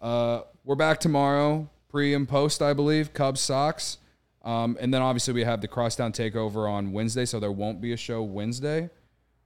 Uh, 0.00 0.42
we're 0.64 0.74
back 0.74 1.00
tomorrow, 1.00 1.68
pre 1.88 2.14
and 2.14 2.28
post, 2.28 2.62
I 2.62 2.72
believe. 2.72 3.12
Cubs 3.12 3.40
Sox, 3.40 3.98
um, 4.44 4.76
and 4.80 4.92
then 4.92 5.02
obviously 5.02 5.34
we 5.34 5.44
have 5.44 5.60
the 5.60 5.68
Crosstown 5.68 6.12
Takeover 6.12 6.70
on 6.70 6.92
Wednesday, 6.92 7.24
so 7.24 7.40
there 7.40 7.52
won't 7.52 7.80
be 7.80 7.92
a 7.92 7.96
show 7.96 8.22
Wednesday. 8.22 8.88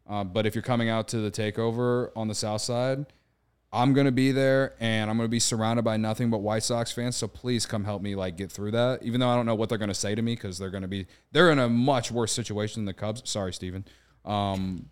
Uh, 0.08 0.24
but 0.24 0.44
if 0.44 0.54
you're 0.54 0.62
coming 0.62 0.88
out 0.88 1.08
to 1.08 1.18
the 1.18 1.30
Takeover 1.30 2.10
on 2.16 2.28
the 2.28 2.34
South 2.34 2.60
Side, 2.60 3.06
I'm 3.72 3.92
gonna 3.92 4.10
be 4.10 4.32
there, 4.32 4.74
and 4.80 5.08
I'm 5.08 5.16
gonna 5.16 5.28
be 5.28 5.38
surrounded 5.38 5.82
by 5.84 5.96
nothing 5.96 6.28
but 6.30 6.38
White 6.38 6.64
Sox 6.64 6.90
fans. 6.90 7.16
So 7.16 7.28
please 7.28 7.66
come 7.66 7.84
help 7.84 8.02
me 8.02 8.16
like 8.16 8.36
get 8.36 8.50
through 8.50 8.72
that. 8.72 9.02
Even 9.02 9.20
though 9.20 9.28
I 9.28 9.36
don't 9.36 9.46
know 9.46 9.54
what 9.54 9.68
they're 9.68 9.78
gonna 9.78 9.94
say 9.94 10.14
to 10.14 10.22
me 10.22 10.34
because 10.34 10.58
they're 10.58 10.70
gonna 10.70 10.88
be 10.88 11.06
they're 11.30 11.52
in 11.52 11.58
a 11.58 11.68
much 11.68 12.10
worse 12.10 12.32
situation 12.32 12.80
than 12.80 12.86
the 12.86 12.94
Cubs. 12.94 13.22
Sorry, 13.30 13.52
Steven. 13.52 13.84
Um, 14.24 14.86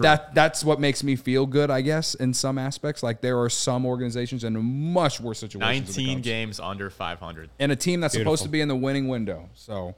that 0.00 0.34
that's 0.34 0.62
what 0.62 0.80
makes 0.80 1.02
me 1.02 1.16
feel 1.16 1.46
good, 1.46 1.70
I 1.70 1.80
guess, 1.80 2.14
in 2.14 2.34
some 2.34 2.58
aspects. 2.58 3.02
Like 3.02 3.20
there 3.22 3.40
are 3.40 3.48
some 3.48 3.86
organizations 3.86 4.44
in 4.44 4.56
a 4.56 4.60
much 4.60 5.20
worse 5.20 5.38
situations. 5.38 5.94
than 5.94 6.04
the 6.04 6.08
19 6.10 6.16
Cubs. 6.18 6.24
games 6.24 6.60
under 6.60 6.90
500. 6.90 7.50
and 7.58 7.72
a 7.72 7.76
team 7.76 8.00
that's 8.00 8.14
supposed 8.14 8.42
to 8.42 8.48
be 8.48 8.60
in 8.60 8.68
the 8.68 8.76
winning 8.76 9.08
window. 9.08 9.48
So 9.54 9.94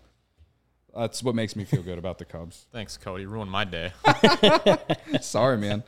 that's 0.96 1.22
what 1.22 1.34
makes 1.34 1.56
me 1.56 1.64
feel 1.64 1.82
good 1.82 1.98
about 1.98 2.18
the 2.18 2.24
Cubs. 2.24 2.66
Thanks, 2.72 2.96
Cody. 2.96 3.26
Ruined 3.26 3.50
my 3.50 3.64
day. 3.64 3.92
Sorry, 5.20 5.56
man. 5.56 5.82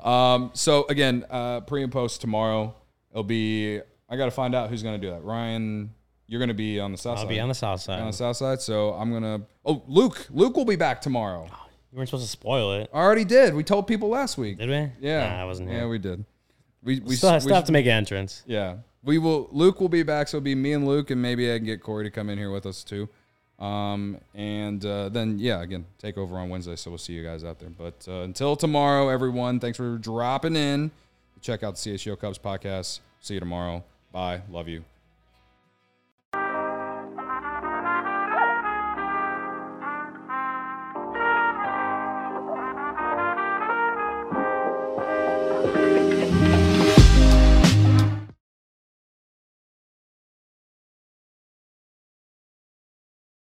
Um, 0.00 0.50
so 0.54 0.86
again, 0.88 1.24
uh, 1.30 1.60
pre 1.60 1.82
and 1.82 1.92
post 1.92 2.20
tomorrow. 2.20 2.74
It'll 3.10 3.24
be. 3.24 3.80
I 4.08 4.16
got 4.16 4.26
to 4.26 4.30
find 4.30 4.54
out 4.54 4.70
who's 4.70 4.82
going 4.82 5.00
to 5.00 5.04
do 5.06 5.12
that. 5.12 5.24
Ryan, 5.24 5.92
you're 6.26 6.38
going 6.38 6.48
to 6.48 6.54
be 6.54 6.78
on 6.80 6.92
the 6.92 6.98
south 6.98 7.18
I'll 7.18 7.24
side. 7.24 7.28
be 7.30 7.40
on 7.40 7.48
the 7.48 7.54
south 7.54 7.80
side. 7.80 8.00
on 8.00 8.06
the 8.06 8.12
south 8.12 8.36
side. 8.36 8.60
So 8.60 8.90
I'm 8.94 9.12
gonna. 9.12 9.42
Oh, 9.64 9.82
Luke. 9.86 10.26
Luke 10.30 10.56
will 10.56 10.64
be 10.64 10.76
back 10.76 11.00
tomorrow. 11.00 11.46
You 11.92 11.98
weren't 11.98 12.08
supposed 12.10 12.24
to 12.26 12.30
spoil 12.30 12.72
it, 12.74 12.90
I 12.92 12.98
already 12.98 13.24
did. 13.24 13.54
We 13.54 13.64
told 13.64 13.86
people 13.86 14.08
last 14.10 14.36
week. 14.36 14.58
did 14.58 14.68
we? 14.68 14.90
Yeah, 15.08 15.28
Nah, 15.28 15.42
I 15.42 15.44
wasn't 15.44 15.70
here. 15.70 15.78
Yeah, 15.80 15.86
we 15.86 15.98
did. 15.98 16.24
We 16.82 17.00
we 17.00 17.14
still, 17.16 17.32
we- 17.32 17.40
still 17.40 17.54
have 17.54 17.64
to 17.64 17.72
make 17.72 17.86
an 17.86 17.92
entrance. 17.92 18.42
Yeah, 18.46 18.76
we 19.02 19.16
will. 19.18 19.48
Luke 19.50 19.80
will 19.80 19.88
be 19.88 20.02
back, 20.02 20.28
so 20.28 20.36
it'll 20.36 20.44
be 20.44 20.54
me 20.54 20.72
and 20.74 20.86
Luke, 20.86 21.10
and 21.10 21.22
maybe 21.22 21.50
I 21.52 21.56
can 21.56 21.64
get 21.64 21.82
Corey 21.82 22.04
to 22.04 22.10
come 22.10 22.28
in 22.28 22.36
here 22.38 22.50
with 22.50 22.66
us 22.66 22.84
too. 22.84 23.08
Um, 23.58 24.18
and 24.34 24.84
uh, 24.84 25.08
then, 25.08 25.38
yeah, 25.38 25.62
again, 25.62 25.86
take 25.98 26.18
over 26.18 26.36
on 26.36 26.48
Wednesday. 26.48 26.76
So 26.76 26.90
we'll 26.90 26.98
see 26.98 27.14
you 27.14 27.24
guys 27.24 27.44
out 27.44 27.58
there. 27.58 27.70
But 27.70 28.06
uh, 28.08 28.22
until 28.22 28.56
tomorrow, 28.56 29.08
everyone, 29.08 29.60
thanks 29.60 29.76
for 29.76 29.96
dropping 29.98 30.56
in. 30.56 30.90
Check 31.40 31.62
out 31.62 31.76
the 31.76 31.90
CHGO 31.94 32.18
Cubs 32.18 32.38
podcast. 32.38 33.00
See 33.20 33.34
you 33.34 33.40
tomorrow. 33.40 33.84
Bye. 34.12 34.42
Love 34.50 34.68
you. 34.68 34.84